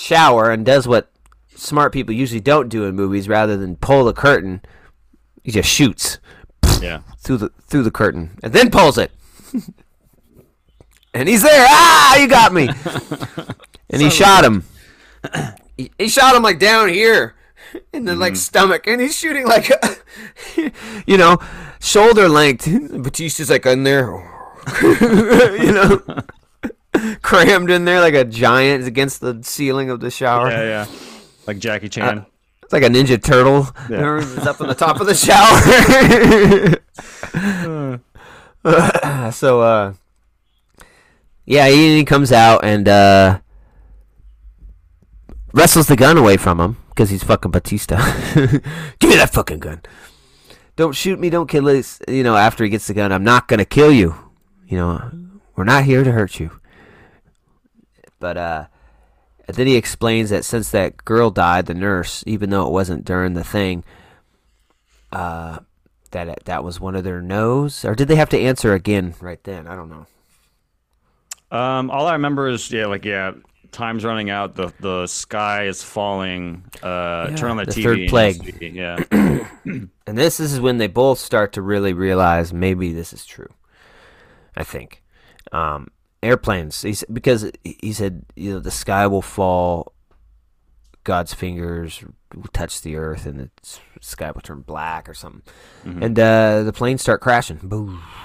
shower 0.00 0.50
and 0.50 0.64
does 0.64 0.88
what 0.88 1.10
smart 1.54 1.92
people 1.92 2.14
usually 2.14 2.40
don't 2.40 2.68
do 2.68 2.84
in 2.84 2.94
movies. 2.96 3.28
Rather 3.28 3.56
than 3.56 3.76
pull 3.76 4.04
the 4.04 4.12
curtain, 4.12 4.62
he 5.44 5.52
just 5.52 5.68
shoots 5.68 6.18
Yeah. 6.80 7.00
through 7.18 7.36
the 7.38 7.48
through 7.68 7.82
the 7.82 7.90
curtain 7.90 8.38
and 8.42 8.52
then 8.52 8.70
pulls 8.70 8.96
it. 8.98 9.12
and 11.14 11.28
he's 11.28 11.42
there. 11.42 11.66
Ah, 11.68 12.16
you 12.16 12.28
got 12.28 12.52
me. 12.52 12.68
and 13.90 14.00
he 14.02 14.10
shot 14.10 14.44
him. 14.44 14.64
He, 15.76 15.90
he 15.98 16.08
shot 16.08 16.34
him 16.34 16.42
like 16.42 16.58
down 16.58 16.88
here 16.88 17.34
in 17.92 18.04
the 18.04 18.16
like 18.16 18.36
stomach 18.36 18.86
and 18.86 19.00
he's 19.00 19.16
shooting 19.16 19.46
like 19.46 19.70
you 21.06 21.16
know, 21.18 21.38
shoulder 21.80 22.28
length. 22.28 22.66
Batista's 22.66 23.50
like 23.50 23.66
in 23.66 23.84
there. 23.84 24.06
you 24.82 25.72
know, 25.72 26.02
crammed 27.22 27.70
in 27.70 27.84
there 27.84 28.00
like 28.00 28.14
a 28.14 28.24
giant 28.24 28.86
against 28.86 29.20
the 29.20 29.40
ceiling 29.42 29.90
of 29.90 30.00
the 30.00 30.10
shower. 30.10 30.50
Yeah, 30.50 30.62
yeah. 30.62 30.86
Like 31.46 31.58
Jackie 31.58 31.88
Chan. 31.88 32.26
It's 32.62 32.72
like 32.72 32.82
a 32.82 32.88
Ninja 32.88 33.22
Turtle. 33.22 33.68
Yeah. 33.88 34.20
It's 34.20 34.46
up 34.46 34.60
on 34.60 34.68
the 34.68 34.74
top 34.74 35.00
of 35.00 35.06
the 35.06 35.14
shower. 35.14 35.60
so, 39.32 39.60
uh, 39.60 39.94
yeah, 41.44 41.68
he, 41.68 41.96
he 41.96 42.04
comes 42.04 42.30
out 42.30 42.64
and 42.64 42.86
uh, 42.86 43.40
wrestles 45.52 45.88
the 45.88 45.96
gun 45.96 46.16
away 46.16 46.36
from 46.36 46.60
him 46.60 46.76
because 46.90 47.10
he's 47.10 47.24
fucking 47.24 47.50
Batista. 47.50 47.96
Give 48.34 49.10
me 49.10 49.16
that 49.16 49.32
fucking 49.32 49.58
gun. 49.58 49.80
Don't 50.76 50.94
shoot 50.94 51.18
me. 51.18 51.28
Don't 51.28 51.48
kill 51.48 51.66
us. 51.68 52.00
You 52.06 52.22
know, 52.22 52.36
after 52.36 52.62
he 52.62 52.70
gets 52.70 52.86
the 52.86 52.94
gun, 52.94 53.10
I'm 53.12 53.24
not 53.24 53.48
gonna 53.48 53.64
kill 53.64 53.90
you. 53.90 54.14
You 54.68 54.78
know, 54.78 55.10
we're 55.56 55.64
not 55.64 55.84
here 55.84 56.04
to 56.04 56.12
hurt 56.12 56.38
you. 56.38 56.59
But 58.20 58.36
uh, 58.36 58.66
then 59.48 59.66
he 59.66 59.74
explains 59.76 60.30
that 60.30 60.44
since 60.44 60.70
that 60.70 61.04
girl 61.04 61.30
died, 61.30 61.66
the 61.66 61.74
nurse, 61.74 62.22
even 62.26 62.50
though 62.50 62.66
it 62.66 62.72
wasn't 62.72 63.04
during 63.04 63.32
the 63.34 63.42
thing, 63.42 63.82
uh, 65.12 65.58
that 66.12 66.28
it, 66.28 66.42
that 66.44 66.62
was 66.62 66.78
one 66.80 66.94
of 66.94 67.02
their 67.04 67.20
no's, 67.22 67.84
or 67.84 67.94
did 67.94 68.06
they 68.08 68.16
have 68.16 68.28
to 68.30 68.38
answer 68.38 68.74
again 68.74 69.14
right 69.20 69.42
then? 69.44 69.66
I 69.66 69.74
don't 69.74 69.90
know. 69.90 70.06
Um, 71.50 71.90
all 71.90 72.06
I 72.06 72.12
remember 72.12 72.48
is 72.48 72.70
yeah, 72.70 72.86
like 72.86 73.04
yeah, 73.04 73.32
time's 73.72 74.04
running 74.04 74.30
out. 74.30 74.54
The 74.54 74.72
the 74.80 75.06
sky 75.06 75.64
is 75.66 75.82
falling. 75.82 76.64
Uh, 76.82 77.30
Yeah, 77.30 77.36
turn 77.36 77.50
on 77.52 77.56
the, 77.56 77.64
the 77.64 77.72
TV. 77.72 77.82
third 77.82 78.08
plague. 78.08 78.62
Yeah, 78.74 78.96
And 80.06 80.18
this, 80.18 80.38
this 80.38 80.52
is 80.52 80.60
when 80.60 80.78
they 80.78 80.86
both 80.88 81.18
start 81.18 81.52
to 81.54 81.62
really 81.62 81.92
realize 81.92 82.52
maybe 82.52 82.92
this 82.92 83.12
is 83.12 83.24
true. 83.24 83.52
I 84.56 84.64
think. 84.64 85.02
Um, 85.52 85.88
airplanes. 86.22 86.82
He, 86.82 86.90
s- 86.90 87.04
because 87.12 87.50
he 87.62 87.92
said, 87.92 88.24
you 88.36 88.52
know, 88.54 88.60
the 88.60 88.70
sky 88.70 89.06
will 89.06 89.22
fall, 89.22 89.92
God's 91.04 91.32
fingers 91.34 92.04
will 92.34 92.44
touch 92.52 92.82
the 92.82 92.96
earth, 92.96 93.26
and 93.26 93.38
the 93.40 93.50
sky 94.00 94.30
will 94.30 94.40
turn 94.42 94.60
black 94.60 95.08
or 95.08 95.14
something. 95.14 95.42
Mhm. 95.84 96.02
And 96.04 96.18
uh, 96.18 96.62
the 96.62 96.72
planes 96.72 97.02
start 97.02 97.20
crashing. 97.20 97.58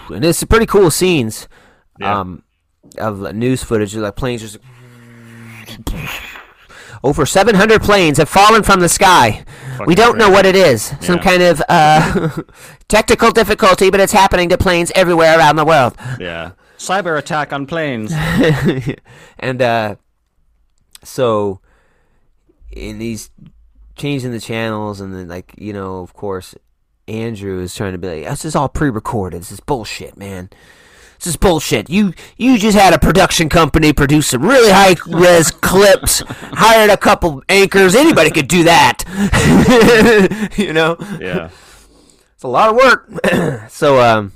And 0.09 0.23
it's 0.25 0.43
pretty 0.43 0.65
cool 0.65 0.91
scenes 0.91 1.47
Yeah. 1.99 2.19
um, 2.19 2.43
of 2.97 3.33
news 3.33 3.63
footage. 3.63 3.95
Of 3.95 4.01
like 4.03 4.15
planes 4.15 4.41
just. 4.41 4.57
Over 7.03 7.25
700 7.25 7.81
planes 7.81 8.17
have 8.17 8.29
fallen 8.29 8.63
from 8.63 8.79
the 8.79 8.89
sky. 8.89 9.45
we 9.85 9.93
don't 9.95 10.17
know 10.17 10.29
what 10.29 10.45
it 10.45 10.55
is. 10.55 10.93
Some 11.01 11.17
Yeah. 11.17 11.21
kind 11.23 11.43
of 11.43 11.61
uh, 11.69 12.29
technical 12.87 13.31
difficulty, 13.31 13.89
but 13.91 13.99
it's 13.99 14.13
happening 14.13 14.49
to 14.49 14.57
planes 14.57 14.91
everywhere 14.95 15.37
around 15.37 15.55
the 15.57 15.65
world. 15.65 15.95
yeah. 16.19 16.51
Cyber 16.85 17.17
attack 17.17 17.51
on 17.51 17.65
planes. 17.65 18.11
and 19.39 19.61
uh, 19.61 19.95
so, 21.03 21.59
in 22.71 22.99
these 22.99 23.29
changing 23.95 24.31
the 24.31 24.39
channels, 24.39 25.01
and 25.01 25.13
then 25.13 25.27
like 25.27 25.53
you 25.57 25.73
know, 25.73 25.99
of 25.99 26.13
course, 26.13 26.55
Andrew 27.07 27.59
is 27.61 27.73
trying 27.75 27.93
to 27.93 27.97
be 27.97 28.07
like, 28.07 28.29
"This 28.29 28.45
is 28.45 28.55
all 28.55 28.69
pre-recorded. 28.69 29.41
This 29.41 29.51
is 29.51 29.59
bullshit, 29.59 30.17
man. 30.17 30.49
This 31.17 31.27
is 31.27 31.37
bullshit. 31.37 31.89
You 31.89 32.13
you 32.37 32.57
just 32.57 32.77
had 32.77 32.93
a 32.93 32.99
production 32.99 33.49
company 33.49 33.93
produce 33.93 34.27
some 34.27 34.43
really 34.43 34.71
high 34.71 34.95
res 35.07 35.51
clips, 35.61 36.21
hired 36.27 36.89
a 36.89 36.97
couple 36.97 37.41
anchors. 37.49 37.95
Anybody 37.95 38.31
could 38.31 38.47
do 38.47 38.63
that, 38.65 39.03
you 40.57 40.73
know." 40.73 40.97
Yeah. 41.19 41.49
It's 42.33 42.43
a 42.43 42.49
lot 42.49 42.69
of 42.69 42.75
work. 42.75 43.69
so 43.69 44.01
um 44.01 44.33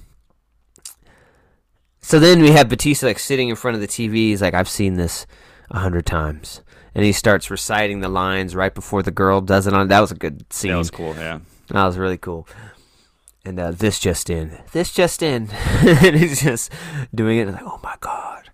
so 2.09 2.17
then 2.17 2.41
we 2.41 2.49
have 2.49 2.69
Batista 2.69 3.05
like 3.05 3.19
sitting 3.19 3.49
in 3.49 3.55
front 3.55 3.75
of 3.75 3.81
the 3.81 3.87
TV. 3.87 4.15
He's 4.15 4.41
like, 4.41 4.55
I've 4.55 4.67
seen 4.67 4.95
this 4.95 5.27
a 5.69 5.77
hundred 5.77 6.07
times. 6.07 6.63
And 6.95 7.05
he 7.05 7.11
starts 7.11 7.51
reciting 7.51 7.99
the 7.99 8.09
lines 8.09 8.55
right 8.55 8.73
before 8.73 9.03
the 9.03 9.11
girl 9.11 9.41
does 9.41 9.67
it 9.67 9.75
on 9.75 9.89
that 9.89 9.99
was 9.99 10.11
a 10.11 10.15
good 10.15 10.51
scene. 10.51 10.71
That 10.71 10.79
was 10.79 10.89
cool. 10.89 11.13
Yeah. 11.15 11.41
That 11.67 11.85
was 11.85 11.99
really 11.99 12.17
cool. 12.17 12.47
And 13.45 13.59
uh, 13.59 13.73
this 13.73 13.99
just 13.99 14.31
in. 14.31 14.57
This 14.71 14.91
just 14.91 15.21
in. 15.21 15.51
and 15.81 16.15
he's 16.15 16.41
just 16.41 16.73
doing 17.13 17.37
it 17.37 17.41
and 17.41 17.51
like, 17.51 17.63
oh 17.63 17.79
my 17.83 17.93
god. 17.99 18.49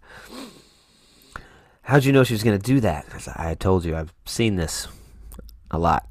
How'd 1.84 2.04
you 2.04 2.12
know 2.12 2.26
she 2.26 2.34
was 2.34 2.44
gonna 2.44 2.60
do 2.60 2.82
that? 2.82 3.06
I, 3.14 3.20
said, 3.20 3.36
I 3.38 3.54
told 3.54 3.86
you, 3.86 3.96
I've 3.96 4.14
seen 4.26 4.58
this 4.58 4.90
a 5.72 5.80
lot. 5.80 6.10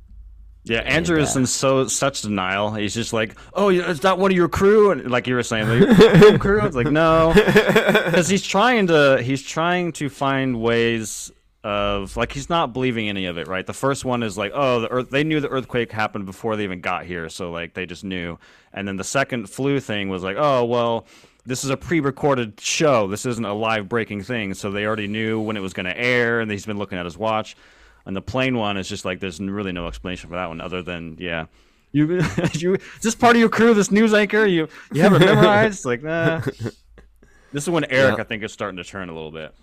Yeah, 0.64 0.78
Andrew 0.80 1.20
is 1.20 1.36
in 1.36 1.44
so 1.44 1.86
such 1.88 2.22
denial. 2.22 2.72
He's 2.72 2.94
just 2.94 3.12
like, 3.12 3.36
"Oh, 3.52 3.68
is 3.68 4.00
that 4.00 4.18
one 4.18 4.30
of 4.30 4.36
your 4.36 4.48
crew?" 4.48 4.92
And 4.92 5.10
like 5.10 5.26
you 5.26 5.34
were 5.34 5.42
saying, 5.42 5.68
like, 5.68 6.40
crew. 6.40 6.58
I 6.60 6.66
was 6.66 6.74
like, 6.74 6.90
"No," 6.90 7.32
because 7.34 8.28
he's 8.28 8.42
trying 8.42 8.86
to 8.86 9.22
he's 9.22 9.42
trying 9.42 9.92
to 9.92 10.08
find 10.08 10.62
ways 10.62 11.30
of 11.62 12.16
like 12.16 12.32
he's 12.32 12.48
not 12.48 12.72
believing 12.72 13.10
any 13.10 13.26
of 13.26 13.36
it. 13.36 13.46
Right. 13.46 13.66
The 13.66 13.74
first 13.74 14.06
one 14.06 14.22
is 14.22 14.38
like, 14.38 14.52
"Oh, 14.54 14.80
the 14.80 14.90
earth." 14.90 15.10
They 15.10 15.22
knew 15.22 15.38
the 15.38 15.50
earthquake 15.50 15.92
happened 15.92 16.24
before 16.24 16.56
they 16.56 16.64
even 16.64 16.80
got 16.80 17.04
here, 17.04 17.28
so 17.28 17.50
like 17.50 17.74
they 17.74 17.84
just 17.84 18.02
knew. 18.02 18.38
And 18.72 18.88
then 18.88 18.96
the 18.96 19.04
second 19.04 19.50
flu 19.50 19.80
thing 19.80 20.08
was 20.08 20.22
like, 20.22 20.36
"Oh, 20.38 20.64
well." 20.64 21.06
This 21.46 21.62
is 21.62 21.68
a 21.68 21.76
pre-recorded 21.76 22.58
show. 22.58 23.06
This 23.06 23.26
isn't 23.26 23.44
a 23.44 23.52
live 23.52 23.86
breaking 23.86 24.22
thing, 24.22 24.54
so 24.54 24.70
they 24.70 24.86
already 24.86 25.08
knew 25.08 25.38
when 25.38 25.58
it 25.58 25.60
was 25.60 25.74
going 25.74 25.84
to 25.84 25.94
air, 25.94 26.40
and 26.40 26.50
he's 26.50 26.64
been 26.64 26.78
looking 26.78 26.96
at 26.96 27.04
his 27.04 27.18
watch. 27.18 27.54
And 28.06 28.14
the 28.14 28.22
plain 28.22 28.56
one 28.56 28.76
is 28.76 28.88
just 28.88 29.04
like 29.04 29.20
there's 29.20 29.40
really 29.40 29.72
no 29.72 29.86
explanation 29.86 30.28
for 30.28 30.36
that 30.36 30.48
one 30.48 30.60
other 30.60 30.82
than 30.82 31.16
yeah, 31.18 31.46
you 31.92 32.22
you 32.52 32.74
is 32.74 33.00
this 33.02 33.14
part 33.14 33.36
of 33.36 33.40
your 33.40 33.48
crew? 33.48 33.72
This 33.74 33.90
news 33.90 34.12
anchor 34.12 34.44
you 34.44 34.68
you 34.92 35.02
have 35.02 35.14
it 35.14 35.20
memorized? 35.24 35.84
like 35.84 36.02
nah. 36.02 36.40
This 37.52 37.62
is 37.62 37.70
when 37.70 37.84
Eric 37.84 38.16
Yeah. 38.16 38.22
I 38.22 38.24
think 38.24 38.42
is 38.42 38.52
starting 38.52 38.78
to 38.78 38.84
turn 38.84 39.08
a 39.08 39.14
little 39.14 39.30
bit. 39.30 39.54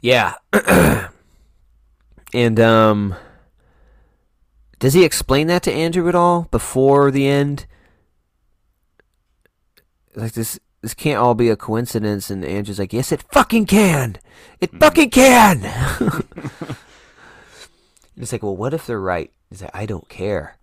Yeah. 0.00 0.34
and 2.32 2.60
um 2.60 3.14
does 4.78 4.94
he 4.94 5.04
explain 5.04 5.46
that 5.48 5.62
to 5.64 5.72
Andrew 5.72 6.08
at 6.08 6.14
all 6.14 6.48
before 6.50 7.10
the 7.10 7.26
end? 7.26 7.66
Like 10.14 10.32
this 10.32 10.60
this 10.80 10.94
can't 10.94 11.18
all 11.18 11.34
be 11.34 11.48
a 11.48 11.56
coincidence 11.56 12.30
and 12.30 12.44
Andrew's 12.44 12.78
like, 12.78 12.92
"Yes, 12.92 13.10
it 13.10 13.24
fucking 13.32 13.66
can. 13.66 14.18
It 14.60 14.70
fucking 14.78 15.10
can." 15.10 16.24
It's 18.16 18.32
like, 18.32 18.42
"Well, 18.42 18.56
what 18.56 18.74
if 18.74 18.86
they're 18.86 19.00
right?" 19.00 19.30
He's 19.50 19.62
like, 19.62 19.74
"I 19.74 19.86
don't 19.86 20.08
care. 20.08 20.56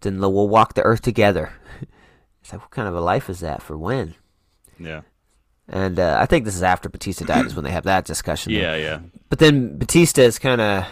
Then 0.00 0.20
we'll 0.20 0.48
walk 0.48 0.74
the 0.74 0.82
earth 0.82 1.02
together." 1.02 1.52
It's 2.42 2.52
like, 2.52 2.62
"What 2.62 2.70
kind 2.70 2.88
of 2.88 2.94
a 2.94 3.00
life 3.02 3.28
is 3.28 3.40
that 3.40 3.62
for 3.62 3.76
Wen?" 3.76 4.14
Yeah, 4.78 5.02
And 5.68 5.98
uh, 5.98 6.16
I 6.18 6.24
think 6.24 6.46
this 6.46 6.56
is 6.56 6.62
after 6.62 6.88
Batista 6.88 7.26
died 7.26 7.44
is 7.44 7.54
when 7.54 7.64
they 7.64 7.70
have 7.70 7.84
that 7.84 8.06
discussion. 8.06 8.52
yeah, 8.52 8.74
yeah. 8.76 9.00
But 9.28 9.38
then 9.40 9.76
Batista 9.76 10.22
is 10.22 10.38
kind 10.38 10.58
of 10.60 10.86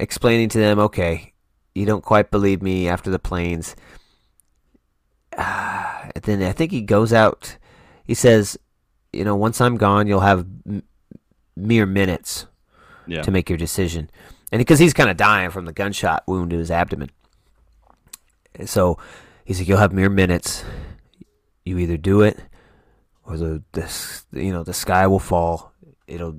explaining 0.00 0.48
to 0.48 0.58
them, 0.58 0.80
okay, 0.80 1.34
you 1.72 1.86
don't 1.86 2.02
quite 2.04 2.32
believe 2.32 2.62
me 2.62 2.88
after 2.88 3.10
the 3.10 3.20
planes. 3.20 3.76
Uh, 5.36 6.10
then 6.22 6.42
I 6.42 6.50
think 6.52 6.72
he 6.72 6.82
goes 6.82 7.12
out. 7.12 7.56
He 8.04 8.14
says, 8.14 8.58
you 9.12 9.24
know, 9.24 9.36
once 9.36 9.60
I'm 9.60 9.76
gone, 9.76 10.06
you'll 10.08 10.20
have 10.20 10.46
m- 10.66 10.82
mere 11.56 11.86
minutes 11.86 12.46
Yeah. 13.10 13.22
to 13.22 13.30
make 13.30 13.48
your 13.50 13.58
decision. 13.58 14.10
And 14.52 14.58
because 14.60 14.78
he's 14.78 14.94
kind 14.94 15.10
of 15.10 15.16
dying 15.16 15.50
from 15.50 15.64
the 15.64 15.72
gunshot 15.72 16.24
wound 16.26 16.50
to 16.50 16.58
his 16.58 16.70
abdomen. 16.70 17.10
And 18.54 18.68
so 18.68 18.98
he's 19.44 19.58
like, 19.58 19.68
you'll 19.68 19.78
have 19.78 19.92
mere 19.92 20.08
minutes. 20.10 20.64
You 21.64 21.78
either 21.78 21.96
do 21.96 22.22
it 22.22 22.38
or 23.24 23.36
the, 23.36 23.62
the 23.72 24.22
you 24.32 24.52
know 24.52 24.64
the 24.64 24.74
sky 24.74 25.06
will 25.06 25.18
fall. 25.18 25.72
It'll 26.06 26.36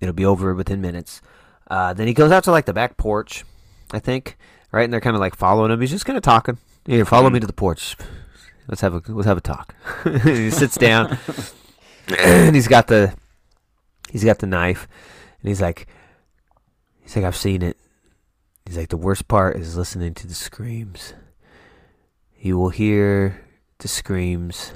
it'll 0.00 0.14
be 0.14 0.24
over 0.24 0.54
within 0.54 0.80
minutes. 0.80 1.20
Uh, 1.68 1.92
then 1.92 2.06
he 2.06 2.14
goes 2.14 2.30
out 2.32 2.44
to 2.44 2.50
like 2.50 2.66
the 2.66 2.72
back 2.72 2.96
porch, 2.96 3.44
I 3.92 3.98
think, 3.98 4.36
right? 4.72 4.84
And 4.84 4.92
they're 4.92 5.00
kind 5.00 5.16
of 5.16 5.20
like 5.20 5.36
following 5.36 5.70
him. 5.70 5.80
He's 5.80 5.90
just 5.90 6.06
kind 6.06 6.16
of 6.16 6.22
talking. 6.22 6.58
Here, 6.86 7.04
follow 7.04 7.30
me 7.30 7.40
to 7.40 7.46
the 7.46 7.52
porch. 7.52 7.96
Let's 8.68 8.80
have 8.80 8.94
a 8.94 9.02
let's 9.08 9.26
have 9.26 9.38
a 9.38 9.40
talk. 9.40 9.74
he 10.22 10.50
sits 10.50 10.76
down, 10.76 11.18
and 12.18 12.54
he's 12.54 12.68
got 12.68 12.86
the 12.86 13.14
he's 14.10 14.24
got 14.24 14.38
the 14.38 14.46
knife, 14.46 14.88
and 15.42 15.48
he's 15.48 15.60
like 15.60 15.86
he's 17.00 17.16
like 17.16 17.24
I've 17.24 17.36
seen 17.36 17.62
it. 17.62 17.76
He's 18.66 18.76
like 18.76 18.88
the 18.88 18.96
worst 18.96 19.28
part 19.28 19.56
is 19.56 19.76
listening 19.76 20.14
to 20.14 20.26
the 20.26 20.34
screams. 20.34 21.14
You 22.38 22.58
will 22.58 22.70
hear 22.70 23.44
the 23.78 23.88
screams. 23.88 24.72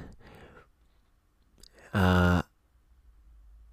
Uh, 1.93 2.43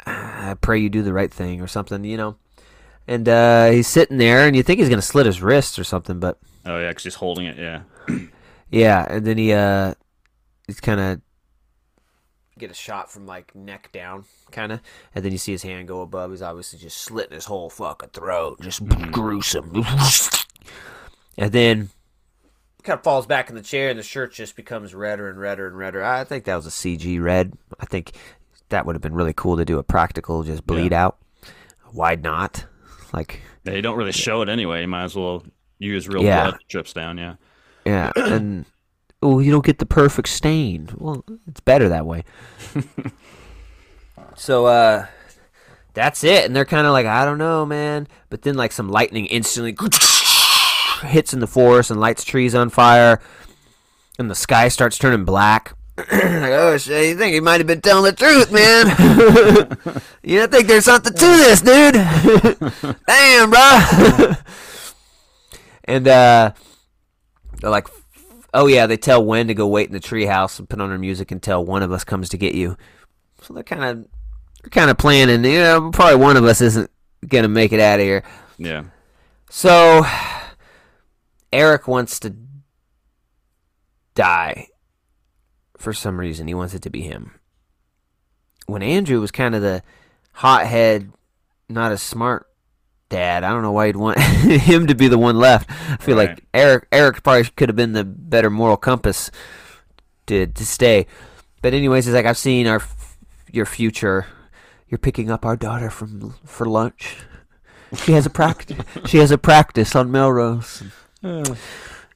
I 0.05 0.55
pray 0.61 0.79
you 0.79 0.89
do 0.89 1.01
the 1.01 1.13
right 1.13 1.33
thing 1.33 1.61
or 1.61 1.67
something, 1.67 2.03
you 2.03 2.17
know. 2.17 2.37
And 3.07 3.27
uh, 3.27 3.71
he's 3.71 3.87
sitting 3.87 4.17
there, 4.17 4.45
and 4.45 4.55
you 4.55 4.63
think 4.63 4.79
he's 4.79 4.89
gonna 4.89 5.01
slit 5.01 5.25
his 5.25 5.41
wrists 5.41 5.79
or 5.79 5.83
something, 5.83 6.19
but 6.19 6.39
Oh 6.65 6.79
yeah, 6.79 6.89
because 6.89 7.03
he's 7.03 7.15
holding 7.15 7.45
it. 7.45 7.57
Yeah. 7.57 7.81
yeah. 8.69 9.05
And 9.09 9.25
then 9.25 9.37
he 9.37 9.53
uh, 9.53 9.95
he's 10.67 10.79
kind 10.79 10.99
of 10.99 11.21
get 12.61 12.71
a 12.71 12.75
shot 12.75 13.11
from 13.11 13.25
like 13.25 13.53
neck 13.53 13.91
down, 13.91 14.25
kind 14.51 14.71
of, 14.71 14.79
and 15.13 15.25
then 15.25 15.31
you 15.31 15.37
see 15.37 15.51
his 15.51 15.63
hand 15.63 15.87
go 15.87 16.01
above. 16.01 16.31
He's 16.31 16.41
obviously 16.41 16.79
just 16.79 16.97
slitting 16.99 17.33
his 17.33 17.45
whole 17.45 17.69
fucking 17.69 18.09
throat, 18.09 18.61
just 18.61 18.85
mm-hmm. 18.85 19.11
gruesome. 19.11 19.83
and 21.37 21.51
then 21.51 21.89
kind 22.83 22.97
of 22.97 23.03
falls 23.03 23.25
back 23.25 23.49
in 23.49 23.55
the 23.55 23.61
chair, 23.61 23.89
and 23.89 23.99
the 23.99 24.03
shirt 24.03 24.33
just 24.33 24.55
becomes 24.55 24.95
redder 24.95 25.29
and 25.29 25.39
redder 25.39 25.67
and 25.67 25.77
redder. 25.77 26.03
I 26.03 26.23
think 26.23 26.45
that 26.45 26.55
was 26.55 26.65
a 26.65 26.69
CG 26.69 27.21
red. 27.21 27.53
I 27.79 27.85
think 27.85 28.13
that 28.69 28.85
would 28.85 28.95
have 28.95 29.01
been 29.01 29.13
really 29.13 29.33
cool 29.33 29.57
to 29.57 29.65
do 29.65 29.77
a 29.79 29.83
practical, 29.83 30.43
just 30.43 30.65
bleed 30.65 30.93
out. 30.93 31.17
Why 31.91 32.15
not? 32.15 32.65
Like, 33.13 33.41
Yeah, 33.65 33.73
you 33.73 33.81
don't 33.81 33.97
really 33.97 34.13
show 34.13 34.41
it 34.41 34.49
anyway. 34.49 34.81
You 34.81 34.87
might 34.87 35.03
as 35.03 35.15
well 35.15 35.43
use 35.77 36.07
real 36.07 36.23
Yeah. 36.23 36.43
blood 36.43 36.53
that 36.55 36.67
drips 36.67 36.93
down. 36.93 37.17
Yeah. 37.17 37.35
yeah, 37.85 38.11
and 38.15 38.65
oh, 39.21 39.39
you 39.39 39.51
don't 39.51 39.65
get 39.65 39.79
the 39.79 39.85
perfect 39.85 40.29
stain. 40.29 40.89
Well, 40.97 41.23
it's 41.47 41.59
better 41.59 41.89
that 41.89 42.05
way. 42.05 42.23
so, 44.35 44.65
uh, 44.65 45.05
that's 45.93 46.23
it. 46.23 46.45
And 46.45 46.55
they're 46.55 46.65
kind 46.65 46.87
of 46.87 46.93
like, 46.93 47.05
I 47.05 47.25
don't 47.25 47.37
know, 47.37 47.65
man. 47.65 48.07
But 48.29 48.41
then, 48.41 48.55
like, 48.55 48.71
some 48.71 48.89
lightning 48.89 49.25
instantly 49.27 49.75
hits 51.03 51.33
in 51.33 51.39
the 51.39 51.47
forest 51.47 51.91
and 51.91 51.99
lights 51.99 52.23
trees 52.23 52.55
on 52.55 52.69
fire, 52.69 53.19
and 54.17 54.29
the 54.29 54.35
sky 54.35 54.67
starts 54.67 54.97
turning 54.97 55.25
black. 55.25 55.75
like, 55.97 56.09
oh 56.11 56.77
shit! 56.77 57.09
You 57.09 57.17
think 57.17 57.33
he 57.33 57.41
might 57.41 57.59
have 57.59 57.67
been 57.67 57.81
telling 57.81 58.05
the 58.05 58.13
truth, 58.13 58.51
man? 58.51 60.01
you 60.23 60.39
don't 60.39 60.51
think 60.51 60.67
there's 60.67 60.85
something 60.85 61.13
to 61.13 61.19
this, 61.19 61.61
dude? 61.61 61.93
Damn, 63.05 63.49
bro. 63.49 64.35
and 65.83 66.07
uh, 66.07 66.53
they're 67.59 67.69
like, 67.69 67.87
oh 68.53 68.67
yeah, 68.67 68.87
they 68.87 68.97
tell 68.97 69.23
Wen 69.23 69.47
to 69.47 69.53
go 69.53 69.67
wait 69.67 69.87
in 69.87 69.93
the 69.93 69.99
treehouse 69.99 70.59
and 70.59 70.69
put 70.69 70.81
on 70.81 70.89
her 70.89 70.97
music 70.97 71.31
until 71.31 71.65
one 71.65 71.83
of 71.83 71.91
us 71.91 72.03
comes 72.03 72.29
to 72.29 72.37
get 72.37 72.55
you. 72.55 72.77
So 73.41 73.53
they're 73.53 73.63
kind 73.63 73.83
of, 73.83 74.07
they're 74.61 74.69
kind 74.69 74.89
of 74.89 74.97
planning. 74.97 75.43
You 75.43 75.59
know, 75.59 75.91
probably 75.91 76.17
one 76.17 76.37
of 76.37 76.45
us 76.45 76.61
isn't 76.61 76.89
gonna 77.27 77.47
make 77.47 77.71
it 77.71 77.79
out 77.79 77.99
of 77.99 78.05
here. 78.05 78.23
Yeah. 78.57 78.83
So 79.49 80.05
Eric 81.51 81.87
wants 81.87 82.19
to 82.21 82.35
die 84.15 84.67
for 85.77 85.93
some 85.93 86.19
reason. 86.19 86.47
He 86.47 86.53
wants 86.53 86.73
it 86.73 86.81
to 86.83 86.89
be 86.89 87.01
him. 87.01 87.39
When 88.67 88.83
Andrew 88.83 89.19
was 89.19 89.31
kind 89.31 89.55
of 89.55 89.61
the 89.61 89.83
hothead, 90.33 91.11
not 91.67 91.91
as 91.91 92.01
smart 92.01 92.47
dad, 93.11 93.43
I 93.43 93.49
don't 93.51 93.61
know 93.61 93.71
why 93.71 93.85
he'd 93.87 93.95
want 93.97 94.17
him 94.69 94.87
to 94.87 94.95
be 94.95 95.07
the 95.07 95.17
one 95.19 95.37
left. 95.37 95.69
I 95.69 95.97
feel 95.97 96.17
Right. 96.17 96.29
like 96.29 96.43
Eric 96.53 96.87
Eric 96.91 97.21
probably 97.21 97.43
could 97.55 97.69
have 97.69 97.75
been 97.75 97.93
the 97.93 98.03
better 98.03 98.49
moral 98.49 98.77
compass 98.77 99.29
to 100.25 100.47
to 100.47 100.65
stay. 100.65 101.05
But 101.61 101.73
anyways, 101.75 102.05
he's 102.05 102.15
like, 102.15 102.25
I've 102.25 102.37
seen 102.37 102.65
our 102.65 102.81
your 103.51 103.65
future. 103.67 104.25
You're 104.87 104.97
picking 104.97 105.29
up 105.29 105.45
our 105.45 105.55
daughter 105.55 105.89
from 105.91 106.33
for 106.45 106.65
lunch. 106.65 107.17
She 107.95 108.13
has 108.13 108.25
a 108.25 108.29
practice. 108.29 108.77
she 109.05 109.17
has 109.19 109.31
a 109.31 109.37
practice 109.37 109.95
on 109.95 110.11
Melrose. 110.11 110.81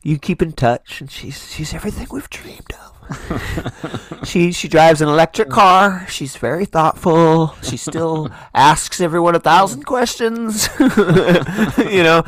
You 0.08 0.20
keep 0.20 0.39
in 0.43 0.52
touch, 0.54 1.02
and 1.02 1.10
she's 1.10 1.52
she's 1.52 1.74
everything 1.74 2.06
we've 2.12 2.30
dreamed 2.30 2.72
of. 2.74 2.95
she 4.26 4.51
she 4.51 4.68
drives 4.68 5.01
an 5.01 5.08
electric 5.10 5.49
car. 5.49 6.06
She's 6.10 6.36
very 6.38 6.66
thoughtful. 6.66 7.56
She 7.62 7.78
still 7.78 8.30
asks 8.53 8.99
everyone 9.01 9.36
a 9.36 9.39
thousand 9.39 9.84
questions. 9.84 10.68
you 10.80 12.03
know, 12.03 12.24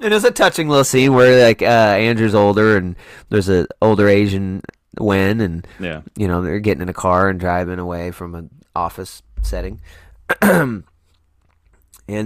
and 0.00 0.14
it's 0.14 0.24
a 0.24 0.30
touching 0.30 0.68
little 0.68 0.84
scene 0.84 1.14
where 1.14 1.44
like 1.46 1.62
uh, 1.62 1.64
Andrew's 1.98 2.34
older, 2.34 2.76
and 2.76 2.96
there's 3.30 3.48
an 3.48 3.66
older 3.82 4.08
Asian 4.08 4.62
Wen, 4.98 5.40
and 5.40 5.66
Yeah. 5.78 6.02
you 6.16 6.26
know 6.28 6.42
they're 6.42 6.60
getting 6.60 6.82
in 6.82 6.88
a 6.88 6.94
car 6.94 7.28
and 7.28 7.38
driving 7.38 7.78
away 7.78 8.10
from 8.10 8.34
an 8.34 8.50
office 8.74 9.22
setting 9.42 9.80
and 10.42 10.84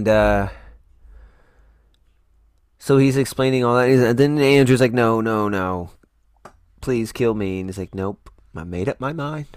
uh 0.07 0.47
so 2.77 2.97
he's 2.97 3.17
explaining 3.17 3.63
all 3.63 3.75
that 3.75 3.89
and 3.89 4.17
then 4.17 4.37
andrew's 4.39 4.81
like 4.81 4.93
no 4.93 5.19
no 5.21 5.49
no 5.49 5.89
please 6.83 7.13
kill 7.13 7.33
me 7.33 7.61
and 7.61 7.69
he's 7.69 7.77
like 7.77 7.95
nope 7.95 8.29
i 8.57 8.63
made 8.65 8.89
up 8.89 8.99
my 8.99 9.13
mind 9.13 9.47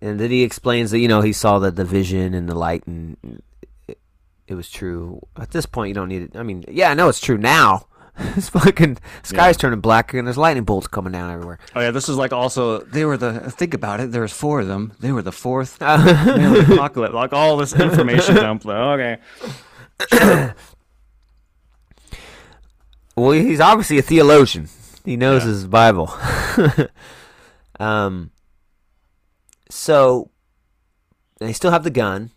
and 0.00 0.20
then 0.20 0.30
he 0.30 0.44
explains 0.44 0.92
that 0.92 1.00
you 1.00 1.08
know 1.08 1.20
he 1.22 1.32
saw 1.32 1.58
the, 1.58 1.72
the 1.72 1.84
vision 1.84 2.34
and 2.34 2.48
the 2.48 2.54
light 2.54 2.86
and 2.86 3.16
it, 3.88 3.98
it 4.46 4.54
was 4.54 4.70
true 4.70 5.20
at 5.36 5.50
this 5.50 5.66
point 5.66 5.88
you 5.88 5.94
don't 5.94 6.08
need 6.08 6.22
it 6.22 6.36
i 6.36 6.42
mean 6.44 6.64
yeah 6.68 6.88
i 6.88 6.94
know 6.94 7.08
it's 7.08 7.18
true 7.20 7.36
now 7.36 7.86
This 8.36 8.50
fucking 8.50 8.98
sky's 9.22 9.56
turning 9.56 9.80
black 9.80 10.12
and 10.14 10.24
there's 10.26 10.36
lightning 10.36 10.64
bolts 10.64 10.86
coming 10.86 11.12
down 11.12 11.32
everywhere 11.32 11.58
Oh 11.74 11.80
yeah, 11.80 11.90
this 11.90 12.08
is 12.08 12.16
like 12.16 12.32
also 12.32 12.78
they 12.80 13.06
were 13.06 13.16
the 13.16 13.50
think 13.50 13.72
about 13.72 14.00
it. 14.00 14.12
There's 14.12 14.34
four 14.34 14.60
of 14.60 14.68
them. 14.68 14.92
They 15.00 15.12
were 15.12 15.22
the 15.22 15.32
fourth. 15.32 15.80
Man, 15.80 16.04
the 16.52 16.74
apocalypse, 16.74 17.14
like 17.14 17.32
all 17.32 17.56
this 17.56 17.72
information 17.72 18.34
dump. 18.34 18.66
Like, 18.66 19.18
okay. 20.12 20.52
Well, 23.16 23.32
he's 23.32 23.60
obviously 23.60 23.98
a 23.98 24.02
theologian. 24.02 24.68
He 25.04 25.16
knows 25.16 25.42
Yeah. 25.42 25.48
his 25.48 25.66
Bible. 25.66 26.12
um, 27.80 28.30
so 29.68 30.30
they 31.38 31.52
still 31.52 31.70
have 31.70 31.84
the 31.84 31.90
gun, 31.90 32.30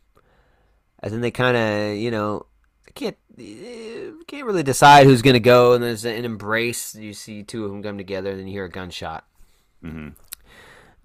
and 1.01 1.13
then 1.13 1.21
they 1.21 1.31
kind 1.31 1.55
of, 1.57 1.97
you 1.97 2.09
know, 2.11 2.45
can't 2.95 3.17
eh, 3.37 4.11
can't 4.27 4.45
really 4.45 4.63
decide 4.63 5.05
who's 5.05 5.21
gonna 5.21 5.39
go. 5.39 5.73
And 5.73 5.83
there's 5.83 6.05
an 6.05 6.25
embrace. 6.25 6.95
You 6.95 7.13
see 7.13 7.43
two 7.43 7.65
of 7.65 7.71
them 7.71 7.83
come 7.83 7.97
together, 7.97 8.31
and 8.31 8.39
then 8.39 8.47
you 8.47 8.53
hear 8.53 8.65
a 8.65 8.69
gunshot, 8.69 9.25
hmm 9.81 10.09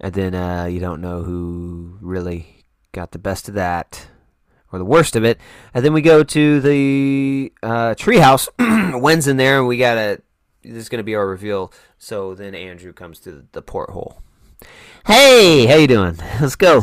and 0.03 0.13
then 0.15 0.33
uh, 0.33 0.65
you 0.65 0.79
don't 0.79 0.99
know 0.99 1.21
who 1.21 1.97
really 2.01 2.65
got 2.91 3.11
the 3.11 3.19
best 3.19 3.47
of 3.47 3.53
that. 3.55 4.07
Or 4.73 4.79
the 4.79 4.85
worst 4.85 5.17
of 5.17 5.25
it, 5.25 5.37
and 5.73 5.83
then 5.83 5.91
we 5.91 6.01
go 6.01 6.23
to 6.23 6.61
the 6.61 7.51
uh, 7.61 7.93
treehouse. 7.95 8.47
Wen's 9.01 9.27
in 9.27 9.35
there, 9.35 9.57
and 9.59 9.67
we 9.67 9.77
gotta 9.77 10.21
this 10.63 10.77
is 10.77 10.89
gonna 10.89 11.03
be 11.03 11.15
our 11.15 11.27
reveal. 11.27 11.71
So 11.97 12.35
then 12.35 12.55
Andrew 12.55 12.93
comes 12.93 13.19
to 13.21 13.31
the, 13.31 13.45
the 13.51 13.61
porthole. 13.61 14.21
Hey, 15.05 15.65
how 15.65 15.75
you 15.75 15.87
doing? 15.87 16.17
Let's 16.39 16.55
go. 16.55 16.81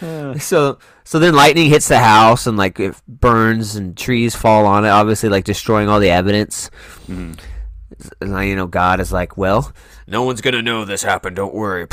so 0.38 0.78
so 1.04 1.18
then 1.18 1.34
lightning 1.34 1.68
hits 1.68 1.88
the 1.88 1.98
house 1.98 2.46
and 2.46 2.56
like 2.56 2.78
it 2.78 2.94
burns 3.08 3.74
and 3.76 3.96
trees 3.96 4.36
fall 4.36 4.66
on 4.66 4.84
it, 4.84 4.90
obviously 4.90 5.28
like 5.28 5.44
destroying 5.44 5.88
all 5.88 6.00
the 6.00 6.10
evidence. 6.10 6.70
hmm 7.06 7.32
And 8.20 8.48
you 8.48 8.54
know, 8.54 8.66
God 8.66 9.00
is 9.00 9.12
like, 9.12 9.36
well, 9.36 9.72
no 10.06 10.22
one's 10.22 10.40
gonna 10.40 10.62
know 10.62 10.84
this 10.84 11.02
happened. 11.02 11.36
Don't 11.36 11.54
worry. 11.54 11.86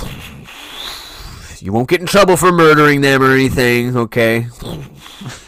You 1.59 1.73
won't 1.73 1.89
get 1.89 2.01
in 2.01 2.05
trouble 2.05 2.37
for 2.37 2.51
murdering 2.51 3.01
them 3.01 3.23
or 3.23 3.31
anything, 3.33 3.97
okay? 3.97 4.47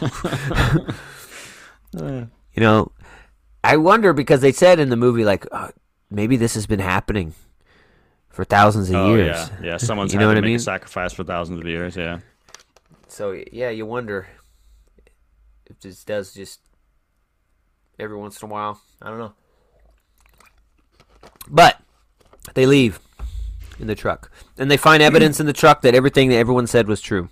you 1.92 2.28
know, 2.56 2.90
I 3.68 3.76
wonder 3.76 4.12
because 4.14 4.40
they 4.40 4.52
said 4.52 4.80
in 4.80 4.88
the 4.88 4.96
movie 4.96 5.24
like 5.24 5.46
uh, 5.52 5.68
maybe 6.10 6.36
this 6.36 6.54
has 6.54 6.66
been 6.66 6.80
happening 6.80 7.34
for 8.30 8.44
thousands 8.44 8.88
of 8.88 8.96
Oh 8.96 9.14
years. 9.14 9.36
yeah, 9.60 9.66
yeah. 9.72 9.76
Someone's 9.88 10.12
You 10.14 10.18
know 10.20 10.28
what 10.28 10.38
I 10.38 10.40
mean? 10.40 10.58
sacrifice 10.58 11.12
for 11.12 11.22
thousands 11.24 11.60
of 11.60 11.66
years. 11.66 11.94
Yeah. 11.96 12.20
So 13.08 13.32
yeah, 13.52 13.70
you 13.70 13.84
wonder 13.84 14.26
if 15.66 15.78
this 15.80 16.02
does 16.04 16.32
just 16.32 16.60
every 17.98 18.16
once 18.16 18.40
in 18.42 18.48
a 18.48 18.52
while. 18.52 18.80
I 19.02 19.10
don't 19.10 19.18
know. 19.18 19.32
But 21.50 21.80
they 22.54 22.64
leave 22.64 22.98
in 23.78 23.86
the 23.86 23.94
truck, 23.94 24.30
and 24.56 24.70
they 24.70 24.76
find 24.76 25.02
evidence 25.02 25.40
in 25.40 25.46
the 25.46 25.52
truck 25.52 25.82
that 25.82 25.94
everything 25.94 26.30
that 26.30 26.36
everyone 26.36 26.66
said 26.66 26.88
was 26.88 27.00
true. 27.00 27.28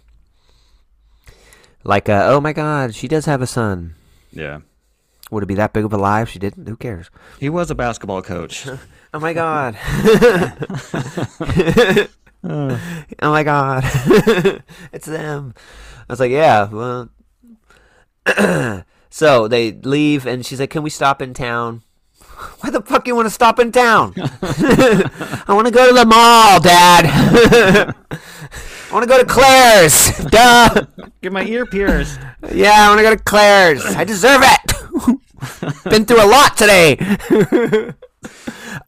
Like, 1.85 2.09
uh, 2.09 2.27
oh 2.29 2.41
my 2.41 2.53
God, 2.53 2.95
she 2.95 3.09
does 3.09 3.27
have 3.27 3.41
a 3.43 3.47
son. 3.47 3.95
Yeah. 4.33 4.61
Would 5.31 5.43
it 5.43 5.47
be 5.47 5.55
that 5.55 5.73
big 5.73 5.85
of 5.85 5.93
a 5.93 5.97
lie 5.97 6.23
if 6.23 6.29
she 6.29 6.39
didn't? 6.39 6.69
Who 6.69 6.77
cares? 6.77 7.11
He 7.41 7.49
was 7.49 7.71
a 7.71 7.75
basketball 7.75 8.23
coach. 8.23 8.67
Oh 9.15 9.21
my 9.21 9.33
God. 9.33 9.79
oh 12.45 12.79
my 13.23 13.43
God. 13.43 13.83
it's 14.93 15.07
them. 15.07 15.55
I 16.01 16.13
was 16.13 16.21
like, 16.21 16.33
yeah, 16.33 16.69
well. 16.69 17.09
so 19.09 19.49
they 19.49 19.73
leave, 19.73 20.27
and 20.27 20.45
she's 20.45 20.61
like, 20.61 20.69
can 20.69 20.83
we 20.83 20.91
stop 20.91 21.23
in 21.23 21.33
town? 21.33 21.81
Why 22.61 22.69
the 22.69 22.83
fuck 22.83 23.07
you 23.07 23.17
want 23.17 23.25
to 23.25 23.31
stop 23.31 23.59
in 23.59 23.73
town? 23.73 24.13
I 24.19 25.45
want 25.49 25.67
to 25.67 25.73
go 25.73 25.89
to 25.89 25.95
the 25.95 26.05
mall, 26.05 26.61
Dad. 26.61 27.95
I 28.91 28.93
want 28.93 29.03
to 29.03 29.09
go 29.09 29.19
to 29.19 29.25
Claire's. 29.25 30.13
Duh. 30.27 30.85
Get 31.23 31.33
my 31.33 31.45
ear 31.45 31.65
pierced. 31.65 32.21
Yeah, 32.53 32.75
I 32.75 32.89
want 32.89 32.99
to 32.99 33.03
go 33.03 33.17
to 33.17 33.23
Claire's. 33.23 33.83
I 33.87 34.05
deserve 34.05 34.43
it. 34.45 34.73
Been 35.85 36.05
through 36.05 36.25
a 36.25 36.29
lot 36.29 36.57
today. 36.57 36.97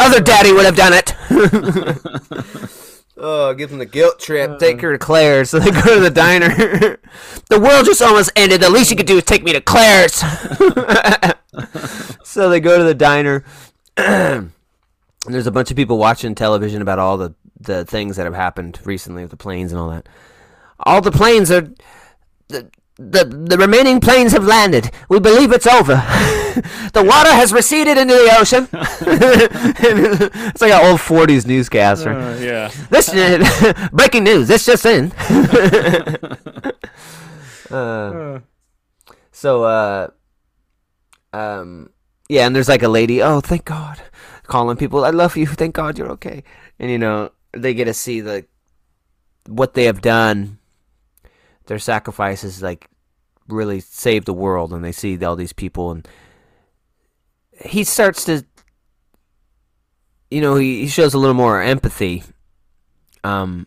Other 0.01 0.21
daddy 0.21 0.53
would 0.53 0.65
have 0.65 0.77
done 0.77 0.93
it. 0.93 1.15
oh, 3.17 3.55
give 3.55 3.71
him 3.71 3.79
the 3.79 3.87
guilt 3.87 4.21
trip. 4.21 4.59
Take 4.59 4.79
uh. 4.79 4.83
her 4.83 4.93
to 4.93 4.99
Claire's. 4.99 5.51
So 5.51 5.59
they 5.59 5.71
go 5.71 5.95
to 5.95 6.01
the 6.01 6.11
diner. 6.11 6.49
the 7.49 7.61
world 7.61 7.87
just 7.87 8.03
almost 8.03 8.31
ended. 8.37 8.61
The 8.61 8.71
least 8.71 8.91
you 8.91 8.97
could 8.97 9.07
do 9.07 9.19
is 9.19 9.25
take 9.25 9.43
me 9.43 9.53
to 9.53 9.61
Claire's. 9.61 10.15
so 12.25 12.49
they 12.49 12.61
go 12.61 12.79
to 12.79 12.85
the 12.85 12.95
diner. 12.95 13.45
and 13.97 14.53
there's 15.27 15.47
a 15.47 15.53
bunch 15.53 15.71
of 15.71 15.77
people 15.77 15.99
watching 15.99 16.35
television 16.35 16.81
about 16.81 16.99
all 16.99 17.17
the, 17.17 17.35
the 17.61 17.85
things 17.85 18.17
that 18.17 18.25
have 18.25 18.35
happened 18.35 18.79
recently 18.85 19.23
with 19.23 19.31
the 19.31 19.37
planes 19.37 19.73
and 19.73 19.81
all 19.81 19.91
that. 19.91 20.09
All 20.81 21.01
the 21.01 21.13
planes 21.13 21.51
are. 21.51 21.69
The, 22.49 22.71
the, 22.99 23.25
the 23.25 23.57
remaining 23.57 24.01
planes 24.01 24.33
have 24.33 24.45
landed. 24.45 24.91
We 25.09 25.21
believe 25.21 25.53
it's 25.53 25.67
over. 25.67 25.95
the 26.93 27.05
water 27.07 27.31
has 27.33 27.53
receded 27.53 27.97
into 27.97 28.15
the 28.15 28.37
ocean. 28.39 28.69
it's 28.73 30.61
like 30.61 30.73
an 30.73 30.85
old 30.85 30.99
40s 30.99 31.47
newscaster. 31.47 32.13
Uh, 32.13 32.37
yeah. 32.39 32.71
This 32.91 33.09
breaking 33.93 34.25
news. 34.25 34.49
This 34.49 34.67
just 34.67 34.85
in. 34.85 35.13
uh, 37.71 38.41
So, 39.31 39.63
uh, 39.65 40.09
um, 41.33 41.91
yeah, 42.29 42.47
and 42.47 42.57
there's 42.57 42.69
like 42.69 42.83
a 42.83 42.89
lady. 42.89 43.23
Oh, 43.23 43.41
thank 43.41 43.65
God, 43.65 44.01
calling 44.45 44.77
people. 44.77 45.05
I 45.05 45.11
love 45.11 45.37
you. 45.37 45.47
Thank 45.47 45.77
God 45.77 45.97
you're 45.99 46.11
okay. 46.13 46.43
And 46.79 46.91
you 46.91 46.99
know 46.99 47.31
they 47.53 47.75
get 47.75 47.85
to 47.85 47.95
see 47.95 48.21
the 48.21 48.47
what 49.47 49.75
they 49.75 49.85
have 49.85 50.01
done. 50.03 50.58
Their 51.69 51.79
sacrifices 51.79 52.62
like 52.62 52.89
really 53.47 53.81
saved 53.81 54.27
the 54.27 54.35
world, 54.35 54.73
and 54.73 54.85
they 54.85 54.93
see 54.93 55.23
all 55.25 55.37
these 55.37 55.53
people, 55.53 55.91
and 55.91 56.09
he 57.61 57.85
starts 57.85 58.25
to, 58.25 58.45
you 60.31 60.41
know, 60.41 60.57
he, 60.57 60.81
he 60.81 60.89
shows 60.89 61.14
a 61.14 61.19
little 61.19 61.35
more 61.35 61.62
empathy. 61.62 62.25
Um, 63.23 63.66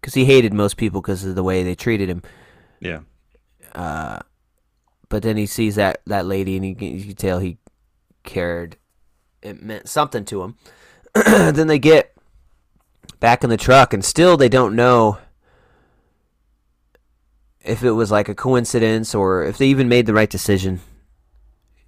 because 0.00 0.14
he 0.14 0.24
hated 0.24 0.52
most 0.52 0.76
people 0.76 1.00
because 1.00 1.24
of 1.24 1.34
the 1.34 1.42
way 1.42 1.62
they 1.62 1.74
treated 1.74 2.08
him. 2.08 2.22
Yeah. 2.80 3.00
Uh, 3.74 4.20
but 5.08 5.22
then 5.22 5.36
he 5.36 5.46
sees 5.46 5.76
that 5.76 6.00
that 6.06 6.26
lady, 6.26 6.56
and 6.56 6.64
he 6.64 6.70
you 6.70 7.04
can 7.04 7.16
tell 7.16 7.38
he 7.38 7.58
cared. 8.24 8.76
It 9.42 9.62
meant 9.62 9.88
something 9.88 10.24
to 10.26 10.42
him. 10.42 10.56
then 11.14 11.66
they 11.66 11.78
get 11.78 12.16
back 13.20 13.44
in 13.44 13.50
the 13.50 13.58
truck, 13.58 13.92
and 13.92 14.02
still 14.02 14.38
they 14.38 14.48
don't 14.48 14.74
know 14.74 15.18
if 17.64 17.82
it 17.82 17.92
was 17.92 18.10
like 18.10 18.28
a 18.28 18.34
coincidence 18.34 19.14
or 19.14 19.44
if 19.44 19.58
they 19.58 19.66
even 19.66 19.88
made 19.88 20.06
the 20.06 20.14
right 20.14 20.30
decision 20.30 20.80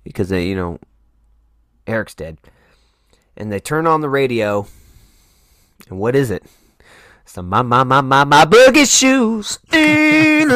because 0.04 0.28
they, 0.28 0.46
you 0.46 0.54
know, 0.54 0.78
Eric's 1.86 2.14
dead. 2.14 2.38
And 3.36 3.50
they 3.50 3.58
turn 3.58 3.86
on 3.86 4.00
the 4.00 4.08
radio, 4.08 4.68
and 5.88 5.98
what 5.98 6.14
is 6.14 6.30
it? 6.30 6.44
It's 7.24 7.32
the 7.32 7.42
my 7.42 7.62
my 7.62 7.82
my 7.82 8.00
my 8.00 8.22
my 8.22 8.44
boogie 8.44 8.86
shoes. 8.86 9.58
Into 9.72 10.46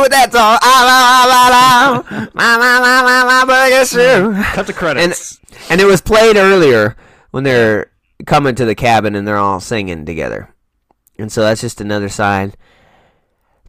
with 0.00 0.10
that 0.10 0.30
song. 0.32 0.58
Ah, 0.62 0.82
la, 0.88 0.98
la, 0.98 1.28
la, 1.28 1.48
la. 1.48 2.28
My 2.34 2.56
my 2.56 2.80
my 2.80 3.02
my 3.02 3.24
my 3.24 3.44
boogie 3.46 3.86
shoes. 3.88 4.44
Cut 4.46 4.66
the 4.66 4.72
credits. 4.72 5.38
And 5.70 5.80
it 5.80 5.84
was 5.84 6.00
played 6.00 6.36
earlier 6.36 6.96
when 7.30 7.44
they're 7.44 7.92
coming 8.26 8.56
to 8.56 8.64
the 8.64 8.74
cabin 8.74 9.14
and 9.14 9.28
they're 9.28 9.36
all 9.36 9.60
singing 9.60 10.04
together. 10.04 10.52
And 11.18 11.30
so 11.30 11.42
that's 11.42 11.60
just 11.60 11.80
another 11.80 12.08
sign 12.08 12.54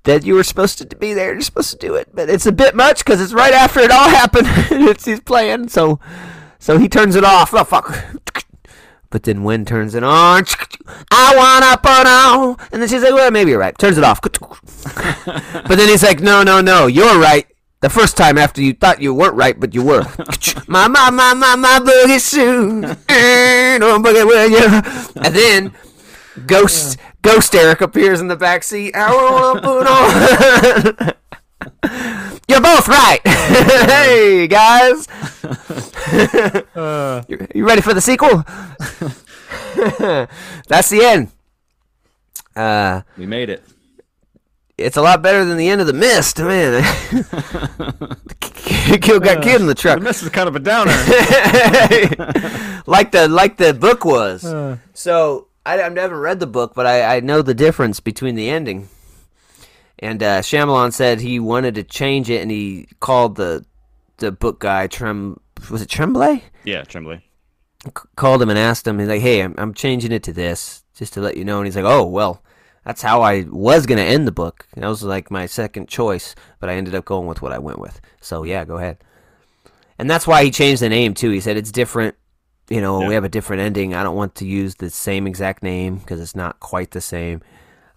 that 0.03 0.25
you 0.25 0.35
were 0.35 0.43
supposed 0.43 0.77
to 0.77 0.95
be 0.95 1.13
there. 1.13 1.33
You're 1.33 1.41
supposed 1.41 1.71
to 1.71 1.77
do 1.77 1.95
it, 1.95 2.09
but 2.13 2.29
it's 2.29 2.45
a 2.45 2.51
bit 2.51 2.75
much 2.75 3.03
because 3.03 3.21
it's 3.21 3.33
right 3.33 3.53
after 3.53 3.79
it 3.79 3.91
all 3.91 4.09
happened. 4.21 4.47
it's 4.47 5.05
he's 5.05 5.19
playing, 5.19 5.69
so 5.69 5.99
so 6.59 6.77
he 6.77 6.87
turns 6.87 7.15
it 7.15 7.23
off. 7.23 7.53
Oh 7.53 7.63
fuck! 7.63 8.05
But 9.09 9.23
then 9.23 9.43
Wen 9.43 9.63
turns 9.63 9.95
it 9.95 10.03
on. 10.03 10.45
I 11.11 11.35
wanna 11.35 11.77
put 11.77 12.07
on, 12.07 12.57
and 12.71 12.81
then 12.81 12.89
she's 12.89 13.03
like, 13.03 13.13
"Well, 13.13 13.31
maybe 13.31 13.51
you're 13.51 13.59
right." 13.59 13.77
Turns 13.77 13.97
it 13.97 14.03
off. 14.03 14.21
but 14.21 15.67
then 15.67 15.87
he's 15.87 16.03
like, 16.03 16.19
"No, 16.19 16.43
no, 16.43 16.61
no, 16.61 16.87
you're 16.87 17.19
right." 17.19 17.47
The 17.81 17.89
first 17.89 18.15
time 18.15 18.37
after 18.37 18.61
you 18.61 18.73
thought 18.73 19.01
you 19.01 19.13
weren't 19.13 19.35
right, 19.35 19.59
but 19.59 19.73
you 19.73 19.83
were. 19.83 20.01
my 20.67 20.87
my 20.87 21.09
my 21.09 21.33
my 21.33 21.55
my 21.55 21.79
boogie 21.79 22.17
shoes. 22.17 22.95
Ain't 23.09 23.81
no 23.81 23.99
boogie 23.99 24.25
with 24.25 24.51
you. 24.51 25.21
And 25.21 25.35
then 25.35 25.73
Ghost 26.47 26.97
Ghost 27.23 27.55
Eric 27.55 27.79
appears 27.79 28.19
in 28.19 28.27
the 28.27 28.35
back 28.35 28.63
seat. 28.63 28.93
I 28.93 29.15
wanna 29.15 29.61
put. 29.61 31.15
You're 32.49 32.59
both 32.59 32.89
right. 32.89 33.21
hey 33.25 34.45
guys, 34.47 35.07
you, 37.29 37.47
you 37.55 37.65
ready 37.65 37.79
for 37.79 37.93
the 37.93 38.01
sequel? 38.01 38.43
That's 40.67 40.89
the 40.89 40.99
end. 41.01 41.31
Uh, 42.57 43.03
we 43.17 43.25
made 43.25 43.49
it. 43.49 43.63
it's 44.77 44.97
a 44.97 45.01
lot 45.01 45.21
better 45.21 45.45
than 45.45 45.55
the 45.57 45.69
end 45.69 45.79
of 45.79 45.87
the 45.87 45.93
mist, 45.93 46.39
man. 46.39 46.83
Kill 48.99 49.21
got 49.21 49.41
killed 49.41 49.61
in 49.61 49.67
the 49.67 49.75
truck. 49.75 49.99
The 49.99 50.03
mist 50.03 50.23
is 50.23 50.29
kind 50.29 50.49
of 50.49 50.57
a 50.57 50.59
downer. 50.59 50.91
like 52.85 53.13
the 53.13 53.29
like 53.29 53.55
the 53.55 53.73
book 53.73 54.03
was. 54.03 54.41
So 54.93 55.47
I, 55.65 55.81
I've 55.81 55.93
never 55.93 56.19
read 56.19 56.39
the 56.39 56.47
book, 56.47 56.73
but 56.75 56.85
I, 56.85 57.17
I 57.17 57.19
know 57.19 57.41
the 57.41 57.53
difference 57.53 57.99
between 57.99 58.35
the 58.35 58.49
ending. 58.49 58.89
And 59.99 60.21
uh, 60.21 60.39
Shyamalan 60.41 60.91
said 60.91 61.21
he 61.21 61.39
wanted 61.39 61.75
to 61.75 61.83
change 61.83 62.29
it, 62.29 62.41
and 62.41 62.51
he 62.51 62.87
called 62.99 63.35
the 63.35 63.65
the 64.17 64.31
book 64.31 64.59
guy 64.59 64.87
Trem 64.87 65.39
was 65.69 65.81
it 65.81 65.89
Tremblay? 65.89 66.43
yeah, 66.65 66.83
Tremblay. 66.83 67.21
C- 67.85 67.91
called 68.15 68.41
him 68.41 68.49
and 68.49 68.59
asked 68.59 68.85
him. 68.87 68.99
He's 68.99 69.07
like, 69.07 69.21
"Hey, 69.21 69.41
I'm 69.41 69.55
I'm 69.57 69.73
changing 69.73 70.11
it 70.11 70.23
to 70.23 70.33
this, 70.33 70.83
just 70.95 71.13
to 71.13 71.21
let 71.21 71.37
you 71.37 71.45
know." 71.45 71.57
And 71.59 71.67
he's 71.67 71.75
like, 71.75 71.85
"Oh, 71.85 72.03
well, 72.05 72.43
that's 72.83 73.01
how 73.01 73.21
I 73.21 73.45
was 73.49 73.85
gonna 73.85 74.01
end 74.01 74.27
the 74.27 74.31
book. 74.33 74.67
That 74.75 74.87
was 74.87 75.03
like 75.03 75.31
my 75.31 75.45
second 75.45 75.87
choice, 75.87 76.35
but 76.59 76.69
I 76.69 76.73
ended 76.73 76.95
up 76.95 77.05
going 77.05 77.27
with 77.27 77.41
what 77.41 77.53
I 77.53 77.59
went 77.59 77.79
with. 77.79 78.01
So 78.19 78.43
yeah, 78.43 78.65
go 78.65 78.77
ahead." 78.77 78.97
And 79.97 80.09
that's 80.09 80.27
why 80.27 80.43
he 80.43 80.51
changed 80.51 80.81
the 80.81 80.89
name 80.89 81.13
too. 81.13 81.29
He 81.29 81.39
said 81.39 81.55
it's 81.55 81.71
different. 81.71 82.15
You 82.69 82.79
know, 82.81 83.01
Yeah. 83.01 83.07
we 83.09 83.13
have 83.13 83.23
a 83.23 83.29
different 83.29 83.61
ending. 83.61 83.93
I 83.93 84.03
don't 84.03 84.15
want 84.15 84.35
to 84.35 84.45
use 84.45 84.75
the 84.75 84.89
same 84.89 85.27
exact 85.27 85.63
name 85.63 85.97
because 85.97 86.19
it's 86.21 86.35
not 86.35 86.59
quite 86.59 86.91
the 86.91 87.01
same. 87.01 87.41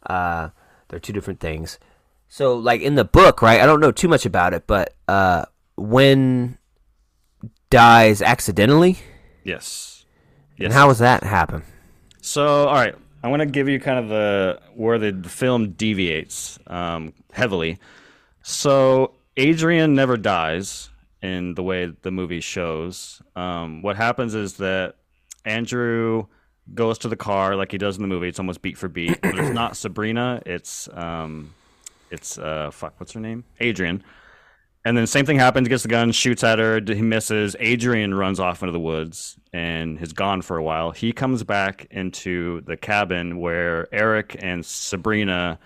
Uh, 0.04 0.48
they're 0.88 0.98
two 1.00 1.12
different 1.12 1.40
things. 1.40 1.78
So, 2.28 2.56
like 2.56 2.80
in 2.80 2.96
the 2.96 3.04
book, 3.04 3.40
right? 3.42 3.60
I 3.60 3.66
don't 3.66 3.80
know 3.80 3.92
too 3.92 4.08
much 4.08 4.26
about 4.26 4.52
it, 4.54 4.66
but 4.66 4.94
uh, 5.08 5.44
Wen 5.76 6.58
dies 7.70 8.20
accidentally, 8.22 8.98
Yes. 9.44 10.04
and 10.58 10.72
how 10.72 10.88
does 10.88 10.98
that 10.98 11.22
happen? 11.22 11.62
So, 12.20 12.66
all 12.66 12.74
right, 12.74 12.94
I 13.22 13.28
want 13.28 13.40
to 13.40 13.46
give 13.46 13.68
you 13.68 13.78
kind 13.80 13.98
of 13.98 14.08
the 14.08 14.60
where 14.74 14.98
the, 14.98 15.12
the 15.12 15.28
film 15.28 15.70
deviates 15.72 16.58
um, 16.66 17.12
heavily. 17.32 17.78
So, 18.42 19.14
Adriane 19.36 19.90
never 19.92 20.16
dies 20.16 20.90
in 21.22 21.54
the 21.54 21.62
way 21.62 21.92
the 22.02 22.10
movie 22.10 22.40
shows. 22.40 23.22
Um, 23.34 23.82
what 23.82 23.96
happens 23.96 24.34
is 24.34 24.54
that 24.54 24.96
Andrew 25.44 26.26
goes 26.74 26.98
to 26.98 27.08
the 27.08 27.16
car 27.16 27.56
like 27.56 27.72
he 27.72 27.78
does 27.78 27.96
in 27.96 28.02
the 28.02 28.08
movie. 28.08 28.28
It's 28.28 28.38
almost 28.38 28.62
beat 28.62 28.76
for 28.76 28.88
beat, 28.88 29.20
but 29.22 29.38
it's 29.38 29.54
not 29.54 29.76
Sabrina. 29.76 30.42
It's 30.44 30.88
um, 30.92 31.54
it's 32.10 32.38
uh, 32.38 32.70
fuck, 32.70 32.94
what's 32.98 33.12
her 33.12 33.20
name? 33.20 33.44
Adriane. 33.60 34.02
And 34.84 34.96
then 34.96 35.04
same 35.08 35.26
thing 35.26 35.36
happens. 35.36 35.66
He 35.66 35.70
gets 35.70 35.82
the 35.82 35.88
gun, 35.88 36.12
shoots 36.12 36.44
at 36.44 36.60
her. 36.60 36.80
He 36.80 37.02
misses. 37.02 37.56
Adriane 37.56 38.16
runs 38.16 38.38
off 38.38 38.62
into 38.62 38.70
the 38.70 38.78
woods 38.78 39.36
and 39.52 40.00
is 40.00 40.12
gone 40.12 40.42
for 40.42 40.58
a 40.58 40.62
while. 40.62 40.92
He 40.92 41.12
comes 41.12 41.42
back 41.42 41.88
into 41.90 42.60
the 42.62 42.76
cabin 42.76 43.40
where 43.40 43.92
Eric 43.92 44.36
and 44.38 44.64
Sabrina 44.64 45.58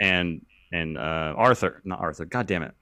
and 0.00 0.44
and 0.70 0.96
uh, 0.96 1.34
Arthur, 1.36 1.80
not 1.84 1.98
Arthur, 1.98 2.26
god 2.26 2.46
damn 2.46 2.62
it, 2.62 2.74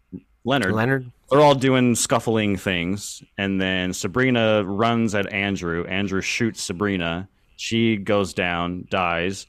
Leonard, 0.45 0.75
Leonard? 0.75 1.11
They're 1.31 1.41
all 1.41 1.55
doing 1.55 1.95
scuffling 1.95 2.57
things. 2.57 3.23
And 3.37 3.61
then 3.61 3.93
Sabrina 3.93 4.63
runs 4.65 5.15
at 5.15 5.33
Andrew. 5.33 5.85
Andrew 5.87 6.21
shoots 6.21 6.63
Sabrina. 6.63 7.29
She 7.57 7.97
goes 7.97 8.33
down, 8.33 8.87
dies. 8.91 9.47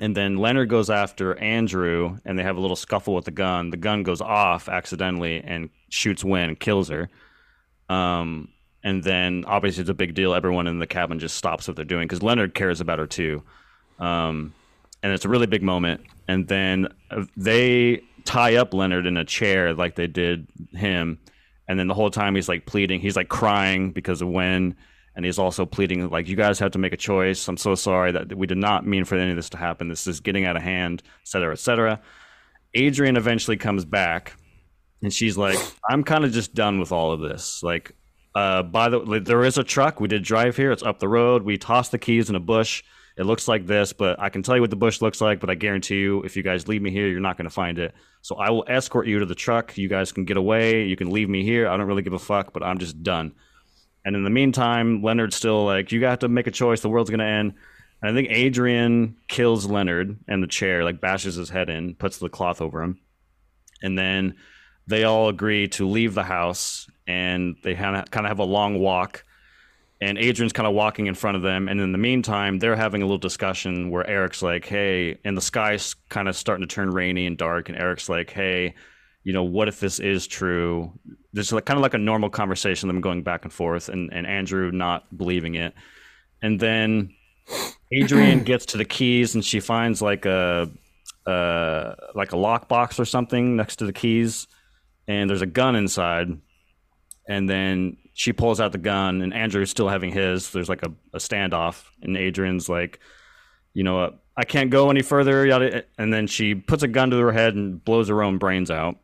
And 0.00 0.16
then 0.16 0.38
Leonard 0.38 0.70
goes 0.70 0.88
after 0.88 1.36
Andrew, 1.36 2.18
and 2.24 2.38
they 2.38 2.42
have 2.42 2.56
a 2.56 2.60
little 2.60 2.76
scuffle 2.76 3.14
with 3.14 3.26
the 3.26 3.30
gun. 3.30 3.68
The 3.68 3.76
gun 3.76 4.02
goes 4.02 4.22
off 4.22 4.68
accidentally 4.68 5.42
and 5.44 5.68
shoots 5.90 6.24
Wen, 6.24 6.56
kills 6.56 6.88
her. 6.88 7.10
Um, 7.90 8.48
and 8.82 9.04
then 9.04 9.44
obviously 9.46 9.82
it's 9.82 9.90
a 9.90 9.94
big 9.94 10.14
deal. 10.14 10.32
Everyone 10.32 10.66
in 10.66 10.78
the 10.78 10.86
cabin 10.86 11.18
just 11.18 11.36
stops 11.36 11.68
what 11.68 11.76
they're 11.76 11.84
doing 11.84 12.08
because 12.08 12.22
Leonard 12.22 12.54
cares 12.54 12.80
about 12.80 12.98
her 12.98 13.06
too. 13.06 13.42
Um, 13.98 14.54
and 15.02 15.12
it's 15.12 15.26
a 15.26 15.28
really 15.28 15.46
big 15.46 15.62
moment. 15.62 16.02
And 16.28 16.48
then 16.48 16.88
uh, 17.10 17.24
they 17.36 18.02
tie 18.24 18.56
up 18.56 18.74
Leonard 18.74 19.06
in 19.06 19.16
a 19.16 19.24
chair 19.24 19.74
like 19.74 19.96
they 19.96 20.06
did 20.06 20.46
him. 20.72 21.18
And 21.68 21.78
then 21.78 21.86
the 21.86 21.94
whole 21.94 22.10
time 22.10 22.34
he's 22.34 22.48
like 22.48 22.66
pleading, 22.66 23.00
he's 23.00 23.16
like 23.16 23.28
crying 23.28 23.92
because 23.92 24.22
of 24.22 24.28
Wen, 24.28 24.74
and 25.14 25.24
he's 25.24 25.38
also 25.38 25.64
pleading 25.66 26.08
like, 26.10 26.26
"You 26.26 26.34
guys 26.34 26.58
have 26.58 26.72
to 26.72 26.78
make 26.78 26.92
a 26.92 26.96
choice. 26.96 27.46
I'm 27.46 27.56
so 27.56 27.74
sorry 27.74 28.10
that 28.12 28.36
we 28.36 28.46
did 28.46 28.58
not 28.58 28.86
mean 28.86 29.04
for 29.04 29.16
any 29.16 29.30
of 29.30 29.36
this 29.36 29.50
to 29.50 29.56
happen. 29.56 29.88
This 29.88 30.06
is 30.06 30.20
getting 30.20 30.46
out 30.46 30.56
of 30.56 30.62
hand, 30.62 31.02
et 31.22 31.28
cetera, 31.28 31.52
et 31.52 31.58
cetera." 31.58 32.00
Adriane 32.76 33.16
eventually 33.16 33.56
comes 33.56 33.84
back, 33.84 34.34
and 35.02 35.12
she's 35.12 35.36
like, 35.36 35.58
"I'm 35.88 36.02
kind 36.02 36.24
of 36.24 36.32
just 36.32 36.54
done 36.54 36.80
with 36.80 36.90
all 36.90 37.12
of 37.12 37.20
this. 37.20 37.62
Like, 37.62 37.92
uh, 38.34 38.64
by 38.64 38.88
the 38.88 38.98
like, 38.98 39.24
there 39.24 39.44
is 39.44 39.58
a 39.58 39.64
truck. 39.64 40.00
We 40.00 40.08
did 40.08 40.22
drive 40.22 40.56
here. 40.56 40.72
It's 40.72 40.82
up 40.82 40.98
the 40.98 41.08
road. 41.08 41.42
We 41.42 41.56
tossed 41.56 41.92
the 41.92 41.98
keys 41.98 42.30
in 42.30 42.36
a 42.36 42.40
bush. 42.40 42.82
It 43.16 43.24
looks 43.24 43.48
like 43.48 43.66
this, 43.66 43.92
but 43.92 44.18
I 44.18 44.28
can 44.28 44.42
tell 44.42 44.54
you 44.54 44.60
what 44.60 44.70
the 44.70 44.76
bush 44.76 45.02
looks 45.02 45.20
like. 45.20 45.40
But 45.40 45.50
I 45.50 45.54
guarantee 45.54 46.00
you, 46.00 46.22
if 46.22 46.36
you 46.36 46.42
guys 46.42 46.68
leave 46.68 46.82
me 46.82 46.90
here, 46.90 47.08
you're 47.08 47.20
not 47.20 47.36
going 47.36 47.48
to 47.48 47.54
find 47.54 47.78
it. 47.78 47.94
So 48.22 48.36
I 48.36 48.50
will 48.50 48.64
escort 48.68 49.06
you 49.06 49.18
to 49.18 49.26
the 49.26 49.34
truck. 49.34 49.76
You 49.76 49.88
guys 49.88 50.12
can 50.12 50.24
get 50.24 50.36
away. 50.36 50.84
You 50.84 50.96
can 50.96 51.10
leave 51.10 51.28
me 51.28 51.44
here. 51.44 51.68
I 51.68 51.76
don't 51.76 51.86
really 51.86 52.02
give 52.02 52.12
a 52.12 52.18
fuck, 52.18 52.52
but 52.52 52.62
I'm 52.62 52.78
just 52.78 53.02
done." 53.02 53.32
And 54.04 54.16
in 54.16 54.24
the 54.24 54.30
meantime, 54.30 55.02
Leonard's 55.02 55.36
still 55.36 55.64
like, 55.64 55.92
"You 55.92 56.00
got 56.00 56.20
to 56.20 56.28
make 56.28 56.46
a 56.46 56.50
choice. 56.52 56.80
The 56.80 56.88
world's 56.88 57.10
going 57.10 57.20
to 57.20 57.26
end." 57.26 57.54
And 58.02 58.10
I 58.10 58.14
think 58.14 58.30
Adriane 58.30 59.14
kills 59.28 59.66
Leonard 59.66 60.18
and 60.26 60.42
the 60.42 60.46
chair, 60.46 60.84
like 60.84 61.00
bashes 61.00 61.34
his 61.34 61.50
head 61.50 61.68
in, 61.68 61.94
puts 61.94 62.18
the 62.18 62.30
cloth 62.30 62.62
over 62.62 62.82
him, 62.82 62.98
and 63.82 63.98
then 63.98 64.36
they 64.86 65.04
all 65.04 65.28
agree 65.28 65.68
to 65.68 65.86
leave 65.86 66.14
the 66.14 66.22
house 66.22 66.88
and 67.06 67.56
they 67.62 67.74
kind 67.74 67.96
of 67.96 68.10
kind 68.10 68.26
of 68.26 68.30
have 68.30 68.38
a 68.38 68.44
long 68.44 68.78
walk 68.78 69.24
and 70.00 70.18
Adriane's 70.18 70.52
kind 70.52 70.66
of 70.66 70.74
walking 70.74 71.06
in 71.06 71.14
front 71.14 71.36
of 71.36 71.42
them. 71.42 71.68
And 71.68 71.80
in 71.80 71.92
the 71.92 71.98
meantime, 71.98 72.58
they're 72.58 72.76
having 72.76 73.02
a 73.02 73.04
little 73.04 73.18
discussion 73.18 73.90
where 73.90 74.06
Eric's 74.06 74.42
like, 74.42 74.64
"Hey," 74.64 75.18
and 75.24 75.36
the 75.36 75.42
sky's 75.42 75.94
kind 76.08 76.28
of 76.28 76.36
starting 76.36 76.66
to 76.66 76.74
turn 76.74 76.90
rainy 76.90 77.26
and 77.26 77.36
dark, 77.36 77.68
and 77.68 77.78
Eric's 77.78 78.08
like, 78.08 78.30
"Hey." 78.30 78.74
You 79.22 79.34
know, 79.34 79.44
what 79.44 79.68
if 79.68 79.80
this 79.80 80.00
is 80.00 80.26
true? 80.26 80.98
There's 81.34 81.52
like, 81.52 81.66
kind 81.66 81.76
of 81.76 81.82
like 81.82 81.92
a 81.92 81.98
normal 81.98 82.30
conversation, 82.30 82.88
them 82.88 83.02
going 83.02 83.22
back 83.22 83.44
and 83.44 83.52
forth, 83.52 83.90
and, 83.90 84.10
and 84.14 84.26
Andrew 84.26 84.70
not 84.70 85.14
believing 85.14 85.56
it. 85.56 85.74
And 86.40 86.58
then 86.58 87.14
Adriane 87.92 88.44
gets 88.46 88.64
to 88.66 88.78
the 88.78 88.84
keys 88.84 89.34
and 89.34 89.44
she 89.44 89.60
finds 89.60 90.00
like 90.00 90.24
a 90.24 90.70
uh, 91.26 91.94
like 92.14 92.32
a 92.32 92.36
lockbox 92.36 92.98
or 92.98 93.04
something 93.04 93.56
next 93.56 93.76
to 93.76 93.86
the 93.86 93.92
keys, 93.92 94.46
and 95.06 95.28
there's 95.28 95.42
a 95.42 95.46
gun 95.46 95.76
inside. 95.76 96.28
And 97.28 97.48
then 97.48 97.98
she 98.20 98.32
pulls 98.32 98.60
out 98.60 98.72
the 98.72 98.78
gun, 98.78 99.22
and 99.22 99.32
Andrew's 99.32 99.70
still 99.70 99.88
having 99.88 100.12
his. 100.12 100.50
There's 100.50 100.68
like 100.68 100.82
a, 100.82 100.92
a 101.14 101.18
standoff, 101.18 101.84
and 102.02 102.16
Adriane's 102.16 102.68
like, 102.68 103.00
you 103.72 103.82
know, 103.82 104.14
I 104.36 104.44
can't 104.44 104.70
go 104.70 104.90
any 104.90 105.02
further. 105.02 105.46
Yada. 105.46 105.84
And 105.98 106.12
then 106.12 106.26
she 106.26 106.54
puts 106.54 106.82
a 106.82 106.88
gun 106.88 107.10
to 107.10 107.18
her 107.18 107.32
head 107.32 107.54
and 107.54 107.82
blows 107.84 108.08
her 108.08 108.22
own 108.22 108.38
brains 108.38 108.70
out. 108.70 108.96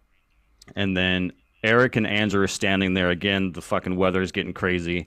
And 0.75 0.97
then 0.97 1.33
Eric 1.63 1.97
and 1.97 2.07
Andrew 2.07 2.43
are 2.43 2.49
standing 2.49 2.95
there 2.95 3.11
again. 3.11 3.53
The 3.53 3.63
fucking 3.63 3.97
weather 3.97 4.23
is 4.23 4.33
getting 4.33 4.53
crazy 4.53 5.07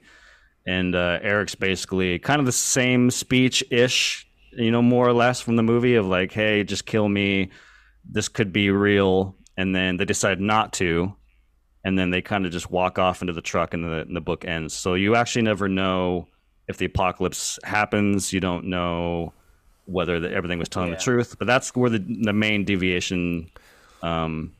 and 0.66 0.94
uh, 0.94 1.18
Eric's 1.22 1.54
basically 1.54 2.18
kind 2.18 2.40
of 2.40 2.46
the 2.46 2.52
same 2.52 3.10
speech 3.10 3.64
ish, 3.70 4.26
you 4.52 4.70
know, 4.70 4.82
more 4.82 5.06
or 5.06 5.12
less 5.12 5.40
from 5.40 5.56
the 5.56 5.62
movie 5.62 5.94
of 5.94 6.06
like, 6.06 6.32
hey, 6.32 6.64
just 6.64 6.86
kill 6.86 7.08
me. 7.08 7.50
This 8.04 8.28
could 8.28 8.52
be 8.52 8.70
real. 8.70 9.36
And 9.56 9.74
then 9.74 9.96
they 9.96 10.04
decide 10.04 10.40
not 10.40 10.72
to. 10.74 11.14
And 11.84 11.98
then 11.98 12.10
they 12.10 12.20
kind 12.20 12.44
of 12.44 12.52
just 12.52 12.70
walk 12.70 12.98
off 12.98 13.22
into 13.22 13.32
the 13.32 13.40
truck 13.40 13.72
and 13.74 13.84
the, 13.84 14.00
and 14.02 14.14
the 14.14 14.20
book 14.20 14.44
ends. 14.44 14.74
So 14.74 14.94
you 14.94 15.16
actually 15.16 15.42
never 15.42 15.68
know 15.68 16.28
if 16.68 16.76
the 16.76 16.84
apocalypse 16.84 17.58
happens. 17.64 18.32
You 18.32 18.40
don't 18.40 18.66
know 18.66 19.32
whether 19.86 20.20
the, 20.20 20.30
everything 20.32 20.58
was 20.58 20.68
telling 20.68 20.90
Yeah. 20.90 20.96
the 20.96 21.02
truth. 21.02 21.36
But 21.38 21.46
that's 21.46 21.74
where 21.74 21.88
the, 21.90 21.98
the 21.98 22.34
main 22.34 22.64
deviation 22.64 23.50
um, 24.02 24.52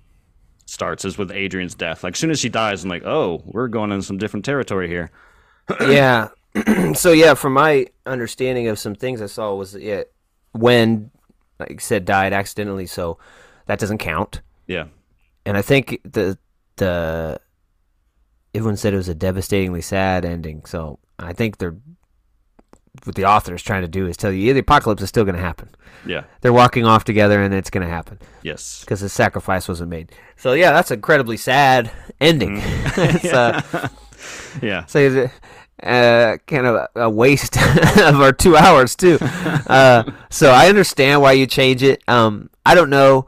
starts 0.64 1.04
is 1.04 1.18
with 1.18 1.30
Adriane's 1.30 1.74
death. 1.74 2.02
Like, 2.02 2.14
as 2.14 2.18
soon 2.18 2.30
as 2.30 2.40
she 2.40 2.48
dies, 2.48 2.84
I'm 2.84 2.90
like, 2.90 3.04
oh, 3.04 3.42
we're 3.44 3.68
going 3.68 3.92
in 3.92 4.00
some 4.02 4.16
different 4.16 4.44
territory 4.44 4.88
here. 4.88 5.10
yeah. 5.82 6.28
so 6.94 7.12
yeah, 7.12 7.34
from 7.34 7.52
my 7.52 7.86
understanding 8.06 8.66
of 8.68 8.78
some 8.78 8.94
things 8.94 9.22
I 9.22 9.26
saw 9.26 9.54
was 9.54 9.76
yeah, 9.76 10.02
Wen 10.52 11.10
like 11.60 11.72
I 11.72 11.76
said 11.76 12.04
died 12.04 12.32
accidentally, 12.32 12.86
so 12.86 13.18
that 13.66 13.78
doesn't 13.78 13.98
count. 13.98 14.40
Yeah. 14.66 14.86
And 15.46 15.56
I 15.56 15.62
think 15.62 16.00
the 16.04 16.38
the 16.80 17.40
everyone 18.54 18.76
said 18.76 18.92
it 18.92 18.96
was 18.96 19.08
a 19.08 19.14
devastatingly 19.14 19.80
sad 19.80 20.24
ending. 20.24 20.64
So 20.64 20.98
I 21.18 21.32
think 21.32 21.58
they're 21.58 21.76
what 23.04 23.14
the 23.14 23.24
author 23.24 23.54
is 23.54 23.62
trying 23.62 23.82
to 23.82 23.88
do 23.88 24.06
is 24.08 24.16
tell 24.16 24.32
you 24.32 24.40
yeah, 24.48 24.52
the 24.52 24.58
apocalypse 24.60 25.00
is 25.02 25.08
still 25.08 25.24
going 25.24 25.36
to 25.36 25.40
happen. 25.40 25.68
Yeah. 26.04 26.24
They're 26.40 26.52
walking 26.52 26.84
off 26.84 27.04
together, 27.04 27.40
and 27.40 27.54
it's 27.54 27.70
going 27.70 27.86
to 27.86 27.92
happen 27.92 28.18
Yes. 28.42 28.80
because 28.80 29.00
the 29.00 29.08
sacrifice 29.08 29.68
wasn't 29.68 29.90
made. 29.90 30.10
So 30.36 30.54
yeah, 30.54 30.72
that's 30.72 30.90
an 30.90 30.96
incredibly 30.96 31.36
sad 31.36 31.90
ending. 32.20 32.56
it's 32.62 33.24
uh, 33.26 33.88
Yeah. 34.60 34.86
so 34.86 34.98
it's, 34.98 35.32
uh, 35.82 36.36
kind 36.46 36.66
of 36.66 36.74
a, 36.74 36.88
a 37.02 37.10
waste 37.10 37.56
of 38.00 38.20
our 38.20 38.32
two 38.32 38.56
hours 38.56 38.96
too. 38.96 39.18
Uh, 39.20 40.02
so 40.28 40.50
I 40.50 40.68
understand 40.68 41.22
why 41.22 41.32
you 41.32 41.46
change 41.46 41.82
it. 41.82 42.02
Um, 42.08 42.50
I 42.66 42.74
don't 42.74 42.90
know. 42.90 43.26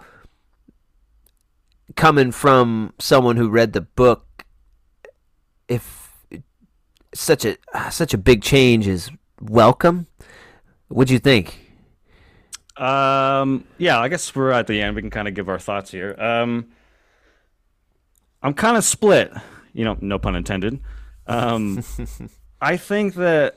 Coming 1.97 2.33
from 2.33 2.95
someone 2.99 3.37
who 3.37 3.49
read 3.49 3.73
the 3.73 3.81
book, 3.81 4.45
if 5.69 6.11
such 7.15 7.45
a 7.45 7.57
such 7.91 8.15
a 8.15 8.19
big 8.19 8.43
change 8.43 8.87
is 8.87 9.11
welcome, 9.41 10.07
what 10.89 11.09
do 11.09 11.15
you 11.15 11.19
think? 11.19 11.59
Um. 12.77 13.65
Yeah. 13.79 14.01
I 14.01 14.09
guess 14.09 14.35
we're 14.35 14.51
at 14.51 14.67
the 14.67 14.81
end. 14.81 14.97
We 14.97 15.03
can 15.03 15.11
kind 15.11 15.29
of 15.29 15.35
give 15.35 15.49
our 15.49 15.59
thoughts 15.59 15.91
here. 15.91 16.15
Um. 16.19 16.69
I'm 18.43 18.55
kind 18.55 18.77
of 18.77 18.85
split. 18.85 19.33
You 19.73 19.85
know, 19.85 19.97
no 20.01 20.19
pun 20.19 20.35
intended. 20.35 20.81
Um. 21.27 21.83
I 22.61 22.77
think 22.77 23.15
that 23.15 23.57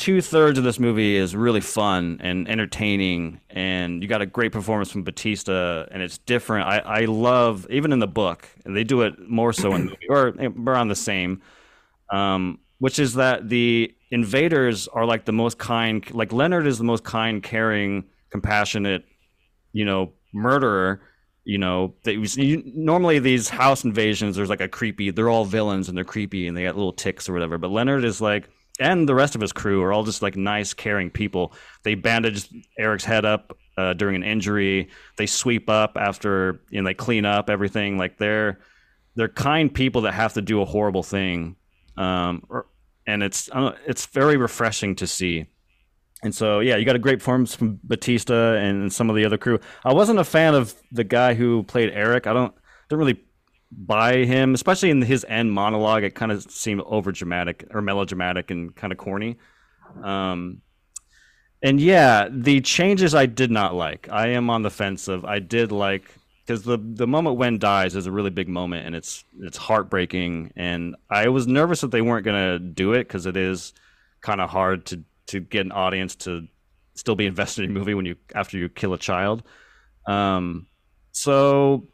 two 0.00 0.22
thirds 0.22 0.56
of 0.56 0.64
this 0.64 0.80
movie 0.80 1.14
is 1.14 1.36
really 1.36 1.60
fun 1.60 2.18
and 2.22 2.48
entertaining, 2.48 3.38
and 3.50 4.02
you 4.02 4.08
got 4.08 4.22
a 4.22 4.26
great 4.26 4.50
performance 4.50 4.90
from 4.90 5.02
Batista, 5.02 5.84
and 5.90 6.02
it's 6.02 6.16
different. 6.16 6.66
I, 6.66 6.78
I 6.78 7.04
love 7.04 7.66
even 7.68 7.92
in 7.92 7.98
the 7.98 8.06
book, 8.06 8.48
and 8.64 8.74
they 8.74 8.82
do 8.82 9.02
it 9.02 9.28
more 9.28 9.52
so 9.52 9.74
in 9.74 9.84
the 9.84 9.90
movie, 9.90 10.08
or 10.08 10.28
around 10.66 10.88
the 10.88 10.96
same. 10.96 11.42
Um, 12.10 12.60
which 12.78 12.98
is 12.98 13.14
that 13.14 13.50
the 13.50 13.94
invaders 14.10 14.88
are 14.88 15.04
like 15.04 15.26
the 15.26 15.32
most 15.32 15.58
kind, 15.58 16.10
like 16.12 16.32
Leonard 16.32 16.66
is 16.66 16.78
the 16.78 16.84
most 16.84 17.04
kind, 17.04 17.42
caring, 17.42 18.04
compassionate, 18.30 19.04
you 19.72 19.84
know, 19.84 20.12
murderer. 20.32 21.02
You 21.44 21.58
know, 21.58 21.94
that 22.04 22.14
you, 22.14 22.62
normally 22.64 23.18
these 23.18 23.50
house 23.50 23.84
invasions, 23.84 24.36
there's 24.36 24.48
like 24.48 24.60
a 24.62 24.68
creepy. 24.68 25.10
They're 25.10 25.28
all 25.28 25.44
villains 25.44 25.88
and 25.88 25.96
they're 25.96 26.04
creepy 26.04 26.46
and 26.46 26.56
they 26.56 26.62
got 26.62 26.76
little 26.76 26.92
ticks 26.92 27.28
or 27.28 27.32
whatever. 27.34 27.58
But 27.58 27.70
Leonard 27.70 28.04
is 28.04 28.20
like, 28.20 28.48
and 28.80 29.08
the 29.08 29.14
rest 29.14 29.34
of 29.34 29.40
his 29.40 29.52
crew 29.52 29.82
are 29.82 29.92
all 29.92 30.04
just 30.04 30.22
like 30.22 30.36
nice, 30.36 30.74
caring 30.74 31.10
people. 31.10 31.52
They 31.82 31.94
bandage 31.94 32.48
Eric's 32.78 33.04
head 33.04 33.24
up 33.24 33.56
uh, 33.76 33.92
during 33.92 34.16
an 34.16 34.22
injury. 34.22 34.88
They 35.16 35.26
sweep 35.26 35.68
up 35.68 35.96
after, 35.96 36.62
you 36.70 36.80
know, 36.80 36.88
they 36.88 36.94
clean 36.94 37.24
up 37.24 37.50
everything. 37.50 37.98
Like 37.98 38.18
they're 38.18 38.60
they're 39.16 39.28
kind 39.28 39.72
people 39.72 40.02
that 40.02 40.14
have 40.14 40.32
to 40.34 40.42
do 40.42 40.62
a 40.62 40.64
horrible 40.64 41.02
thing, 41.02 41.56
um, 41.96 42.42
or, 42.48 42.66
and 43.06 43.22
it's 43.22 43.50
uh, 43.52 43.76
it's 43.86 44.06
very 44.06 44.36
refreshing 44.36 44.96
to 44.96 45.06
see. 45.06 45.46
And 46.22 46.34
so, 46.34 46.60
yeah, 46.60 46.76
you 46.76 46.84
got 46.84 46.96
a 46.96 47.00
great 47.00 47.18
performance 47.20 47.54
from 47.54 47.80
Batista 47.82 48.54
and 48.54 48.92
some 48.92 49.08
of 49.08 49.16
the 49.16 49.24
other 49.24 49.38
crew. 49.38 49.58
I 49.84 49.94
wasn't 49.94 50.18
a 50.18 50.24
fan 50.24 50.54
of 50.54 50.74
the 50.92 51.04
guy 51.04 51.34
who 51.34 51.62
played 51.62 51.90
Eric. 51.92 52.26
I 52.26 52.32
don't 52.32 52.54
don't 52.88 52.98
really 52.98 53.24
buy 53.70 54.24
him, 54.24 54.54
especially 54.54 54.90
in 54.90 55.02
his 55.02 55.24
end 55.28 55.52
monologue. 55.52 56.04
It 56.04 56.14
kind 56.14 56.32
of 56.32 56.42
seemed 56.50 56.82
over 56.82 57.12
dramatic 57.12 57.64
or 57.70 57.82
melodramatic 57.82 58.50
and 58.50 58.74
kind 58.74 58.92
of 58.92 58.98
corny. 58.98 59.36
Um, 60.02 60.62
and 61.62 61.80
yeah, 61.80 62.28
the 62.30 62.60
changes 62.60 63.14
I 63.14 63.26
did 63.26 63.50
not 63.50 63.74
like. 63.74 64.08
I 64.10 64.28
am 64.28 64.50
on 64.50 64.62
the 64.62 64.70
fence 64.70 65.08
of 65.08 65.24
I 65.24 65.38
did 65.38 65.72
like 65.72 66.14
because 66.46 66.62
the 66.62 66.78
the 66.78 67.06
moment 67.06 67.36
Wen 67.36 67.58
dies 67.58 67.94
is 67.94 68.06
a 68.06 68.12
really 68.12 68.30
big 68.30 68.48
moment 68.48 68.86
and 68.86 68.94
it's 68.94 69.24
it's 69.40 69.56
heartbreaking. 69.56 70.52
And 70.56 70.96
I 71.10 71.28
was 71.28 71.46
nervous 71.46 71.82
that 71.82 71.90
they 71.90 72.00
weren't 72.00 72.24
gonna 72.24 72.58
do 72.58 72.94
it 72.94 73.04
because 73.04 73.26
it 73.26 73.36
is 73.36 73.72
kind 74.20 74.40
of 74.40 74.50
hard 74.50 74.86
to 74.86 75.04
to 75.28 75.40
get 75.40 75.66
an 75.66 75.72
audience 75.72 76.16
to 76.16 76.48
still 76.94 77.14
be 77.14 77.26
invested 77.32 77.64
in 77.64 77.70
a 77.70 77.74
movie 77.74 77.94
when 77.94 78.06
you 78.06 78.16
after 78.34 78.56
you 78.56 78.68
kill 78.68 78.94
a 78.94 78.98
child. 78.98 79.42
Um, 80.06 80.66
so 81.12 81.88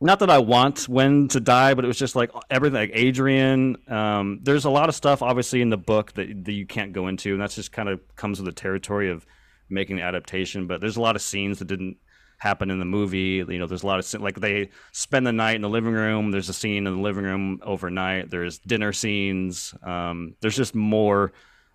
not 0.00 0.20
that 0.20 0.30
I 0.30 0.38
want 0.38 0.88
Wen 0.88 1.28
to 1.28 1.40
die, 1.40 1.74
but 1.74 1.84
it 1.84 1.88
was 1.88 1.98
just 1.98 2.14
like 2.14 2.30
everything, 2.50 2.76
like 2.76 2.92
Adriane. 2.92 3.90
Um, 3.90 4.40
there's 4.42 4.64
a 4.64 4.70
lot 4.70 4.88
of 4.88 4.94
stuff, 4.94 5.22
obviously, 5.22 5.60
in 5.60 5.70
the 5.70 5.76
book 5.76 6.12
that, 6.14 6.44
that 6.44 6.52
you 6.52 6.66
can't 6.66 6.92
go 6.92 7.08
into, 7.08 7.32
and 7.32 7.40
that's 7.40 7.56
just 7.56 7.72
kind 7.72 7.88
of 7.88 8.00
comes 8.14 8.38
with 8.38 8.46
the 8.46 8.52
territory 8.52 9.10
of 9.10 9.26
making 9.68 9.96
the 9.96 10.02
adaptation. 10.02 10.66
But 10.66 10.80
there's 10.80 10.96
a 10.96 11.00
lot 11.00 11.16
of 11.16 11.22
scenes 11.22 11.58
that 11.58 11.66
didn't 11.66 11.96
happen 12.38 12.70
in 12.70 12.78
the 12.78 12.84
movie. 12.84 13.44
You 13.48 13.58
know, 13.58 13.66
there's 13.66 13.82
a 13.82 13.86
lot 13.86 13.98
of 13.98 14.20
like 14.22 14.40
they 14.40 14.70
spend 14.92 15.26
the 15.26 15.32
night 15.32 15.56
in 15.56 15.62
the 15.62 15.68
living 15.68 15.92
room. 15.92 16.30
There's 16.30 16.48
a 16.48 16.54
scene 16.54 16.86
in 16.86 16.94
the 16.94 17.02
living 17.02 17.24
room 17.24 17.60
overnight. 17.64 18.30
There's 18.30 18.58
dinner 18.60 18.92
scenes. 18.92 19.74
Um, 19.82 20.36
there's 20.40 20.56
just 20.56 20.76
more 20.76 21.32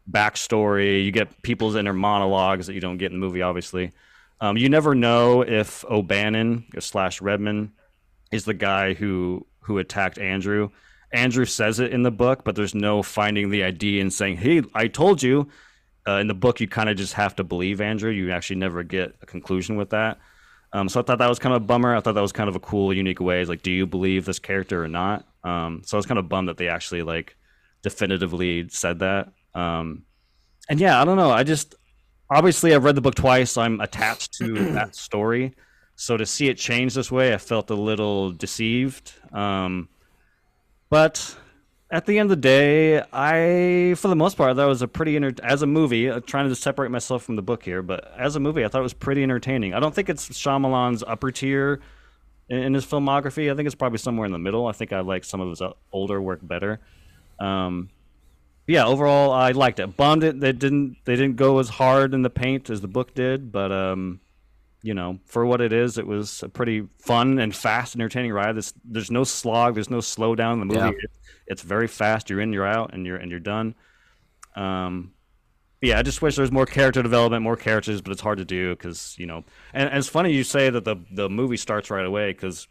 backstory. 0.10 1.04
You 1.04 1.12
get 1.12 1.42
people's 1.42 1.76
inner 1.76 1.94
monologues 1.94 2.68
that 2.68 2.74
you 2.74 2.82
don't 2.82 2.98
get 2.98 3.12
in 3.12 3.20
the 3.20 3.26
movie, 3.26 3.42
obviously. 3.42 3.92
Um, 4.40 4.58
you 4.58 4.70
never 4.70 4.96
know 4.96 5.42
if 5.42 5.86
O'Bannon 5.86 6.66
slash 6.80 7.22
Redmond 7.22 7.72
is 8.34 8.46
the 8.46 8.54
guy 8.54 8.94
who 8.94 9.46
who 9.62 9.78
attacked 9.78 10.18
Andrew. 10.18 10.70
Andrew 11.14 11.46
says 11.46 11.80
it 11.80 11.94
in 11.94 12.04
the 12.04 12.12
book, 12.12 12.44
but 12.44 12.56
there's 12.56 12.76
no 12.76 13.04
finding 13.04 13.50
the 13.50 13.64
ID 13.64 14.00
and 14.02 14.12
saying, 14.12 14.38
"Hey, 14.38 14.64
I 14.74 14.88
told 14.88 15.22
you." 15.24 15.50
Uh, 16.06 16.18
in 16.18 16.28
the 16.28 16.34
book, 16.34 16.60
you 16.60 16.68
kind 16.68 16.90
of 16.90 16.98
just 16.98 17.14
have 17.14 17.34
to 17.34 17.46
believe 17.46 17.80
Andrew. 17.80 18.12
You 18.12 18.32
actually 18.32 18.58
never 18.58 18.84
get 18.84 19.16
a 19.22 19.26
conclusion 19.26 19.78
with 19.78 19.92
that. 19.92 20.20
Um, 20.74 20.90
so 20.90 21.00
I 21.00 21.04
thought 21.04 21.20
that 21.20 21.30
was 21.30 21.40
kind 21.40 21.56
of 21.56 21.62
a 21.62 21.66
bummer. 21.66 21.96
I 21.96 22.02
thought 22.02 22.16
that 22.16 22.22
was 22.22 22.34
kind 22.34 22.50
of 22.50 22.58
a 22.58 22.60
cool, 22.60 22.94
unique 22.94 23.22
way. 23.22 23.40
It's 23.40 23.50
like, 23.50 23.62
do 23.62 23.72
you 23.72 23.86
believe 23.86 24.26
this 24.26 24.40
character 24.40 24.84
or 24.84 24.90
not? 24.90 25.26
Um, 25.46 25.82
so 25.86 25.96
I 25.96 26.00
was 26.00 26.06
kind 26.06 26.20
of 26.20 26.28
bummed 26.28 26.50
that 26.50 26.58
they 26.58 26.68
actually 26.68 27.04
like 27.04 27.38
definitively 27.84 28.68
said 28.70 29.00
that. 29.00 29.32
Um, 29.54 30.04
and 30.68 30.80
yeah, 30.80 31.02
I 31.02 31.06
don't 31.06 31.16
know. 31.16 31.32
I 31.32 31.44
just 31.44 31.76
obviously 32.30 32.74
I've 32.74 32.84
read 32.84 32.96
the 32.96 33.02
book 33.02 33.16
twice. 33.16 33.56
I'm 33.56 33.80
attached 33.80 34.34
to 34.40 34.74
that 34.74 34.96
story. 34.96 35.54
So 36.04 36.18
to 36.18 36.26
see 36.26 36.50
it 36.50 36.58
change 36.58 36.96
this 36.96 37.10
way, 37.10 37.34
I 37.34 37.38
felt 37.38 37.70
a 37.70 37.76
little 37.76 38.32
deceived. 38.32 39.14
Um, 39.32 39.88
but 40.90 41.38
at 41.90 42.06
the 42.06 42.20
end 42.20 42.30
of 42.30 42.42
the 42.42 42.42
day, 42.42 43.02
I, 43.14 43.94
for 43.94 44.10
the 44.10 44.16
most 44.18 44.36
part, 44.36 44.54
that 44.58 44.66
was 44.66 44.82
a 44.82 44.88
pretty 44.90 45.16
as 45.42 45.62
a 45.62 45.66
movie. 45.66 46.10
uh, 46.10 46.20
trying 46.20 46.50
to 46.50 46.56
separate 46.56 46.92
myself 46.92 47.24
from 47.24 47.38
the 47.38 47.42
book 47.42 47.64
here, 47.64 47.82
but 47.82 48.12
as 48.18 48.36
a 48.36 48.42
movie, 48.42 48.66
I 48.66 48.68
thought 48.68 48.80
it 48.80 48.84
was 48.84 48.94
pretty 48.94 49.24
entertaining. 49.24 49.74
I 49.74 49.80
don't 49.80 49.96
think 49.96 50.10
it's 50.10 50.28
Shyamalan's 50.28 51.06
upper 51.08 51.32
tier 51.32 51.80
in, 52.50 52.58
in 52.58 52.74
his 52.74 52.86
filmography. 52.86 53.50
I 53.50 53.56
think 53.56 53.68
it's 53.68 53.76
probably 53.76 54.00
somewhere 54.00 54.26
in 54.26 54.34
the 54.34 54.38
middle. 54.40 54.68
I 54.68 54.74
think 54.74 54.92
I 54.92 55.00
like 55.00 55.24
some 55.24 55.40
of 55.40 55.52
his 55.52 55.62
uh, 55.62 55.72
older 55.94 56.22
work 56.22 56.40
better. 56.44 56.82
Um, 57.40 57.90
yeah, 58.68 58.86
overall 58.86 59.32
I 59.32 59.52
liked 59.52 59.80
it. 59.80 59.96
Bummed 59.96 60.26
it 60.26 60.42
they 60.42 60.52
didn't 60.52 60.98
they 61.06 61.16
didn't 61.16 61.38
go 61.38 61.60
as 61.60 61.70
hard 61.70 62.14
in 62.14 62.24
the 62.24 62.30
paint 62.30 62.70
as 62.70 62.82
the 62.82 62.90
book 62.90 63.14
did, 63.14 63.54
but 63.54 63.72
um, 63.72 64.20
you 64.84 64.94
know, 64.94 65.18
for 65.26 65.46
what 65.46 65.62
it 65.62 65.72
is, 65.72 65.98
it 65.98 66.06
was 66.06 66.44
a 66.44 66.50
pretty 66.50 66.88
fun 67.00 67.40
and 67.40 67.56
fast, 67.56 67.96
entertaining 67.96 68.34
ride. 68.34 68.56
There's 68.56 68.74
there's 68.84 69.10
no 69.10 69.24
slog, 69.24 69.76
there's 69.76 69.90
no 69.90 70.00
slowdown 70.00 70.54
in 70.54 70.60
the 70.60 70.66
movie. 70.66 70.80
Yeah. 70.80 70.90
It, 70.90 71.12
it's 71.48 71.62
very 71.62 71.88
fast. 71.88 72.30
You're 72.30 72.42
in, 72.42 72.54
you're 72.54 72.68
out, 72.68 72.94
and 72.94 73.06
you're 73.06 73.16
and 73.16 73.32
you're 73.32 73.40
done. 73.40 73.76
Um, 74.56 75.14
yeah, 75.82 76.00
I 76.00 76.02
just 76.02 76.22
wish 76.22 76.36
there 76.36 76.44
was 76.44 76.52
more 76.52 76.66
character 76.66 77.02
development, 77.02 77.44
more 77.44 77.56
characters, 77.56 78.02
but 78.02 78.12
it's 78.12 78.22
hard 78.22 78.38
to 78.40 78.46
do 78.46 78.76
because 78.76 79.16
you 79.18 79.26
know. 79.26 79.46
And, 79.74 79.90
and 79.90 79.98
it's 79.98 80.10
funny 80.10 80.34
you 80.34 80.44
say 80.44 80.70
that 80.70 80.84
the 80.84 80.98
the 81.12 81.30
movie 81.30 81.58
starts 81.58 81.90
right 81.90 82.06
away 82.06 82.34
because 82.34 82.68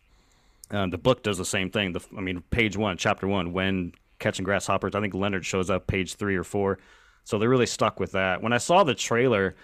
um, 0.71 0.91
the 0.91 0.99
book 0.99 1.23
does 1.23 1.39
the 1.39 1.47
same 1.47 1.71
thing. 1.71 1.93
The, 1.93 2.01
I 2.17 2.21
mean, 2.21 2.43
page 2.51 2.77
one, 2.77 2.99
chapter 2.99 3.27
one, 3.27 3.55
Wen 3.55 3.93
catching 4.19 4.45
grasshoppers. 4.45 4.95
I 4.95 5.01
think 5.01 5.15
Leonard 5.15 5.47
shows 5.47 5.71
up 5.71 5.87
page 5.87 6.17
three 6.17 6.37
or 6.37 6.45
four, 6.45 6.79
so 7.25 7.39
they're 7.39 7.49
really 7.49 7.67
stuck 7.67 7.99
with 7.99 8.13
that. 8.13 8.43
When 8.43 8.53
I 8.53 8.59
saw 8.59 8.85
the 8.85 8.95
trailer, 8.95 9.57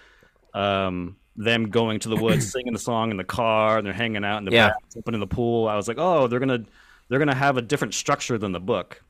um, 0.55 1.16
them 1.39 1.70
going 1.70 2.01
to 2.01 2.09
the 2.11 2.16
woods, 2.16 2.47
singing 2.53 2.72
the 2.74 2.78
song 2.78 3.11
in 3.11 3.16
the 3.16 3.24
car, 3.24 3.78
and 3.78 3.86
they're 3.86 3.95
hanging 3.95 4.24
out 4.24 4.39
in 4.39 4.45
the 4.45 4.53
Yeah. 4.53 4.68
back, 4.68 4.76
jumping 4.93 5.14
in 5.14 5.20
the 5.20 5.26
pool. 5.26 5.68
I 5.68 5.76
was 5.76 5.89
like, 5.89 5.99
oh, 5.99 6.26
they're 6.26 6.41
gonna 6.41 6.64
they're 7.09 7.18
gonna 7.18 7.34
have 7.34 7.57
a 7.57 7.62
different 7.62 7.95
structure 7.95 8.36
than 8.36 8.53
the 8.53 8.61
book. 8.61 9.03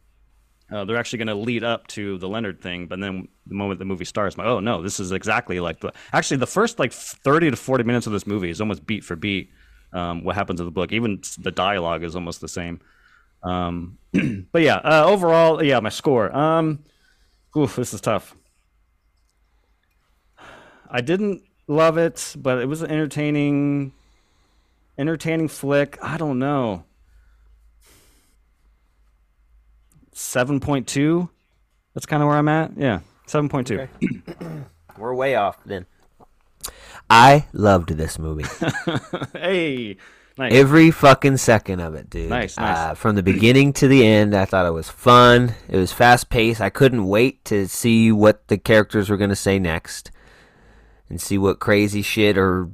Uh, 0.70 0.84
they're 0.84 0.98
actually 0.98 1.16
going 1.16 1.28
to 1.28 1.34
lead 1.34 1.64
up 1.64 1.86
to 1.86 2.18
the 2.18 2.28
Leonard 2.28 2.60
thing, 2.60 2.86
but 2.86 3.00
then 3.00 3.26
the 3.46 3.54
moment 3.54 3.78
the 3.78 3.86
movie 3.86 4.04
starts, 4.04 4.36
I'm 4.36 4.44
like, 4.44 4.52
oh 4.52 4.60
no, 4.60 4.82
this 4.82 5.00
is 5.00 5.12
exactly 5.12 5.60
like 5.60 5.80
the. 5.80 5.94
Actually, 6.12 6.36
the 6.36 6.46
first 6.46 6.78
like 6.78 6.92
30 6.92 7.52
to 7.52 7.56
40 7.56 7.84
minutes 7.84 8.06
of 8.06 8.12
this 8.12 8.26
movie 8.26 8.50
is 8.50 8.60
almost 8.60 8.84
beat 8.84 9.02
for 9.02 9.16
beat 9.16 9.48
um, 9.94 10.24
what 10.24 10.34
happens 10.34 10.60
in 10.60 10.66
the 10.66 10.70
book. 10.70 10.92
Even 10.92 11.22
the 11.38 11.50
dialogue 11.50 12.04
is 12.04 12.14
almost 12.14 12.42
the 12.42 12.48
same. 12.48 12.80
Um, 13.42 13.96
but 14.52 14.60
yeah, 14.60 14.76
uh, 14.76 15.04
overall, 15.06 15.64
yeah, 15.64 15.80
my 15.80 15.88
score. 15.88 16.36
Um, 16.36 16.80
oof, 17.56 17.74
this 17.76 17.94
is 17.94 18.02
tough. 18.02 18.36
I 20.90 21.00
didn't 21.00 21.42
love 21.68 21.98
it, 21.98 22.34
but 22.36 22.58
it 22.58 22.66
was 22.66 22.82
an 22.82 22.90
entertaining, 22.90 23.92
entertaining 24.98 25.48
flick. 25.48 25.98
I 26.02 26.16
don't 26.16 26.40
know. 26.40 26.84
Seven 30.12 30.58
point 30.58 30.88
two. 30.88 31.30
That's 31.94 32.06
kind 32.06 32.22
of 32.22 32.28
where 32.28 32.36
I'm 32.36 32.48
at. 32.48 32.72
Yeah, 32.76 33.00
seven 33.26 33.48
point 33.48 33.68
two. 33.68 33.86
We're 34.98 35.14
way 35.14 35.36
off 35.36 35.62
then. 35.64 35.86
I 37.08 37.46
loved 37.52 37.90
this 37.90 38.18
movie. 38.18 38.44
hey, 39.32 39.96
nice. 40.36 40.52
Every 40.52 40.90
fucking 40.90 41.36
second 41.36 41.80
of 41.80 41.94
it, 41.94 42.10
dude. 42.10 42.28
Nice, 42.28 42.58
nice. 42.58 42.76
Uh, 42.76 42.94
from 42.94 43.14
the 43.14 43.22
beginning 43.22 43.72
to 43.74 43.88
the 43.88 44.04
end, 44.04 44.34
I 44.34 44.44
thought 44.44 44.66
it 44.66 44.72
was 44.72 44.90
fun. 44.90 45.54
It 45.68 45.76
was 45.76 45.92
fast 45.92 46.28
paced. 46.28 46.60
I 46.60 46.68
couldn't 46.68 47.06
wait 47.06 47.44
to 47.46 47.68
see 47.68 48.10
what 48.10 48.48
the 48.48 48.58
characters 48.58 49.08
were 49.08 49.16
going 49.16 49.30
to 49.30 49.36
say 49.36 49.58
next 49.58 50.10
and 51.08 51.20
see 51.20 51.38
what 51.38 51.60
crazy 51.60 52.02
shit 52.02 52.36
or 52.36 52.70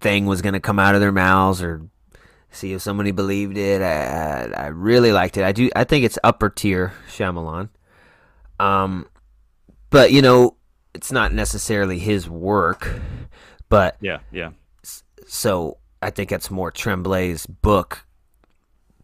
thing 0.00 0.26
was 0.26 0.42
going 0.42 0.54
to 0.54 0.60
come 0.60 0.78
out 0.78 0.94
of 0.94 1.00
their 1.00 1.12
mouths 1.12 1.62
or 1.62 1.82
see 2.50 2.72
if 2.72 2.82
somebody 2.82 3.10
believed 3.10 3.56
it. 3.56 3.82
I, 3.82 4.50
I, 4.56 4.64
I 4.64 4.66
really 4.68 5.12
liked 5.12 5.36
it. 5.36 5.44
I 5.44 5.52
do. 5.52 5.70
I 5.74 5.84
think 5.84 6.04
it's 6.04 6.18
upper 6.22 6.50
tier 6.50 6.92
Shyamalan. 7.08 7.68
Um, 8.60 9.06
but 9.90 10.12
you 10.12 10.22
know, 10.22 10.56
it's 10.94 11.12
not 11.12 11.32
necessarily 11.32 11.98
his 11.98 12.28
work, 12.28 13.00
but 13.68 13.96
yeah, 14.00 14.18
yeah, 14.30 14.50
so 15.26 15.78
I 16.00 16.10
think 16.10 16.30
that's 16.30 16.50
more 16.50 16.70
Tremblay's 16.70 17.46
book 17.46 18.04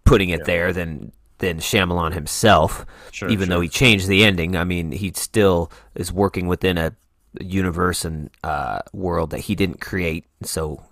putting 0.04 0.30
it 0.30 0.44
there 0.44 0.72
than 0.72 1.12
than 1.38 1.58
Shyamalan 1.58 2.12
himself. 2.12 2.84
Sure, 3.10 3.28
even 3.28 3.46
sure. 3.46 3.56
though 3.56 3.60
he 3.60 3.68
changed 3.68 4.08
the 4.08 4.24
ending, 4.24 4.56
I 4.56 4.64
mean, 4.64 4.92
he 4.92 5.12
still 5.14 5.72
is 5.94 6.12
working 6.12 6.46
within 6.46 6.78
a 6.78 6.94
universe 7.40 8.04
and 8.04 8.30
uh, 8.42 8.80
world 8.92 9.30
that 9.30 9.40
he 9.40 9.54
didn't 9.54 9.80
create. 9.80 10.24
So 10.42 10.82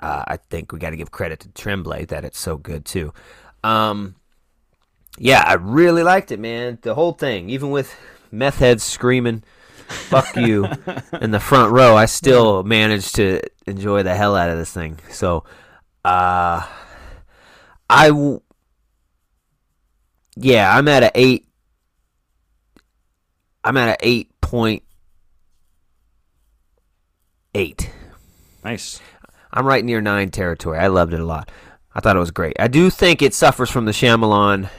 uh, 0.00 0.24
I 0.26 0.36
think 0.36 0.72
we 0.72 0.78
got 0.78 0.90
to 0.90 0.96
give 0.96 1.10
credit 1.10 1.40
to 1.40 1.48
Tremblay 1.50 2.06
that 2.06 2.24
it's 2.24 2.38
so 2.38 2.56
good 2.56 2.84
too. 2.84 3.12
Um, 3.62 4.16
yeah, 5.18 5.42
I 5.46 5.54
really 5.54 6.02
liked 6.02 6.32
it, 6.32 6.40
man. 6.40 6.78
The 6.82 6.94
whole 6.94 7.12
thing, 7.12 7.50
even 7.50 7.70
with 7.70 7.94
meth 8.30 8.58
heads 8.58 8.82
screaming 8.82 9.44
"fuck 9.86 10.26
you" 10.36 10.68
in 11.20 11.30
the 11.30 11.40
front 11.40 11.72
row, 11.72 11.96
I 11.96 12.06
still 12.06 12.62
managed 12.62 13.14
to 13.16 13.40
enjoy 13.66 14.02
the 14.02 14.14
hell 14.14 14.34
out 14.34 14.50
of 14.50 14.58
this 14.58 14.72
thing. 14.72 14.98
So, 15.10 15.44
uh, 16.04 16.66
I, 17.88 18.08
w- 18.08 18.40
yeah, 20.36 20.76
I'm 20.76 20.88
at 20.88 21.02
a 21.02 21.10
eight. 21.14 21.46
I'm 23.64 23.76
at 23.76 23.90
an 23.90 23.96
eight 24.00 24.40
point 24.40 24.82
eight. 27.54 27.90
nice. 28.64 29.00
I'm 29.52 29.66
right 29.66 29.84
near 29.84 30.00
nine 30.00 30.30
territory. 30.30 30.78
I 30.78 30.86
loved 30.86 31.12
it 31.12 31.20
a 31.20 31.24
lot. 31.24 31.50
I 31.94 32.00
thought 32.00 32.16
it 32.16 32.20
was 32.20 32.30
great. 32.30 32.56
I 32.58 32.68
do 32.68 32.88
think 32.88 33.20
it 33.20 33.34
suffers 33.34 33.70
from 33.70 33.84
the 33.84 33.92
Shyamalan 33.92 34.70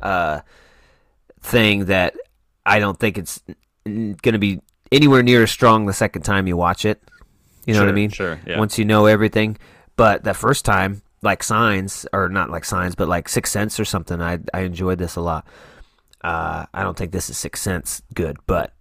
uh, 0.00 0.40
thing 1.40 1.86
that 1.86 2.14
I 2.64 2.78
don't 2.78 2.98
think 2.98 3.18
it's 3.18 3.42
going 3.84 4.16
to 4.22 4.38
be 4.38 4.60
anywhere 4.92 5.22
near 5.22 5.42
as 5.42 5.50
strong 5.50 5.86
the 5.86 5.92
second 5.92 6.22
time 6.22 6.46
you 6.46 6.56
watch 6.56 6.84
it. 6.84 7.02
You 7.66 7.74
know 7.74 7.80
what 7.80 7.88
I 7.88 7.92
mean? 7.92 8.10
sure, 8.10 8.40
yeah. 8.46 8.58
Once 8.58 8.78
you 8.78 8.84
know 8.84 9.06
everything, 9.06 9.58
but 9.96 10.24
the 10.24 10.34
first 10.34 10.64
time, 10.64 11.02
like 11.22 11.42
Signs, 11.42 12.06
or 12.12 12.28
not 12.28 12.50
like 12.50 12.64
Signs, 12.64 12.94
but 12.94 13.06
like 13.08 13.28
Sixth 13.28 13.52
Sense 13.52 13.78
or 13.78 13.84
something, 13.84 14.20
I 14.20 14.38
I 14.54 14.60
enjoyed 14.60 14.98
this 14.98 15.16
a 15.16 15.20
lot. 15.20 15.46
Uh, 16.22 16.66
I 16.72 16.82
don't 16.82 16.96
think 16.96 17.12
this 17.12 17.28
is 17.30 17.36
Sixth 17.36 17.62
Sense 17.62 18.02
good, 18.14 18.38
but 18.46 18.72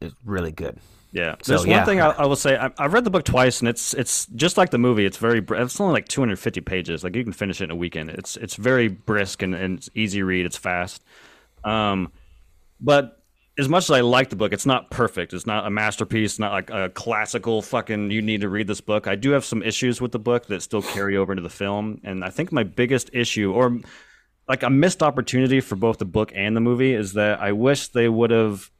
it's 0.00 0.14
really 0.24 0.52
good. 0.52 0.78
Yeah, 1.16 1.36
So, 1.42 1.52
there's 1.52 1.62
one 1.62 1.70
yeah. 1.70 1.84
thing 1.86 2.00
I, 2.02 2.10
I 2.10 2.26
will 2.26 2.36
say. 2.36 2.58
I, 2.58 2.70
I've 2.76 2.92
read 2.92 3.04
the 3.04 3.10
book 3.10 3.24
twice, 3.24 3.60
and 3.60 3.68
it's 3.70 3.94
it's 3.94 4.26
just 4.26 4.58
like 4.58 4.68
the 4.68 4.76
movie. 4.76 5.06
It's 5.06 5.16
very. 5.16 5.42
It's 5.48 5.80
only 5.80 5.94
like 5.94 6.08
250 6.08 6.60
pages. 6.60 7.02
Like 7.02 7.16
you 7.16 7.24
can 7.24 7.32
finish 7.32 7.62
it 7.62 7.64
in 7.64 7.70
a 7.70 7.74
weekend. 7.76 8.10
It's 8.10 8.36
it's 8.36 8.56
very 8.56 8.88
brisk 8.88 9.40
and, 9.40 9.54
and 9.54 9.78
it's 9.78 9.88
easy 9.94 10.22
read. 10.22 10.44
It's 10.44 10.58
fast. 10.58 11.02
Um, 11.64 12.12
but 12.80 13.22
as 13.58 13.66
much 13.66 13.84
as 13.84 13.92
I 13.92 14.02
like 14.02 14.28
the 14.28 14.36
book, 14.36 14.52
it's 14.52 14.66
not 14.66 14.90
perfect. 14.90 15.32
It's 15.32 15.46
not 15.46 15.66
a 15.66 15.70
masterpiece. 15.70 16.38
Not 16.38 16.52
like 16.52 16.68
a 16.68 16.90
classical 16.90 17.62
fucking. 17.62 18.10
You 18.10 18.20
need 18.20 18.42
to 18.42 18.50
read 18.50 18.66
this 18.66 18.82
book. 18.82 19.06
I 19.06 19.14
do 19.14 19.30
have 19.30 19.44
some 19.46 19.62
issues 19.62 20.02
with 20.02 20.12
the 20.12 20.18
book 20.18 20.48
that 20.48 20.60
still 20.60 20.82
carry 20.82 21.16
over 21.16 21.32
into 21.32 21.42
the 21.42 21.48
film, 21.48 21.98
and 22.04 22.22
I 22.26 22.28
think 22.28 22.52
my 22.52 22.62
biggest 22.64 23.08
issue, 23.14 23.52
or 23.52 23.80
like 24.46 24.62
a 24.62 24.68
missed 24.68 25.02
opportunity 25.02 25.62
for 25.62 25.76
both 25.76 25.96
the 25.96 26.04
book 26.04 26.30
and 26.34 26.54
the 26.54 26.60
movie, 26.60 26.92
is 26.92 27.14
that 27.14 27.40
I 27.40 27.52
wish 27.52 27.88
they 27.88 28.10
would 28.10 28.32
have, 28.32 28.70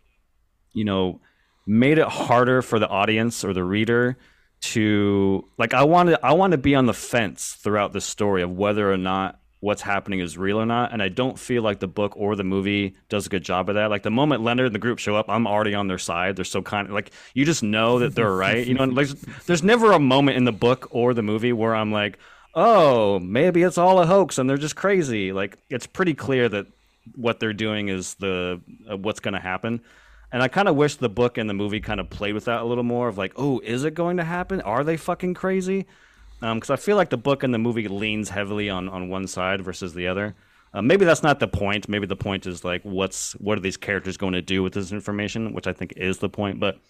you 0.75 0.85
know 0.85 1.23
made 1.67 1.99
it 1.99 2.07
harder 2.07 2.63
for 2.63 2.79
the 2.79 2.89
audience 2.89 3.45
or 3.45 3.53
the 3.53 3.65
reader 3.65 4.17
to 4.61 5.47
like 5.59 5.75
I 5.75 5.85
want 5.85 6.11
to 6.11 6.25
I 6.25 6.33
want 6.33 6.53
to 6.53 6.59
be 6.59 6.75
on 6.75 6.87
the 6.87 6.95
fence 6.95 7.57
throughout 7.61 7.93
the 7.93 8.01
story 8.01 8.43
of 8.43 8.53
whether 8.53 8.91
or 8.91 8.97
not 8.97 9.39
what's 9.61 9.83
happening 9.83 10.21
is 10.21 10.39
real 10.39 10.59
or 10.61 10.67
not. 10.67 10.93
And 10.93 11.03
I 11.03 11.09
don't 11.09 11.39
feel 11.39 11.63
like 11.63 11.81
the 11.81 11.89
book 11.89 12.13
or 12.17 12.37
the 12.37 12.45
movie 12.45 12.95
does 13.09 13.27
a 13.27 13.29
good 13.29 13.43
job 13.43 13.69
of 13.69 13.75
that. 13.75 13.91
Like 13.91 14.03
the 14.03 14.11
moment 14.11 14.43
Leonard 14.43 14.67
and 14.67 14.75
the 14.75 14.79
group 14.79 14.99
show 14.99 15.17
up 15.17 15.27
I'm 15.29 15.47
already 15.47 15.75
on 15.75 15.89
their 15.89 15.99
side. 15.99 16.37
They're 16.37 16.45
so 16.45 16.63
kind 16.63 16.91
like 16.93 17.11
you 17.35 17.45
just 17.45 17.63
know 17.63 17.99
that 17.99 18.15
they're 18.15 18.35
right. 18.35 18.67
You 18.67 18.75
know 18.75 18.87
there's 19.47 19.63
never 19.63 19.93
a 19.93 19.99
moment 19.99 20.37
in 20.37 20.45
the 20.45 20.53
book 20.53 20.89
or 20.91 21.15
the 21.15 21.23
movie 21.23 21.53
where 21.53 21.75
I'm 21.75 21.93
like 21.93 22.19
oh 22.55 23.19
maybe 23.19 23.63
it's 23.63 23.77
all 23.77 24.01
a 24.01 24.07
hoax 24.07 24.39
and 24.39 24.49
they're 24.49 24.57
just 24.57 24.77
crazy. 24.77 25.33
Like 25.33 25.59
it's 25.69 25.87
pretty 25.87 26.15
clear 26.15 26.49
that 26.49 26.67
what 27.15 27.39
they're 27.39 27.53
doing 27.53 27.89
is 27.89 28.15
the 28.15 28.61
uh, 28.91 28.97
what's 28.97 29.21
going 29.21 29.35
to 29.35 29.41
happen 29.41 29.81
and 30.37 30.43
I 30.43 30.49
kind 30.49 30.69
of 30.69 30.77
wish 30.77 30.97
the 30.97 31.09
book 31.09 31.39
and 31.39 31.49
the 31.49 31.55
movie 31.55 31.81
kind 31.81 31.99
of 31.99 32.11
played 32.11 32.35
with 32.35 32.45
that 32.45 32.61
a 32.61 32.65
little 32.65 32.85
more 32.85 33.09
of 33.09 33.17
like, 33.17 33.33
oh, 33.37 33.59
is 33.61 33.85
it 33.85 33.95
going 33.95 34.19
to 34.19 34.23
happen? 34.23 34.61
Are 34.61 34.85
they 34.85 34.99
fucking 34.99 35.33
crazy? 35.33 35.87
Because 36.43 36.69
I 36.69 36.77
feel 36.77 36.97
like 36.97 37.09
the 37.09 37.17
book 37.17 37.43
and 37.43 37.55
the 37.55 37.59
movie 37.59 37.89
leans 37.89 38.29
heavily 38.29 38.69
on, 38.69 38.91
on 38.91 39.09
one 39.09 39.27
side 39.29 39.63
versus 39.63 39.95
the 39.95 40.07
other. 40.09 40.35
Uh, 40.75 40.83
maybe 40.83 41.07
that's 41.07 41.23
not 41.23 41.41
the 41.41 41.49
point. 41.49 41.89
Maybe 41.89 42.07
the 42.07 42.17
point 42.17 42.45
is 42.45 42.67
like, 42.67 42.83
what's 42.83 43.33
what 43.37 43.57
are 43.57 43.63
these 43.63 43.79
characters 43.79 44.19
going 44.19 44.35
to 44.35 44.43
do 44.43 44.63
with 44.63 44.75
this 44.75 44.93
information? 44.93 45.55
Which 45.55 45.67
I 45.67 45.73
think 45.73 45.95
is 45.97 46.19
the 46.19 46.29
point. 46.29 46.61
But 46.61 46.75
it 46.75 46.83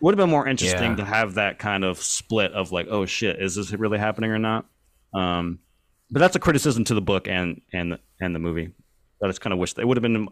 would 0.00 0.14
have 0.14 0.24
been 0.24 0.30
more 0.30 0.48
interesting 0.48 0.92
Yeah. 0.92 0.96
to 0.96 1.04
have 1.04 1.34
that 1.34 1.58
kind 1.58 1.84
of 1.84 1.98
split 1.98 2.52
of 2.52 2.72
like, 2.72 2.86
oh 2.88 3.04
shit, 3.04 3.38
is 3.38 3.54
this 3.54 3.70
really 3.72 3.98
happening 3.98 4.30
or 4.30 4.38
not? 4.38 4.64
Um, 5.12 5.58
but 6.10 6.20
that's 6.20 6.36
a 6.36 6.40
criticism 6.40 6.84
to 6.84 6.94
the 6.94 7.02
book 7.02 7.28
and 7.28 7.60
and 7.70 7.98
and 8.18 8.34
the 8.34 8.38
movie. 8.38 8.70
That 9.20 9.26
I 9.26 9.28
just 9.28 9.42
kind 9.42 9.52
of 9.52 9.58
wish 9.58 9.74
it 9.76 9.86
would 9.86 9.98
have 9.98 10.02
been 10.02 10.26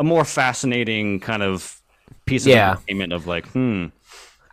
a 0.00 0.02
more 0.02 0.24
fascinating 0.24 1.20
kind 1.20 1.44
of 1.44 1.77
piece 2.26 2.44
of 2.44 2.50
Yeah. 2.50 2.70
entertainment 2.72 3.12
of 3.12 3.26
like, 3.26 3.46
hmm, 3.48 3.86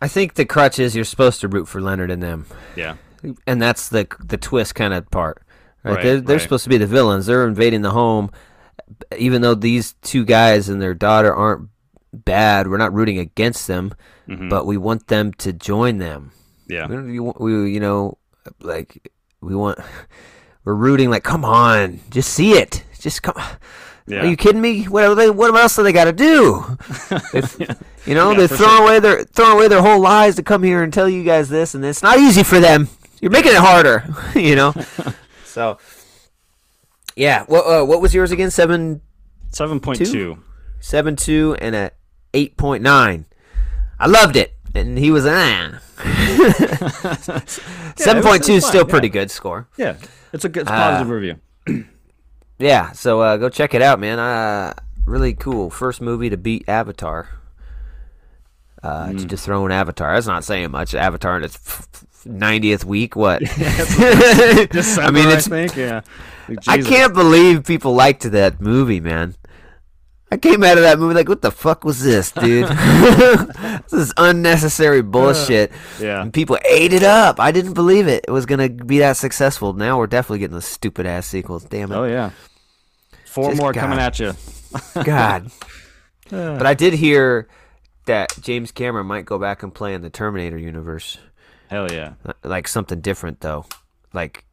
I 0.00 0.08
think 0.08 0.34
the 0.34 0.44
crutch 0.44 0.78
is 0.78 0.94
you're 0.94 1.04
supposed 1.04 1.40
to 1.40 1.48
root 1.48 1.68
for 1.68 1.80
Leonard 1.80 2.10
and 2.10 2.22
them. 2.22 2.46
yeah, 2.76 2.96
and 3.46 3.60
that's 3.62 3.88
the 3.88 4.06
the 4.24 4.36
twist 4.36 4.74
kind 4.74 4.92
of 4.94 5.10
part. 5.10 5.42
Right? 5.82 5.94
Right, 5.96 6.02
they're 6.04 6.20
they're 6.20 6.36
right. 6.36 6.42
supposed 6.42 6.64
to 6.64 6.70
be 6.70 6.78
the 6.78 6.86
villains. 6.86 7.26
They're 7.26 7.46
invading 7.46 7.82
the 7.82 7.92
home, 7.92 8.30
even 9.16 9.40
though 9.42 9.54
these 9.54 9.94
two 10.02 10.24
guys 10.24 10.68
and 10.68 10.80
their 10.82 10.94
daughter 10.94 11.34
aren't 11.34 11.68
bad. 12.12 12.68
We're 12.68 12.76
not 12.78 12.92
rooting 12.94 13.18
against 13.18 13.66
them, 13.66 13.94
Mhm. 14.28 14.48
but 14.50 14.66
we 14.66 14.76
want 14.76 15.06
them 15.08 15.32
to 15.34 15.52
join 15.52 15.98
them. 15.98 16.32
yeah, 16.68 16.86
We, 16.88 17.20
we 17.20 17.70
you 17.72 17.80
know 17.80 18.18
like 18.60 19.10
we 19.40 19.54
want 19.54 19.78
we're 20.64 20.74
rooting 20.74 21.08
like 21.10 21.22
come 21.24 21.44
on, 21.44 22.00
just 22.10 22.32
see 22.32 22.52
it, 22.54 22.84
just 23.00 23.22
come. 23.22 23.36
Yeah. 24.08 24.20
Are 24.22 24.26
you 24.26 24.36
kidding 24.36 24.60
me? 24.60 24.84
What 24.84 25.14
they, 25.16 25.30
what 25.30 25.54
else 25.56 25.74
do 25.76 25.82
they 25.82 25.92
got 25.92 26.04
to 26.04 26.12
do? 26.12 26.64
If- 27.34 27.58
You 28.06 28.14
know, 28.14 28.30
Yeah, 28.30 28.38
they're 28.38 28.48
throwing 28.56 28.70
sure. 28.76 28.82
away 28.84 29.00
their 29.00 29.24
throwing 29.24 29.54
away 29.56 29.66
their 29.68 29.82
whole 29.82 29.98
lives 30.00 30.36
to 30.36 30.44
come 30.44 30.62
here 30.62 30.84
and 30.84 30.92
tell 30.92 31.08
you 31.08 31.24
guys 31.24 31.48
this, 31.48 31.74
and 31.74 31.84
it's 31.84 32.02
not 32.04 32.18
easy 32.18 32.44
for 32.44 32.60
them. 32.60 32.88
You're 33.20 33.32
making 33.32 33.50
it 33.52 33.58
harder, 33.58 34.04
you 34.36 34.54
know. 34.54 34.72
so, 35.44 35.78
yeah. 37.16 37.42
What 37.48 37.62
uh, 37.66 37.84
what 37.84 38.00
was 38.00 38.14
yours 38.14 38.30
again? 38.30 38.52
Seven 38.52 39.00
Seven 39.50 39.80
point 39.80 39.98
two. 40.06 40.38
seven 40.78 41.16
two 41.16 41.56
and 41.60 41.74
a 41.74 41.90
eight 42.32 42.56
point 42.56 42.84
nine. 42.84 43.26
I 43.98 44.06
loved 44.06 44.36
it, 44.36 44.54
and 44.74 44.96
he 44.96 45.10
was 45.10 45.26
ah. 45.26 45.80
Seven 47.96 48.22
point 48.22 48.44
two 48.44 48.52
is 48.54 48.64
still 48.66 48.84
yeah. 48.86 48.90
pretty 48.90 49.08
good 49.08 49.32
score. 49.32 49.66
Yeah, 49.76 49.96
it's 50.32 50.44
a 50.44 50.48
good, 50.48 50.60
it's 50.62 50.70
a 50.70 50.74
Uh, 50.74 50.90
positive 50.90 51.10
review. 51.10 51.40
Yeah, 52.58 52.92
so 52.92 53.20
uh, 53.20 53.36
go 53.36 53.48
check 53.48 53.74
it 53.74 53.82
out, 53.82 54.00
man. 54.00 54.18
Uh, 54.18 54.74
really 55.04 55.34
cool. 55.34 55.70
First 55.70 56.00
movie 56.00 56.30
to 56.30 56.36
beat 56.36 56.68
Avatar. 56.68 57.28
Uh, 58.82 59.08
Mm. 59.08 59.26
Just 59.26 59.44
throwing 59.44 59.72
Avatar. 59.72 60.14
That's 60.14 60.26
not 60.26 60.44
saying 60.44 60.70
much. 60.70 60.94
Avatar 60.94 61.36
in 61.36 61.44
its 61.44 61.88
ninetieth 62.24 62.84
week. 62.84 63.16
What? 63.16 63.40
December, 64.70 65.02
I 65.02 65.10
mean, 65.10 65.28
it's. 65.28 65.48
think, 65.48 65.76
yeah. 65.76 66.02
Like, 66.48 66.68
I 66.68 66.80
can't 66.80 67.12
believe 67.12 67.64
people 67.64 67.94
liked 67.94 68.22
that 68.30 68.60
movie, 68.60 69.00
man. 69.00 69.34
I 70.30 70.36
came 70.36 70.64
out 70.64 70.76
of 70.76 70.82
that 70.82 70.98
movie 70.98 71.14
like, 71.14 71.28
what 71.28 71.42
the 71.42 71.52
fuck 71.52 71.84
was 71.84 72.02
this, 72.02 72.32
dude? 72.32 72.68
this 72.68 73.92
is 73.92 74.12
unnecessary 74.16 75.02
bullshit. 75.02 75.70
Yeah. 76.00 76.22
And 76.22 76.32
people 76.32 76.58
ate 76.68 76.92
it 76.92 77.04
up. 77.04 77.38
I 77.38 77.52
didn't 77.52 77.74
believe 77.74 78.08
it. 78.08 78.24
It 78.26 78.32
was 78.32 78.46
gonna 78.46 78.68
be 78.68 78.98
that 78.98 79.16
successful. 79.16 79.72
Now 79.72 79.98
we're 79.98 80.08
definitely 80.08 80.40
getting 80.40 80.56
the 80.56 80.62
stupid 80.62 81.06
ass 81.06 81.26
sequels. 81.26 81.64
Damn 81.64 81.92
it. 81.92 81.96
Oh 81.96 82.04
yeah. 82.04 82.30
Four 83.24 83.50
Just 83.50 83.60
more 83.60 83.72
God. 83.72 83.80
coming 83.80 83.98
at 83.98 84.18
you. 84.18 84.34
God. 85.04 85.50
But 86.28 86.66
I 86.66 86.74
did 86.74 86.94
hear 86.94 87.48
that 88.06 88.36
James 88.40 88.72
Cameron 88.72 89.06
might 89.06 89.26
go 89.26 89.38
back 89.38 89.62
and 89.62 89.72
play 89.72 89.94
in 89.94 90.02
the 90.02 90.10
Terminator 90.10 90.58
universe, 90.58 91.18
Hell 91.68 91.90
yeah. 91.90 92.14
Uh, 92.24 92.32
like 92.44 92.68
something 92.68 93.00
different 93.00 93.40
though. 93.40 93.66
Like, 94.12 94.44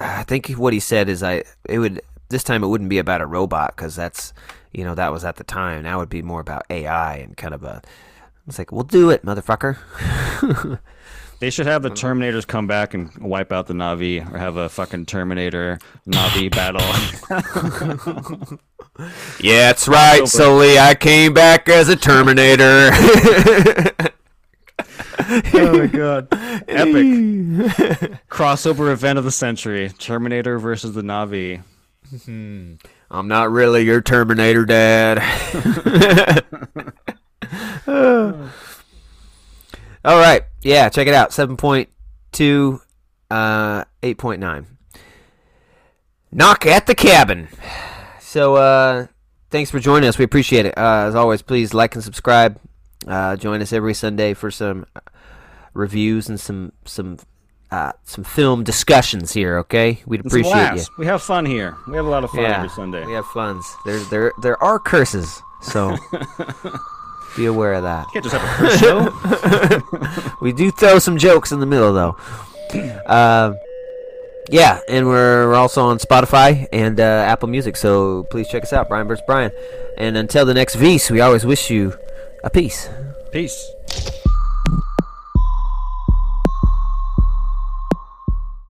I 0.00 0.22
think 0.24 0.48
what 0.50 0.72
he 0.72 0.80
said 0.80 1.08
is 1.08 1.22
I 1.22 1.44
it 1.68 1.78
would 1.78 2.00
this 2.28 2.44
time 2.44 2.62
it 2.62 2.68
wouldn't 2.68 2.90
be 2.90 2.98
about 2.98 3.20
a 3.20 3.26
robot 3.26 3.74
because 3.76 3.96
that's 3.96 4.32
you 4.72 4.84
know 4.84 4.94
that 4.94 5.12
was 5.12 5.24
at 5.24 5.36
the 5.36 5.44
time. 5.44 5.82
Now 5.82 5.98
it'd 5.98 6.08
be 6.08 6.22
more 6.22 6.40
about 6.40 6.64
AI 6.70 7.16
and 7.16 7.36
kind 7.36 7.54
of 7.54 7.62
a. 7.62 7.82
It's 8.46 8.58
like 8.58 8.72
we'll 8.72 8.84
do 8.84 9.10
it, 9.10 9.24
motherfucker. 9.24 9.78
They 11.42 11.50
should 11.50 11.66
have 11.66 11.82
the 11.82 11.90
um, 11.90 11.96
Terminators 11.96 12.46
come 12.46 12.68
back 12.68 12.94
and 12.94 13.12
wipe 13.18 13.50
out 13.50 13.66
the 13.66 13.74
Na'vi, 13.74 14.32
or 14.32 14.38
have 14.38 14.54
a 14.54 14.68
fucking 14.68 15.06
Terminator 15.06 15.80
Na'vi 16.06 16.48
battle. 16.52 16.86
Yeah, 19.40 19.68
that's 19.68 19.88
right, 19.88 20.28
Sully. 20.28 20.78
I 20.78 20.94
came 20.94 21.32
back 21.32 21.66
as 21.68 21.88
a 21.88 21.96
Terminator. 21.96 22.90
oh 25.54 25.78
my 25.78 25.86
god! 25.86 26.28
Epic 26.68 27.06
crossover 28.28 28.92
event 28.92 29.18
of 29.18 29.24
the 29.24 29.32
century: 29.32 29.88
Terminator 29.98 30.58
versus 30.58 30.92
the 30.92 31.00
Na'vi. 31.00 31.62
Mm-hmm. 32.14 32.74
I'm 33.12 33.28
not 33.28 33.50
really 33.50 33.82
your 33.82 34.00
Terminator, 34.00 34.64
Dad. 34.64 35.18
All 37.86 38.32
right. 40.18 40.44
Yeah, 40.62 40.88
check 40.88 41.06
it 41.06 41.12
out. 41.12 41.30
7.2, 41.30 42.80
uh, 43.30 43.84
8.9. 44.02 44.66
Knock 46.32 46.64
at 46.64 46.86
the 46.86 46.94
cabin. 46.94 47.48
So, 48.18 48.56
uh, 48.56 49.08
thanks 49.50 49.70
for 49.70 49.78
joining 49.78 50.08
us. 50.08 50.16
We 50.16 50.24
appreciate 50.24 50.64
it. 50.64 50.78
Uh, 50.78 51.04
as 51.06 51.14
always, 51.14 51.42
please 51.42 51.74
like 51.74 51.94
and 51.94 52.02
subscribe. 52.02 52.58
Uh, 53.06 53.36
join 53.36 53.60
us 53.60 53.74
every 53.74 53.92
Sunday 53.92 54.32
for 54.32 54.50
some 54.50 54.86
reviews 55.74 56.30
and 56.30 56.40
some 56.40 56.72
some 56.86 57.18
uh, 57.72 57.92
some 58.04 58.22
film 58.22 58.62
discussions 58.64 59.32
here. 59.32 59.58
Okay, 59.58 60.02
we'd 60.04 60.20
appreciate 60.20 60.76
you. 60.76 60.82
We 60.98 61.06
have 61.06 61.22
fun 61.22 61.46
here. 61.46 61.74
We 61.88 61.96
have 61.96 62.04
a 62.04 62.10
lot 62.10 62.22
of 62.22 62.30
fun 62.30 62.44
every 62.44 62.68
Sunday. 62.68 63.04
We 63.06 63.14
have 63.14 63.24
funs. 63.26 63.66
There, 63.86 63.98
there, 64.10 64.32
there 64.42 64.62
are 64.62 64.78
curses, 64.78 65.42
so 65.62 65.96
be 67.36 67.46
aware 67.46 67.72
of 67.72 67.82
that. 67.84 68.06
You 68.08 68.20
can't 68.20 68.24
just 68.24 68.36
have 68.36 68.44
a 68.44 68.54
curse 68.56 68.78
show. 68.78 70.32
We 70.42 70.52
do 70.52 70.70
throw 70.72 70.98
some 70.98 71.16
jokes 71.16 71.52
in 71.52 71.60
the 71.60 71.66
middle, 71.66 71.92
though. 71.92 72.16
Uh, 73.06 73.54
yeah, 74.50 74.80
and 74.88 75.06
we're, 75.06 75.48
we're 75.48 75.54
also 75.54 75.84
on 75.84 75.98
Spotify 75.98 76.66
and 76.72 77.00
uh, 77.00 77.02
Apple 77.02 77.48
Music, 77.48 77.76
so 77.76 78.24
please 78.24 78.48
check 78.48 78.64
us 78.64 78.72
out, 78.72 78.88
Brian 78.88 79.06
vs. 79.08 79.22
Brian. 79.26 79.52
And 79.96 80.16
until 80.16 80.44
the 80.44 80.52
next 80.52 80.74
Vs, 80.74 81.10
we 81.10 81.20
always 81.20 81.46
wish 81.46 81.70
you 81.70 81.94
a 82.44 82.50
peace. 82.50 82.88
Peace. 83.30 83.64